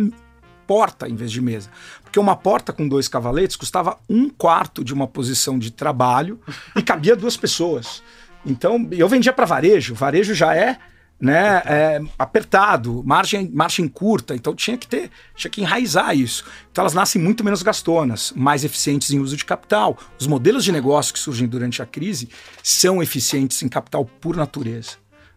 [0.68, 1.70] porta em vez de mesa.
[2.04, 6.40] Porque uma porta com dois cavaletes custava um quarto de uma posição de trabalho
[6.76, 8.02] e cabia duas pessoas.
[8.46, 9.94] Então, eu vendia para varejo.
[9.94, 10.78] Varejo já é,
[11.22, 14.34] né, é, apertado, margem, margem curta.
[14.34, 16.44] Então, tinha que ter, tinha que enraizar isso.
[16.72, 19.96] Então, elas nascem muito menos gastonas, mais eficientes em uso de capital.
[20.20, 22.28] Os modelos de negócio que surgem durante a crise
[22.64, 24.94] são eficientes em capital por natureza.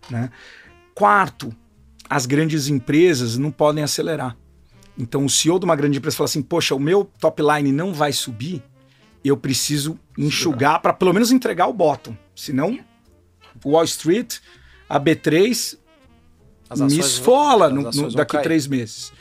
[0.09, 0.30] Né?
[0.95, 1.55] Quarto,
[2.09, 4.35] as grandes empresas não podem acelerar.
[4.97, 7.93] Então, o CEO de uma grande empresa fala assim: Poxa, o meu top line não
[7.93, 8.62] vai subir,
[9.24, 12.16] eu preciso enxugar para pelo menos entregar o bottom.
[12.35, 12.78] Senão,
[13.64, 14.39] Wall Street,
[14.89, 15.78] a B3
[16.68, 19.12] As me esfola no- no- daqui três meses.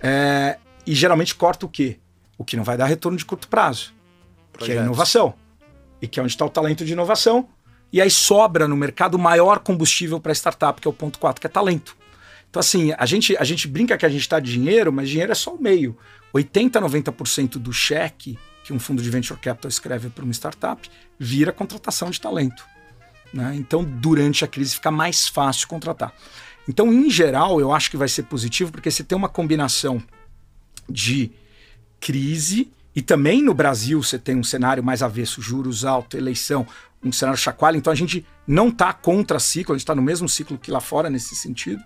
[0.00, 1.98] É, e geralmente corta o quê?
[2.38, 4.84] O que não vai dar retorno de curto prazo, que é a Projetos.
[4.84, 5.34] inovação.
[6.02, 7.48] E que é onde está o talento de inovação.
[7.92, 11.40] E aí sobra no mercado o maior combustível para startup, que é o ponto 4,
[11.40, 11.96] que é talento.
[12.50, 15.32] Então, assim, a gente, a gente brinca que a gente está de dinheiro, mas dinheiro
[15.32, 15.96] é só o meio.
[16.32, 20.88] 80, 90% do cheque que um fundo de venture capital escreve para uma startup
[21.18, 22.64] vira contratação de talento.
[23.32, 23.54] Né?
[23.56, 26.12] Então, durante a crise, fica mais fácil contratar.
[26.68, 30.02] Então, em geral, eu acho que vai ser positivo, porque você tem uma combinação
[30.88, 31.30] de
[32.00, 36.66] crise e também no Brasil você tem um cenário mais avesso, juros altos, eleição,
[37.04, 37.76] um cenário chacoalho.
[37.76, 40.80] Então a gente não está contra ciclo, a gente está no mesmo ciclo que lá
[40.80, 41.82] fora nesse sentido.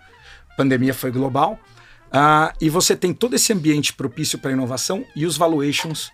[0.50, 1.58] A pandemia foi global.
[2.12, 6.10] Ah, e você tem todo esse ambiente propício para inovação e os valuations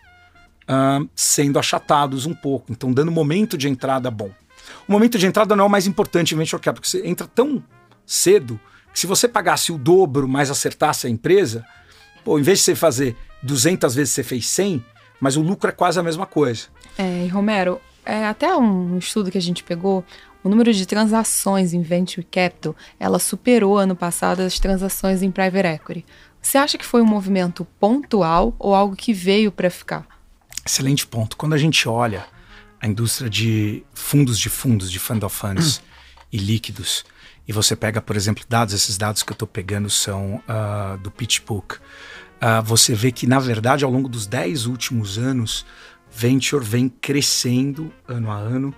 [0.67, 2.73] ah, sendo achatados um pouco.
[2.73, 4.31] Então dando momento de entrada bom.
[4.89, 7.27] O momento de entrada não é o mais importante em venture capital, porque você entra
[7.27, 7.63] tão
[8.05, 8.59] cedo
[8.93, 11.65] que se você pagasse o dobro, mas acertasse a empresa,
[12.25, 14.85] pô, em vez de você fazer 200 vezes, você fez 100,
[15.21, 16.67] mas o lucro é quase a mesma coisa.
[16.97, 20.05] É, e Romero, é, até um estudo que a gente pegou,
[20.43, 25.67] o número de transações em venture capital, ela superou ano passado as transações em private
[25.67, 26.07] equity.
[26.41, 30.07] Você acha que foi um movimento pontual ou algo que veio para ficar?
[30.65, 31.37] Excelente ponto.
[31.37, 32.25] Quando a gente olha
[32.81, 35.83] a indústria de fundos de fundos, de fund of funds
[36.33, 37.05] e líquidos,
[37.49, 41.11] e você pega, por exemplo, dados, esses dados que eu estou pegando são uh, do
[41.11, 45.65] PitchBook, uh, você vê que, na verdade, ao longo dos 10 últimos anos,
[46.11, 48.75] venture vem crescendo ano a ano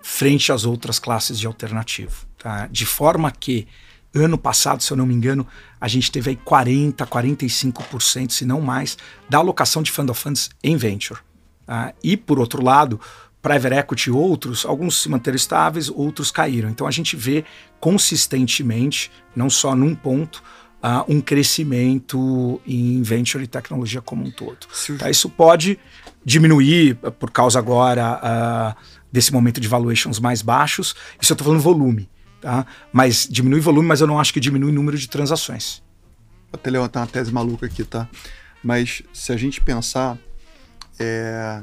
[0.00, 2.26] frente às outras classes de alternativo.
[2.38, 2.66] Tá?
[2.68, 3.68] De forma que,
[4.14, 5.46] ano passado, se eu não me engano,
[5.78, 8.96] a gente teve aí 40%, 45%, se não mais,
[9.28, 11.20] da alocação de fund of funds em venture.
[11.66, 11.92] Tá?
[12.02, 12.98] E, por outro lado,
[13.48, 16.68] private equity e outros, alguns se manteram estáveis, outros caíram.
[16.68, 17.44] Então a gente vê
[17.80, 20.42] consistentemente, não só num ponto,
[20.82, 24.66] uh, um crescimento em venture e tecnologia como um todo.
[24.98, 25.08] Tá?
[25.08, 25.78] Isso pode
[26.22, 28.20] diminuir por causa agora
[28.76, 30.94] uh, desse momento de valuations mais baixos.
[31.18, 32.06] Isso eu estou falando volume.
[32.42, 32.66] Tá?
[32.92, 35.82] Mas diminui volume, mas eu não acho que diminui o número de transações.
[36.52, 38.08] Vou até levantar uma tese maluca aqui, tá?
[38.62, 40.18] Mas se a gente pensar,
[40.98, 41.62] é...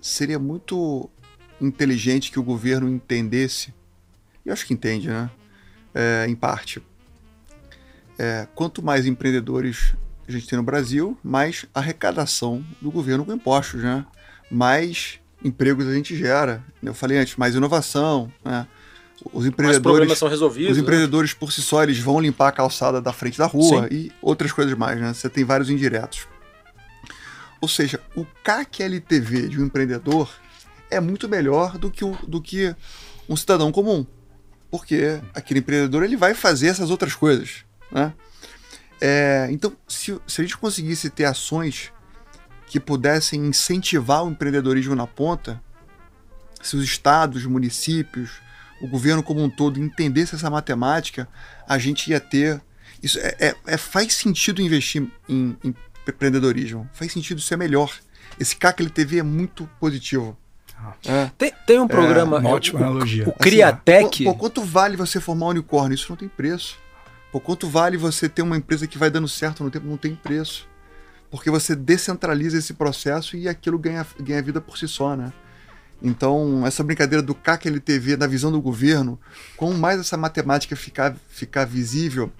[0.00, 1.08] seria muito
[1.60, 3.74] inteligente que o governo entendesse,
[4.44, 5.30] e acho que entende, né?
[5.94, 6.82] É, em parte.
[8.18, 9.94] É, quanto mais empreendedores
[10.28, 14.06] a gente tem no Brasil, mais arrecadação do governo com impostos, né?
[14.50, 16.62] Mais empregos a gente gera.
[16.82, 18.66] Eu falei antes, mais inovação, né?
[19.32, 20.82] Os empreendedores, são resolvidos, os né?
[20.82, 23.94] empreendedores por si só eles vão limpar a calçada da frente da rua Sim.
[23.94, 25.12] e outras coisas mais, né?
[25.12, 26.26] Você tem vários indiretos.
[27.60, 30.30] Ou seja, o CAC LTV de um empreendedor
[30.90, 32.74] é muito melhor do que, o, do que
[33.28, 34.06] um cidadão comum.
[34.70, 37.64] Porque aquele empreendedor ele vai fazer essas outras coisas.
[37.90, 38.12] Né?
[39.00, 41.92] É, então, se, se a gente conseguisse ter ações
[42.66, 45.60] que pudessem incentivar o empreendedorismo na ponta,
[46.62, 48.40] se os estados, os municípios,
[48.80, 51.28] o governo como um todo entendesse essa matemática,
[51.68, 52.60] a gente ia ter.
[53.02, 55.74] Isso é, é, é faz sentido investir em, em,
[56.08, 56.88] empreendedorismo.
[56.92, 57.92] Faz sentido ser melhor.
[58.38, 60.36] Esse CAC LTV é muito positivo.
[61.06, 61.30] É.
[61.36, 62.38] Tem, tem um programa.
[62.38, 63.26] É, uma ótima o, analogia.
[63.26, 64.06] O, o Criatec.
[64.06, 65.94] Assim, pô, quanto vale você formar um unicórnio?
[65.94, 66.78] Isso não tem preço.
[67.30, 69.86] Pô, quanto vale você ter uma empresa que vai dando certo no tempo?
[69.86, 70.70] Não tem preço
[71.30, 75.32] porque você descentraliza esse processo e aquilo ganha, ganha vida por si só, né?
[76.02, 79.18] Então, essa brincadeira do CAC LTV na visão do governo,
[79.56, 82.32] com mais essa matemática ficar, ficar visível,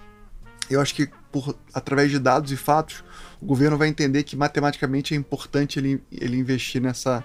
[0.68, 3.04] eu acho que por, através de dados e fatos,
[3.40, 7.24] o governo vai entender que matematicamente é importante ele, ele investir nessa,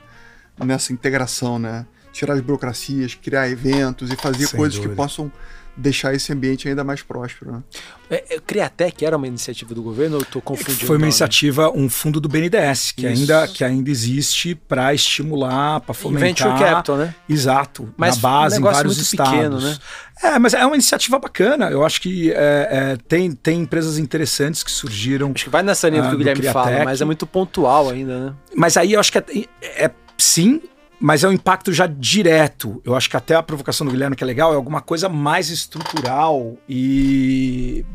[0.64, 1.86] nessa integração, né?
[2.14, 4.94] Tirar as burocracias, criar eventos e fazer Sem coisas dúvida.
[4.94, 5.32] que possam
[5.76, 7.52] deixar esse ambiente ainda mais próspero.
[7.52, 7.64] Né?
[8.10, 10.86] É, é, Criatec era uma iniciativa do governo ou estou confundindo?
[10.86, 15.94] Foi uma iniciativa, um fundo do BNDES, que, ainda, que ainda existe para estimular, para
[15.94, 16.28] fomentar.
[16.28, 17.16] Venture Capital, né?
[17.28, 19.32] Exato, mas na base, um em vários muito estados.
[19.32, 19.78] Pequeno, né?
[20.24, 21.70] É, mas é uma iniciativa bacana.
[21.70, 25.32] Eu acho que é, é, tem, tem empresas interessantes que surgiram.
[25.36, 28.28] Acho que vai nessa linha uh, que o Guilherme fala, mas é muito pontual ainda,
[28.28, 28.34] né?
[28.56, 29.24] Mas aí eu acho que é,
[29.62, 30.62] é sim,
[31.00, 32.82] mas é um impacto já direto.
[32.86, 35.50] Eu acho que até a provocação do Guilherme que é legal é alguma coisa mais
[35.50, 37.86] estrutural e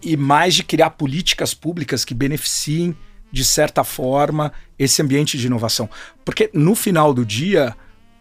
[0.00, 2.96] e mais de criar políticas públicas que beneficiem
[3.30, 5.88] de certa forma esse ambiente de inovação.
[6.24, 7.74] Porque no final do dia,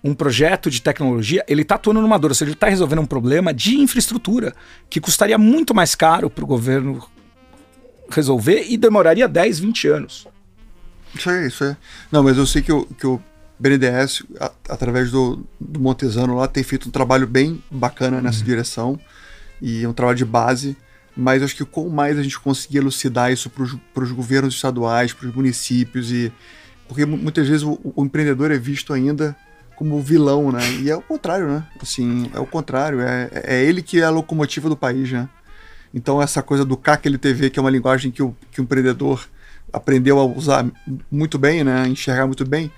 [0.03, 3.05] um projeto de tecnologia, ele está atuando numa dor, ou seja, ele está resolvendo um
[3.05, 4.53] problema de infraestrutura
[4.89, 7.07] que custaria muito mais caro para o governo
[8.09, 10.27] resolver e demoraria 10, 20 anos.
[11.13, 11.75] Isso aí, isso aí.
[12.11, 13.21] Não, mas eu sei que o, que o
[13.59, 18.45] BNDES, a, através do, do Montesano lá, tem feito um trabalho bem bacana nessa uhum.
[18.45, 18.99] direção
[19.61, 20.77] e é um trabalho de base.
[21.15, 25.27] Mas acho que com mais a gente conseguir elucidar isso para os governos estaduais, para
[25.27, 26.31] os municípios e
[26.87, 29.35] porque muitas vezes o, o, empreendedor é visto ainda
[29.75, 30.61] como vilão, né?
[30.79, 31.63] E é o contrário, né?
[31.81, 33.01] Assim, é o contrário.
[33.01, 35.27] É, é ele que é a locomotiva do país, né?
[35.93, 39.27] Então essa coisa do CAC-LTV, que é uma linguagem que o, que o empreendedor
[39.73, 40.65] aprendeu a usar
[41.11, 41.87] muito bem, né?
[41.87, 42.71] Enxergar muito bem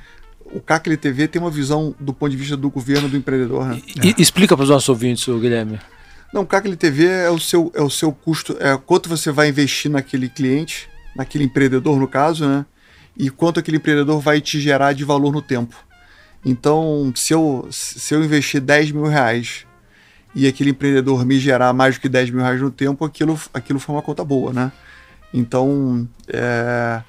[0.54, 3.66] o CAC LTV tem uma visão do ponto de vista do governo do empreendedor.
[3.68, 3.82] Né?
[4.04, 4.16] E, é.
[4.18, 5.80] Explica para os nossos ouvintes, Guilherme.
[6.34, 9.50] Não, o CAC LTV é o seu, é o seu custo, é quanto você vai
[9.50, 12.66] investir naquele cliente, naquele empreendedor no caso, né?
[13.18, 15.76] E quanto aquele empreendedor vai te gerar de valor no tempo.
[16.46, 19.66] Então, se eu, se eu investir 10 mil reais
[20.34, 23.80] e aquele empreendedor me gerar mais do que 10 mil reais no tempo, aquilo, aquilo
[23.80, 24.72] foi uma conta boa, né?
[25.34, 27.02] Então, é,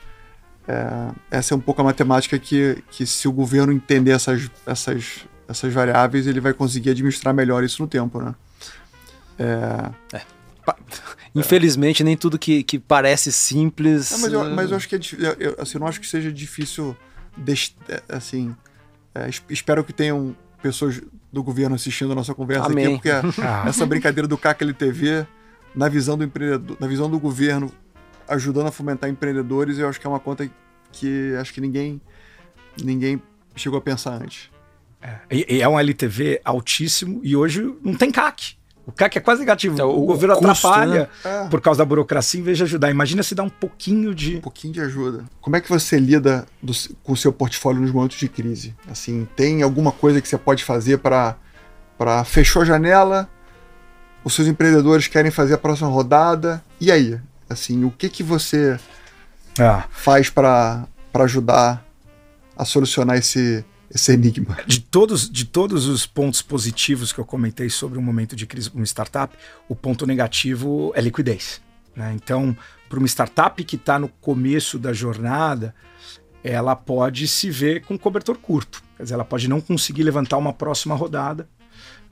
[0.68, 5.26] é, essa é um pouco a matemática que, que se o governo entender essas, essas,
[5.48, 8.34] essas variáveis, ele vai conseguir administrar melhor isso no tempo, né?
[9.38, 10.20] É...
[11.34, 14.10] Infelizmente, nem tudo que, que parece simples.
[14.10, 14.98] Não, mas, eu, mas eu acho que é,
[15.38, 16.96] eu, assim, eu não acho que seja difícil.
[17.88, 18.54] É, assim,
[19.14, 21.00] é, espero que tenham pessoas
[21.32, 22.86] do governo assistindo a nossa conversa Amém.
[22.86, 23.64] aqui, porque ah.
[23.68, 25.26] essa brincadeira do CAC-LTV,
[25.74, 27.72] na visão do empreendedor, na visão do governo,
[28.30, 30.50] ajudando a fomentar empreendedores, eu acho que é uma conta
[30.92, 32.00] que acho que ninguém
[32.82, 33.22] ninguém
[33.54, 34.50] chegou a pensar antes.
[35.02, 38.58] É, e é um LTV altíssimo e hoje não tem CAC.
[38.86, 39.74] O CAC é quase negativo.
[39.74, 41.44] Então, o, o, governo custo, atrapalha né?
[41.44, 41.48] é.
[41.48, 42.90] por causa da burocracia em vez de ajudar.
[42.90, 44.36] Imagina se dá um pouquinho de.
[44.36, 45.24] Um pouquinho de ajuda.
[45.40, 48.74] Como é que você lida do, com o seu portfólio nos momentos de crise?
[48.90, 51.36] Assim, tem alguma coisa que você pode fazer para
[51.96, 53.28] para fechou a janela,
[54.24, 57.20] os seus empreendedores querem fazer a próxima rodada, e aí?
[57.50, 58.78] Assim, o que que você
[59.58, 59.84] ah.
[59.90, 61.84] faz para ajudar
[62.56, 64.56] a solucionar esse, esse enigma.
[64.66, 68.70] De todos, de todos os pontos positivos que eu comentei sobre o momento de crise
[68.70, 69.36] para uma startup,
[69.68, 71.60] o ponto negativo é liquidez.
[71.96, 72.12] Né?
[72.14, 72.56] Então,
[72.88, 75.74] para uma startup que está no começo da jornada,
[76.44, 78.82] ela pode se ver com cobertor curto.
[78.96, 81.48] Quer dizer, ela pode não conseguir levantar uma próxima rodada.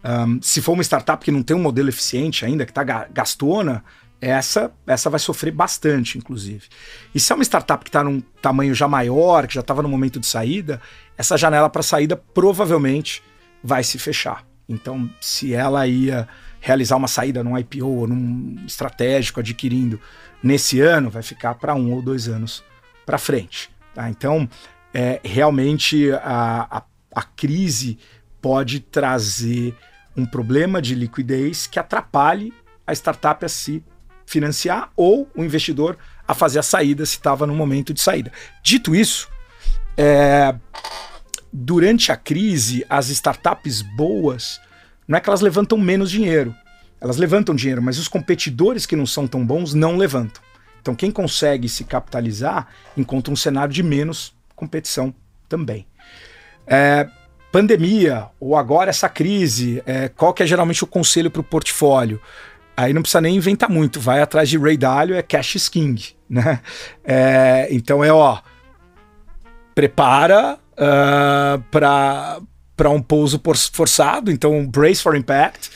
[0.04, 3.84] Um, se for uma startup que não tem um modelo eficiente ainda, que está gastona,
[4.20, 6.66] essa, essa vai sofrer bastante, inclusive.
[7.14, 9.88] E se é uma startup que está num tamanho já maior, que já estava no
[9.88, 10.80] momento de saída,
[11.16, 13.22] essa janela para saída provavelmente
[13.62, 14.44] vai se fechar.
[14.68, 16.28] Então, se ela ia
[16.60, 20.00] realizar uma saída num IPO ou num estratégico adquirindo
[20.42, 22.64] nesse ano, vai ficar para um ou dois anos
[23.06, 23.70] para frente.
[23.94, 24.10] Tá?
[24.10, 24.48] Então,
[24.92, 26.82] é, realmente a, a,
[27.14, 27.98] a crise
[28.40, 29.74] pode trazer
[30.16, 32.52] um problema de liquidez que atrapalhe
[32.86, 33.82] a startup a se
[34.28, 35.96] financiar ou o investidor
[36.26, 38.30] a fazer a saída se estava no momento de saída.
[38.62, 39.26] Dito isso,
[39.96, 40.54] é,
[41.50, 44.60] durante a crise, as startups boas,
[45.06, 46.54] não é que elas levantam menos dinheiro,
[47.00, 50.42] elas levantam dinheiro, mas os competidores que não são tão bons não levantam.
[50.82, 55.14] Então, quem consegue se capitalizar encontra um cenário de menos competição
[55.48, 55.86] também.
[56.66, 57.08] É,
[57.50, 62.20] pandemia, ou agora essa crise, é, qual que é geralmente o conselho para o portfólio?
[62.78, 66.60] Aí não precisa nem inventar muito, vai atrás de Ray Dalio, é cash king, né?
[67.02, 68.38] É, então é ó,
[69.74, 72.40] prepara uh, ah,
[72.76, 73.42] para um pouso
[73.72, 75.72] forçado, então brace for impact,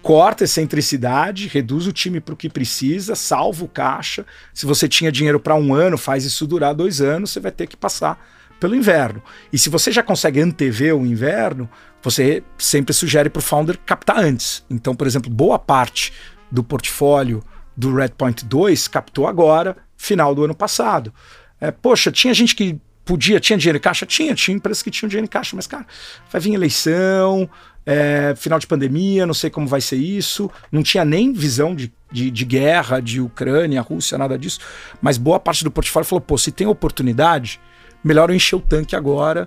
[0.00, 4.24] corta excentricidade, reduz o time para o que precisa, salva o caixa.
[4.54, 7.66] Se você tinha dinheiro para um ano, faz isso durar dois anos, você vai ter
[7.66, 8.18] que passar
[8.58, 9.22] pelo inverno.
[9.52, 11.68] E se você já consegue antever o inverno,
[12.02, 14.64] você sempre sugere para o founder captar antes.
[14.70, 16.14] Então, por exemplo, boa parte
[16.56, 17.42] do portfólio
[17.76, 21.12] do Redpoint 2 captou agora, final do ano passado.
[21.60, 24.06] É, poxa, tinha gente que podia, tinha dinheiro em caixa?
[24.06, 25.86] Tinha, tinha empresas que tinham dinheiro em caixa, mas, cara,
[26.32, 27.48] vai vir eleição,
[27.84, 31.92] é, final de pandemia, não sei como vai ser isso, não tinha nem visão de,
[32.10, 34.60] de, de, guerra, de Ucrânia, Rússia, nada disso,
[35.02, 37.60] mas boa parte do portfólio falou, pô, se tem oportunidade,
[38.02, 39.46] melhor eu encher o tanque agora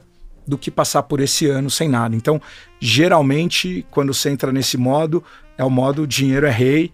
[0.50, 2.16] do que passar por esse ano sem nada.
[2.16, 2.42] Então,
[2.80, 5.24] geralmente, quando você entra nesse modo,
[5.58, 6.92] é o modo dinheiro é rei,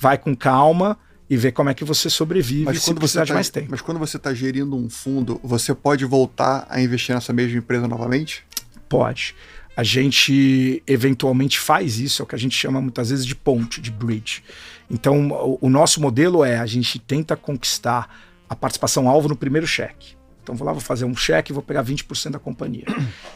[0.00, 0.98] vai com calma
[1.28, 3.68] e vê como é que você sobrevive mas quando você tá, mais tempo.
[3.70, 7.86] Mas quando você está gerindo um fundo, você pode voltar a investir nessa mesma empresa
[7.86, 8.44] novamente?
[8.88, 9.36] Pode.
[9.76, 13.80] A gente eventualmente faz isso, é o que a gente chama muitas vezes de ponte,
[13.80, 14.42] de bridge.
[14.90, 18.08] Então, o, o nosso modelo é a gente tenta conquistar
[18.48, 20.19] a participação alvo no primeiro cheque.
[20.42, 22.84] Então vou lá, vou fazer um cheque vou pegar 20% da companhia.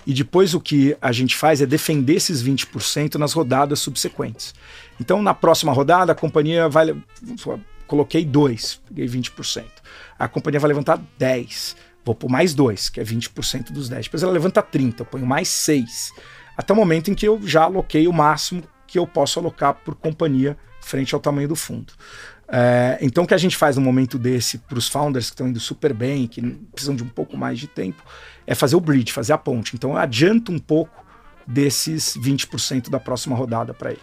[0.06, 4.54] E depois o que a gente faz é defender esses 20% nas rodadas subsequentes.
[5.00, 6.94] Então na próxima rodada a companhia vai.
[7.86, 9.64] Coloquei 2, peguei 20%.
[10.18, 11.76] A companhia vai levantar 10.
[12.04, 14.06] Vou pôr mais 2, que é 20% dos 10.
[14.06, 16.12] Depois ela levanta 30, eu ponho mais 6.
[16.56, 19.94] Até o momento em que eu já aloquei o máximo que eu posso alocar por
[19.94, 21.92] companhia frente ao tamanho do fundo.
[22.48, 25.48] É, então, o que a gente faz no momento desse para os founders que estão
[25.48, 26.42] indo super bem, que
[26.72, 28.02] precisam de um pouco mais de tempo,
[28.46, 29.74] é fazer o bridge, fazer a ponte.
[29.74, 31.04] Então, eu adianto um pouco
[31.46, 34.00] desses 20% da próxima rodada para ele.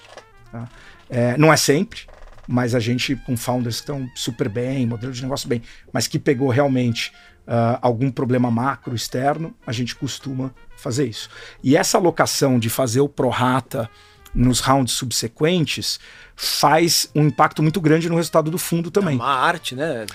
[0.51, 0.69] Tá?
[1.09, 2.01] É, não é sempre,
[2.47, 5.61] mas a gente, com founders que estão super bem, modelo de negócio bem,
[5.91, 7.11] mas que pegou realmente
[7.47, 11.29] uh, algum problema macro externo, a gente costuma fazer isso.
[11.63, 13.89] E essa alocação de fazer o prorata
[14.33, 15.99] nos rounds subsequentes
[16.35, 19.15] faz um impacto muito grande no resultado do fundo também.
[19.15, 20.05] É uma arte, né?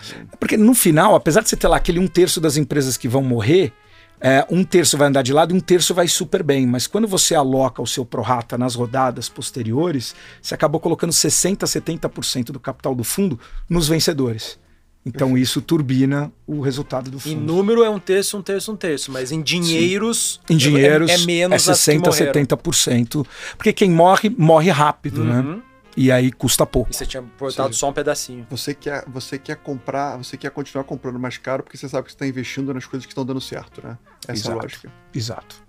[0.40, 3.22] Porque no final, apesar de você ter lá aquele um terço das empresas que vão
[3.22, 3.72] morrer,
[4.20, 6.66] é, um terço vai andar de lado e um terço vai super bem.
[6.66, 12.46] Mas quando você aloca o seu prorata nas rodadas posteriores, você acabou colocando 60%, 70%
[12.46, 13.38] do capital do fundo
[13.68, 14.58] nos vencedores.
[15.06, 17.32] Então isso turbina o resultado do fundo.
[17.32, 20.40] Em número é um terço, um terço, um terço, mas em dinheiros.
[20.50, 22.32] Em dinheiros é, é menos é as que 60, morreram.
[22.32, 23.24] 70%.
[23.56, 25.40] Porque quem morre, morre rápido, né?
[25.40, 25.62] Uhum.
[25.96, 26.90] E aí custa pouco.
[26.90, 28.44] E você tinha botado só um pedacinho.
[28.50, 32.10] Você quer, você quer comprar, você quer continuar comprando mais caro porque você sabe que
[32.10, 33.96] você está investindo nas coisas que estão dando certo, né?
[34.26, 34.58] Essa é a Exato.
[34.58, 34.92] lógica.
[35.14, 35.65] Exato.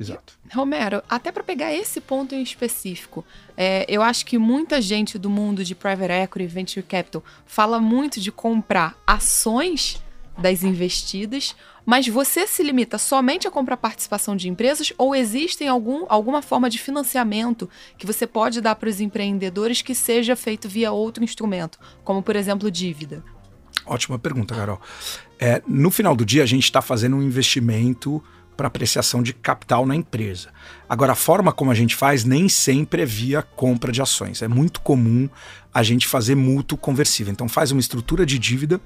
[0.00, 0.32] Exato.
[0.50, 3.22] Romero, até para pegar esse ponto em específico,
[3.54, 7.78] é, eu acho que muita gente do mundo de private equity e venture capital fala
[7.78, 10.02] muito de comprar ações
[10.38, 11.54] das investidas,
[11.84, 16.70] mas você se limita somente a comprar participação de empresas ou existem algum, alguma forma
[16.70, 17.68] de financiamento
[17.98, 22.36] que você pode dar para os empreendedores que seja feito via outro instrumento, como por
[22.36, 23.22] exemplo dívida?
[23.84, 24.80] Ótima pergunta, Carol.
[25.38, 28.22] É, no final do dia, a gente está fazendo um investimento
[28.60, 30.50] para apreciação de capital na empresa.
[30.86, 34.42] Agora, a forma como a gente faz nem sempre é via compra de ações.
[34.42, 35.30] É muito comum
[35.72, 37.32] a gente fazer mútuo conversível.
[37.32, 38.78] Então, faz uma estrutura de dívida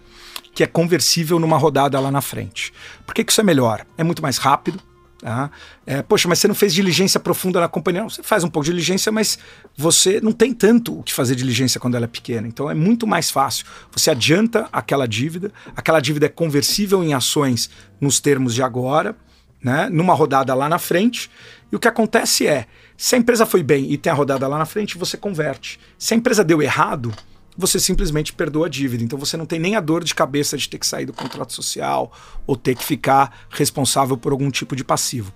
[0.55, 2.73] que é conversível numa rodada lá na frente.
[3.05, 3.85] Por que, que isso é melhor?
[3.99, 4.81] É muito mais rápido.
[5.19, 5.51] Tá?
[5.85, 8.03] É, poxa, mas você não fez diligência profunda na companhia?
[8.03, 9.41] Não, você faz um pouco de diligência, mas
[9.77, 12.47] você não tem tanto o que fazer diligência quando ela é pequena.
[12.47, 13.67] Então é muito mais fácil.
[13.91, 17.69] Você adianta aquela dívida, aquela dívida é conversível em ações
[18.01, 19.17] nos termos de agora,
[19.65, 19.89] né?
[19.91, 21.31] numa rodada lá na frente.
[21.73, 22.67] E o que acontece é,
[22.97, 25.81] se a empresa foi bem e tem a rodada lá na frente, você converte.
[25.99, 27.13] Se a empresa deu errado,
[27.57, 29.03] você simplesmente perdoa a dívida.
[29.03, 31.53] Então você não tem nem a dor de cabeça de ter que sair do contrato
[31.53, 32.13] social
[32.47, 35.33] ou ter que ficar responsável por algum tipo de passivo.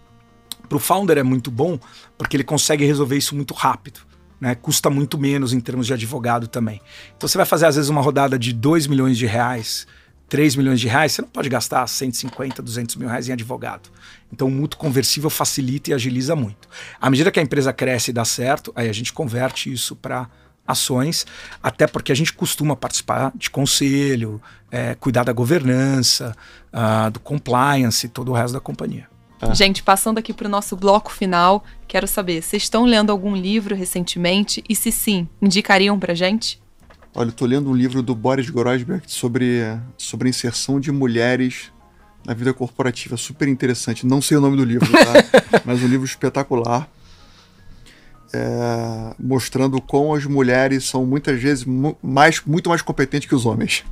[0.68, 1.78] Para o founder é muito bom
[2.18, 4.00] porque ele consegue resolver isso muito rápido.
[4.40, 4.54] Né?
[4.54, 6.80] Custa muito menos em termos de advogado também.
[7.16, 9.86] Então você vai fazer às vezes uma rodada de 2 milhões de reais,
[10.28, 13.90] 3 milhões de reais, você não pode gastar 150, 200 mil reais em advogado.
[14.32, 16.68] Então o mútuo conversível facilita e agiliza muito.
[17.00, 20.28] À medida que a empresa cresce e dá certo, aí a gente converte isso para
[20.66, 21.26] ações,
[21.62, 24.40] até porque a gente costuma participar de conselho,
[24.70, 26.36] é, cuidar da governança,
[26.70, 29.08] ah, do compliance e todo o resto da companhia.
[29.54, 33.74] Gente, passando aqui para o nosso bloco final, quero saber, vocês estão lendo algum livro
[33.74, 34.62] recentemente?
[34.68, 36.60] E se sim, indicariam para gente?
[37.14, 39.62] Olha, eu tô lendo um livro do Boris Groysberg sobre,
[39.96, 41.72] sobre a inserção de mulheres
[42.24, 43.16] na vida corporativa.
[43.16, 44.06] Super interessante.
[44.06, 45.60] Não sei o nome do livro, tá?
[45.64, 46.88] Mas um livro espetacular.
[48.32, 53.46] É, mostrando como as mulheres são muitas vezes mu mais, muito mais competentes que os
[53.46, 53.84] homens.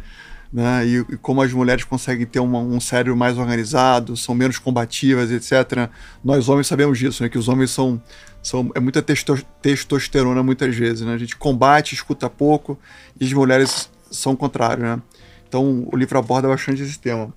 [0.52, 0.86] Né?
[0.86, 5.30] E, e como as mulheres conseguem ter uma, um cérebro mais organizado, são menos combativas,
[5.30, 5.90] etc.
[6.22, 7.30] Nós homens sabemos disso, né?
[7.30, 8.00] que os homens são,
[8.46, 11.00] são é muita testo testosterona muitas vezes.
[11.04, 11.12] Né?
[11.14, 12.78] A gente combate, escuta pouco,
[13.20, 14.84] e as mulheres são o contrário.
[14.84, 15.02] Né?
[15.48, 17.34] Então o livro aborda bastante esse tema.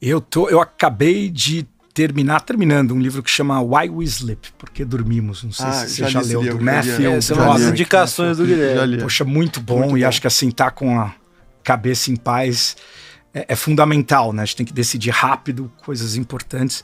[0.00, 4.84] Eu, tô, eu acabei de terminar, terminando um livro que chama Why We Sleep, Porque
[4.84, 5.42] Dormimos.
[5.42, 7.12] Não sei Ah, se já você já esse leu, do já Matthew.
[7.12, 8.98] é, são já as indicações do Já Guilherme.
[9.02, 9.78] Poxa, muito bom.
[9.80, 10.06] Muito e bom.
[10.08, 11.12] acho que assim, tá com a
[11.64, 12.76] cabeça em paz
[13.36, 14.42] é, é fundamental, né?
[14.42, 16.82] A gente tem que decidir rápido coisas importantes.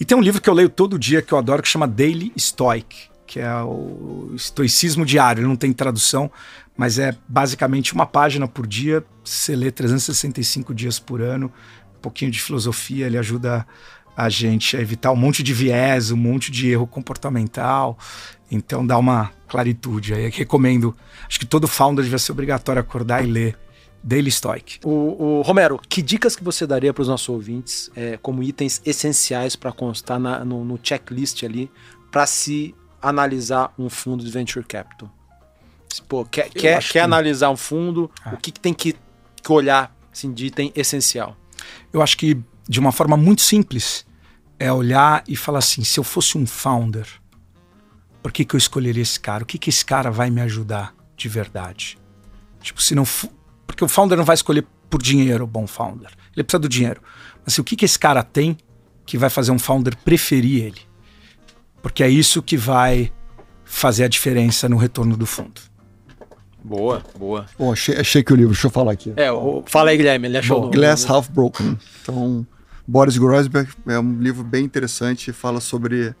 [0.00, 2.32] E tem um livro que eu leio todo dia que eu adoro que chama Daily
[2.36, 5.40] Stoic, que é o estoicismo diário.
[5.40, 6.28] Ele não tem tradução,
[6.76, 9.04] mas é basicamente uma página por dia.
[9.22, 11.52] Você lê 365 dias por ano,
[11.96, 13.64] um pouquinho de filosofia, ele ajuda
[14.16, 17.96] a gente a evitar um monte de viés, um monte de erro comportamental.
[18.50, 20.28] Então dá uma claritude aí.
[20.30, 20.96] Recomendo.
[21.28, 23.56] Acho que todo founder devia ser obrigatório acordar e ler
[24.02, 24.80] Daily Stoic.
[24.84, 28.80] O, o Romero, que dicas que você daria para os nossos ouvintes é, como itens
[28.84, 31.70] essenciais para constar na- no, no checklist ali
[32.10, 35.10] para se analisar um fundo de venture capital?
[36.08, 38.34] Pô, quer, quer, quer que- analisar um fundo, Ah.
[38.34, 38.96] o que, que tem que,
[39.42, 41.36] que olhar assim, de item essencial?
[41.92, 42.36] Eu acho que
[42.68, 44.04] de uma forma muito simples
[44.58, 47.06] é olhar e falar assim: se eu fosse um founder,
[48.22, 49.42] por que, que eu escolheria esse cara?
[49.44, 51.98] O que, que esse cara vai me ajudar de verdade?
[52.60, 53.04] Tipo, se não.
[53.72, 56.10] Porque o founder não vai escolher por dinheiro o bom founder.
[56.36, 57.00] Ele precisa do dinheiro.
[57.42, 58.54] Mas assim, o que, que esse cara tem
[59.06, 60.80] que vai fazer um founder preferir ele?
[61.80, 63.10] Porque é isso que vai
[63.64, 65.58] fazer a diferença no retorno do fundo.
[66.62, 67.46] Boa, boa.
[67.58, 69.14] Bom, achei, achei que o livro, deixa eu falar aqui.
[69.16, 71.78] É, o, fala aí, Guilherme, ele achou Bom, o Glass Half Broken.
[72.02, 72.46] Então,
[72.86, 76.14] Boris Groysberg é um livro bem interessante, fala sobre,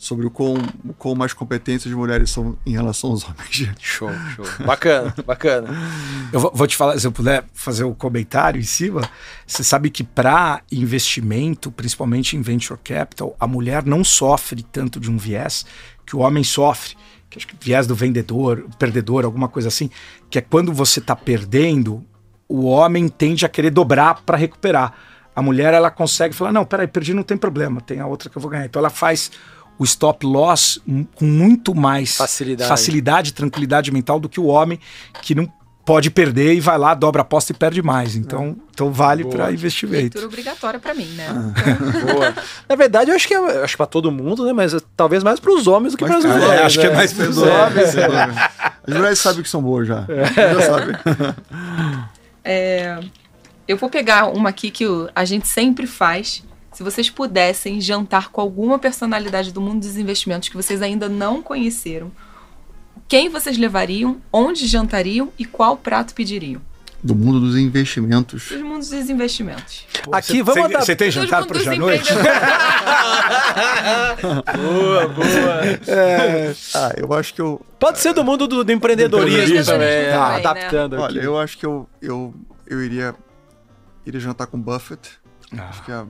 [0.00, 3.68] sobre o quão, o quão mais competentes as mulheres são em relação aos homens.
[3.78, 4.46] Show, show.
[4.64, 5.68] Bacana, bacana.
[6.32, 9.02] Eu vou, vou te falar, se eu puder fazer o comentário em cima,
[9.46, 15.10] você sabe que para investimento, principalmente em venture capital, a mulher não sofre tanto de
[15.10, 15.66] um viés
[16.06, 16.96] que o homem sofre,
[17.28, 19.90] que acho que viés do vendedor, perdedor, alguma coisa assim,
[20.30, 22.02] que é quando você está perdendo,
[22.48, 24.94] o homem tende a querer dobrar para recuperar.
[25.36, 28.36] A mulher ela consegue falar, não, peraí, perdi, não tem problema, tem a outra que
[28.38, 28.64] eu vou ganhar.
[28.64, 29.30] Então ela faz
[29.80, 30.78] o stop loss
[31.14, 32.68] com muito mais Facilidade.
[32.68, 34.78] facilidade e tranquilidade mental do que o homem
[35.22, 35.50] que não
[35.86, 38.14] pode perder e vai lá, dobra a aposta e perde mais.
[38.14, 39.96] Então, então vale para investimento.
[40.18, 41.28] Leitura obrigatória para mim, né?
[42.12, 42.34] Boa.
[42.68, 44.52] Na verdade, eu acho que é acho para todo mundo, né?
[44.52, 46.60] Mas é talvez mais para os homens do que para as Mas, mulheres.
[46.60, 46.96] é, acho que é né?
[46.96, 47.94] mais pros Sem dúvida, homens.
[47.94, 48.50] dúvida.
[48.86, 50.06] As mulheres sabem que são boas já.
[50.36, 50.96] Já sabem.
[52.44, 52.98] É,
[53.68, 54.84] eu vou pegar uma aqui que
[55.14, 56.42] a gente sempre faz.
[56.72, 61.42] Se vocês pudessem jantar com alguma personalidade do mundo dos investimentos que vocês ainda não
[61.42, 62.10] conheceram,
[63.08, 66.60] quem vocês levariam, onde jantariam e qual prato pediriam?
[67.02, 68.48] Do mundo dos investimentos.
[68.50, 69.86] Dos mundos dos investimentos.
[70.12, 72.12] Aqui, Você- vamos você, dar- você tem jantar para hoje à noite?
[74.56, 75.60] Boa, boa.
[76.74, 77.60] Ah, eu acho que eu.
[77.78, 80.36] Pode ser do mundo do, do empreendedorismo Empreendedorismo também, também, tá, né?
[80.36, 81.02] adaptando aqui.
[81.04, 82.34] Olha, eu acho que eu, eu,
[82.66, 83.14] eu iria,
[84.04, 85.10] iria jantar com Buffett.
[85.56, 85.68] Ah.
[85.70, 86.06] Acho que é a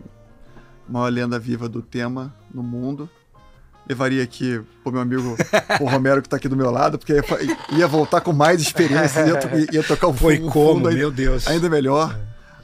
[0.90, 3.08] maior lenda viva do tema no mundo.
[3.88, 5.36] Levaria aqui o meu amigo
[5.80, 7.22] o Romero, que tá aqui do meu lado, porque ia,
[7.78, 9.38] ia voltar com mais experiência, ia,
[9.72, 11.46] ia tocar o Foi fundo, como, fundo ainda, meu Deus.
[11.48, 12.16] ainda melhor.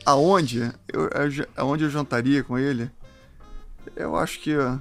[0.05, 0.71] Aonde?
[0.93, 1.11] Eu,
[1.57, 2.89] aonde eu jantaria com ele?
[3.97, 4.79] Eu acho que uh,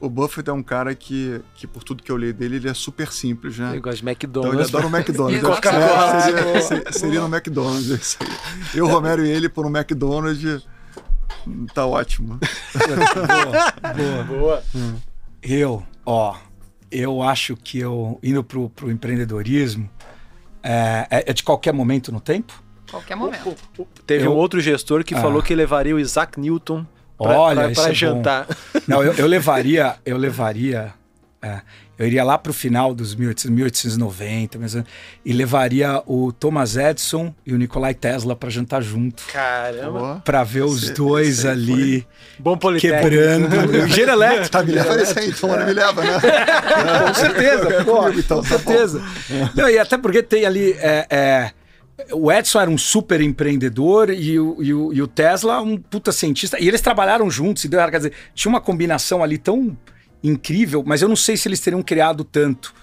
[0.00, 2.74] o Buffett é um cara que, que, por tudo que eu li dele, ele é
[2.74, 3.76] super simples, né?
[3.76, 4.68] Eu gosto de Então ele McDonald's.
[4.68, 5.38] adora o McDonald's.
[5.38, 8.16] Ele gosta é, de seria, seria- seria no McDonald's.
[8.20, 8.78] é.
[8.78, 10.64] Eu, Romero e ele por um McDonald's.
[11.74, 12.38] Tá ótimo.
[14.28, 14.62] Boa.
[15.42, 16.36] Eu, ó,
[16.90, 19.88] eu acho que eu, indo pro, pro empreendedorismo,
[20.62, 22.62] é, é- é de qualquer momento no tempo?
[22.90, 23.54] Qualquer momento.
[24.06, 25.20] Teve Eu- um outro gestor que Ah.
[25.20, 26.86] falou que levaria o Isaac Newton
[27.18, 27.94] pra, Olha, pra- isso pra é bom.
[27.94, 28.46] jantar.
[28.86, 30.92] Não, eu, eu levaria, eu levaria,
[31.42, 31.60] é,
[31.98, 34.92] eu iria lá pro final dos 1800, 1890, mais ou menos,
[35.24, 40.22] e levaria o Thomas Edison e o Nikolai Tesla para jantar junto, Caramba.
[40.24, 42.06] Para ver os Esse- dois esse ali
[42.38, 43.48] Bom quebrando.
[43.86, 44.48] Engenheiro elétrico.
[44.50, 46.12] Tá, me leva nesse aí, então não me leva, né?
[47.08, 49.02] Com certeza, pô, comigo, então, com tá certeza.
[49.54, 50.72] Não, e até porque tem ali.
[50.78, 51.50] é, é,
[52.12, 56.10] o Edson era um super empreendedor e o, e o- e o Tesla um puta
[56.10, 56.58] cientista.
[56.58, 59.76] E eles trabalharam juntos, e deu, quer dizer, tinha uma combinação ali tão
[60.22, 62.74] incrível, mas eu não sei se eles teriam criado tanto.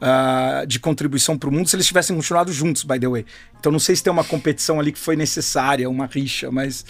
[0.00, 3.24] ah, de contribuição para o mundo se eles tivessem continuado juntos, by the way.
[3.58, 6.84] Então não sei se tem uma competição ali que foi necessária, uma rixa, mas,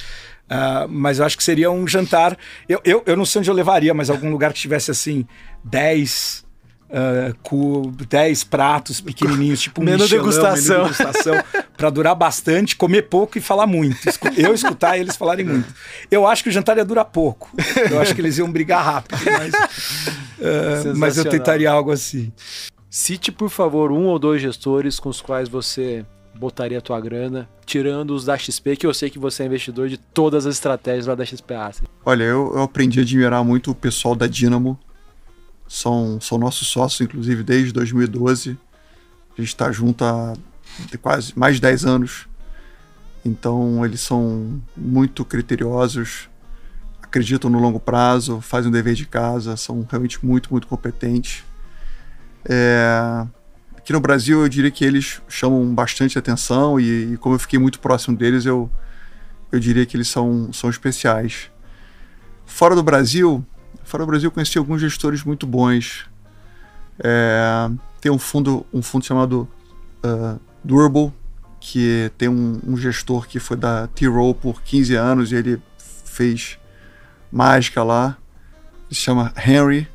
[0.48, 2.36] ah, mas eu acho que seria um jantar.
[2.68, 5.26] Eu, eu, eu não sei onde eu levaria, mas algum lugar que tivesse assim
[5.62, 6.43] 10
[6.96, 10.84] ah, cu 10 pratos pequenininhos, tipo um Menu degustação.
[10.84, 11.34] menu degustação,
[11.76, 13.98] para durar bastante, comer pouco e falar muito.
[14.36, 15.74] Eu escutar eles falarem muito.
[16.08, 17.50] Eu acho que o jantar ia durar pouco.
[17.90, 19.54] Eu acho que eles iam brigar rápido, mas,
[20.38, 22.32] ah, mas eu tentaria algo assim.
[22.88, 27.48] Cite, por favor, um ou dois gestores com os quais você botaria a tua grana,
[27.66, 31.08] tirando os da XP, que eu sei que você é investidor de todas as estratégias
[31.08, 31.88] lá da XP Asset.
[32.06, 34.78] Olha, eu, eu aprendi a admirar muito o pessoal da Dynamo.
[35.66, 38.58] São, são nossos sócios, inclusive, desde 2012.
[39.36, 40.34] A gente está junto há
[41.00, 42.28] quase mais de 10 anos.
[43.24, 46.28] Então, eles são muito criteriosos,
[47.02, 51.42] acreditam no longo prazo, fazem o dever de casa, são realmente muito, muito competentes.
[52.44, 53.26] É,
[53.84, 57.58] Aqui no Brasil, eu diria que eles chamam bastante atenção e, e como eu fiquei
[57.58, 58.70] muito próximo deles, eu,
[59.52, 61.50] eu diria que eles são, são especiais.
[62.46, 63.44] Fora do Brasil,
[63.85, 66.06] fora Brasil conheci alguns gestores muito bons.
[66.98, 67.70] É,
[68.01, 69.48] tem um fundo, um fundo chamado
[70.05, 71.12] uh, Durable,
[71.61, 75.62] que tem um, um gestor que foi da T-Row por 15 anos e ele
[76.05, 76.59] fez
[77.32, 78.16] mágica lá.
[78.86, 79.89] Ele se chama Henry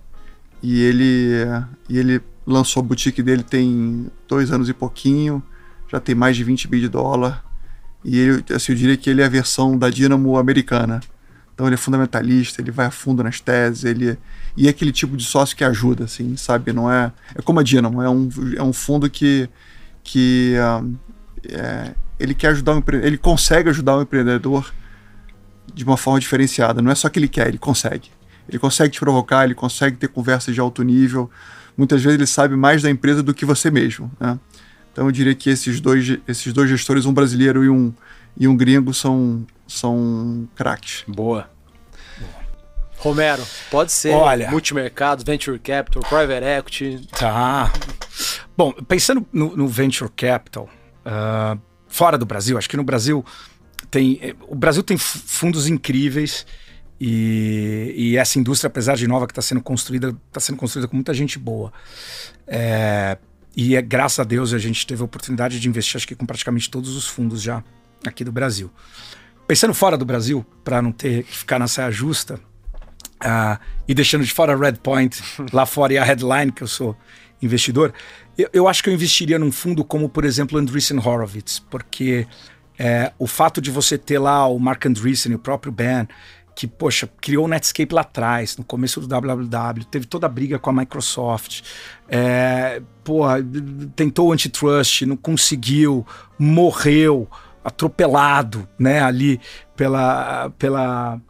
[0.61, 1.45] e ele,
[1.87, 5.41] e ele lançou a boutique dele tem dois anos e pouquinho,
[5.87, 7.45] já tem mais de 20 bi de dólar.
[8.03, 11.01] E ele, assim, eu diria que ele é a versão da Dynamo americana.
[11.59, 14.17] Então ele é fundamentalista, ele vai a fundo nas teses, ele
[14.55, 16.71] e é aquele tipo de sócio que ajuda, assim, sabe?
[16.71, 19.49] Não é é como a Dynamo, é um, é um fundo que
[20.01, 20.81] que ah,
[21.49, 24.73] é, ele quer ajudar empre- ele consegue ajudar o empreendedor
[25.73, 26.81] de uma forma diferenciada.
[26.81, 28.09] Não é só que ele quer, ele consegue.
[28.47, 31.29] Ele consegue te provocar, ele consegue ter conversas de alto nível.
[31.75, 34.39] Muitas vezes ele sabe mais da empresa do que você mesmo, né?
[34.93, 37.93] Então eu diria que esses dois, esses dois gestores, um brasileiro e um,
[38.39, 41.03] e um gringo, são, são craques.
[41.07, 41.49] Boa.
[42.97, 44.49] Romero, pode ser Olha.
[44.51, 47.07] multimercados, venture capital, private equity.
[47.17, 47.71] Tá.
[48.57, 50.69] Bom, pensando no, no venture capital,
[51.05, 51.57] ah,
[51.87, 53.23] fora do Brasil, acho que no Brasil
[53.89, 54.35] tem.
[54.47, 56.45] O Brasil tem fu- fundos incríveis
[56.99, 60.97] e, e essa indústria, apesar de nova que está sendo construída, está sendo construída com
[60.97, 61.71] muita gente boa.
[62.45, 63.17] É,
[63.55, 66.25] e é, graças a Deus a gente teve a oportunidade de investir, acho que com
[66.25, 67.63] praticamente todos os fundos já
[68.05, 68.71] aqui do Brasil.
[69.47, 72.39] Pensando fora do Brasil, para não ter que ficar na saia justa,
[73.23, 75.21] uh, e deixando de fora a Red Point
[75.51, 76.95] lá fora e a Headline, que eu sou
[77.41, 77.93] investidor,
[78.37, 82.27] eu, eu acho que eu investiria num fundo como, por exemplo, Andreessen Horowitz, porque
[82.77, 86.07] é, o fato de você ter lá o Mark Andreessen e o próprio Ben,
[86.55, 90.59] que, poxa, criou o Netscape lá atrás, no começo do www, teve toda a briga
[90.59, 91.61] com a Microsoft,
[92.07, 93.37] é, porra,
[93.95, 96.05] tentou o antitrust, não conseguiu,
[96.37, 97.29] morreu,
[97.69, 99.39] atropelado, né, ali
[99.75, 101.21] pela, pela,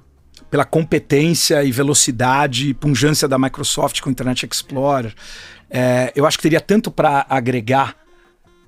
[0.50, 5.14] pela competência e velocidade e punjância da Microsoft com o Internet Explorer.
[5.70, 7.96] É, eu acho que teria tanto para agregar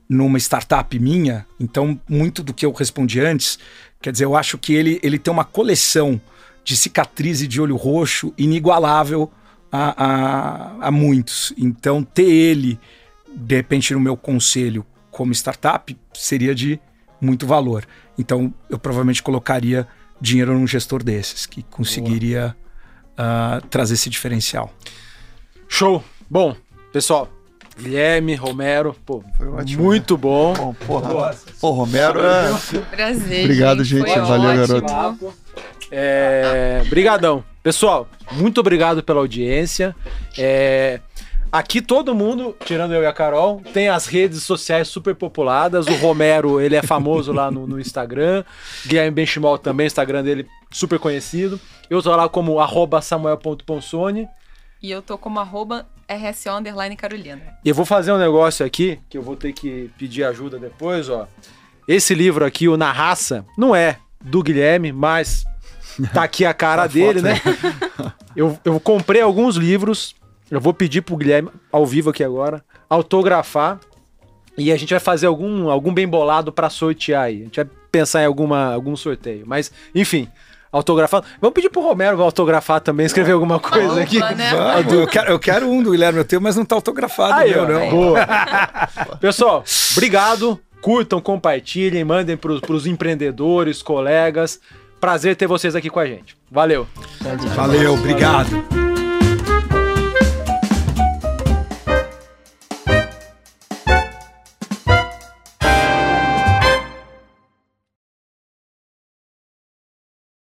[0.08, 3.58] numa startup minha, então muito do que eu respondi antes,
[4.02, 6.20] quer dizer, eu acho que ele, ele tem uma coleção
[6.64, 9.32] de cicatriz e de olho roxo inigualável
[9.72, 11.54] a, a, a muitos.
[11.58, 12.80] Então, ter ele,
[13.34, 16.80] de repente, no meu conselho como startup seria de
[17.22, 17.86] muito valor.
[18.18, 19.88] Então, eu provavelmente colocaria
[20.20, 22.56] dinheiro num gestor desses, que conseguiria
[23.14, 24.74] uh, trazer esse diferencial.
[25.68, 26.04] Show!
[26.30, 26.56] Bom,
[26.92, 27.30] pessoal,
[27.78, 29.24] Guilherme, Romero, pô,
[29.54, 30.20] ótimo, muito né?
[30.22, 30.54] bom.
[30.54, 32.52] bom porra, pô, Romero é...
[32.92, 34.08] Prazer, Obrigado, gente.
[34.08, 34.20] gente.
[34.20, 34.82] Valeu, ótimo.
[34.82, 35.34] garoto.
[35.90, 36.84] É...
[36.90, 37.44] Brigadão.
[37.64, 39.96] Pessoal, muito obrigado pela audiência.
[40.38, 41.00] É...
[41.52, 45.86] Aqui todo mundo, tirando eu e a Carol, tem as redes sociais super populadas.
[45.86, 48.46] O Romero, ele é famoso lá no, no Instagram.
[48.86, 51.60] Guilherme Benchimol também, Instagram dele super conhecido.
[51.90, 52.56] Eu tô lá como
[53.02, 54.30] samuel.ponsone.
[54.82, 57.42] E eu tô como arroba RSO underline Carolina.
[57.66, 61.10] E eu vou fazer um negócio aqui, que eu vou ter que pedir ajuda depois,
[61.10, 61.28] ó.
[61.86, 65.44] Esse livro aqui, o Na Raça, não é do Guilherme, mas
[66.14, 67.42] tá aqui a cara dele, né?
[68.36, 70.16] eu, eu comprei alguns livros,
[70.52, 73.80] eu vou pedir pro Guilherme, ao vivo aqui agora, autografar.
[74.58, 77.42] E a gente vai fazer algum, algum bem bolado para sortear aí.
[77.42, 79.46] A gente vai pensar em alguma, algum sorteio.
[79.48, 80.28] Mas, enfim,
[80.70, 81.26] autografado.
[81.40, 84.20] Vamos pedir pro Romero autografar também, escrever alguma coisa Opa, aqui.
[84.20, 84.52] Né?
[84.52, 87.52] Vamos, eu, quero, eu quero um do Guilherme, eu tenho, mas não tá autografado aí,
[87.52, 87.90] meu, não.
[87.90, 88.20] Boa.
[89.22, 89.64] Pessoal,
[89.94, 90.60] obrigado.
[90.82, 94.60] Curtam, compartilhem, mandem pros, pros empreendedores, colegas.
[95.00, 96.36] Prazer ter vocês aqui com a gente.
[96.52, 96.88] Valeu.
[97.56, 98.91] Valeu, obrigado.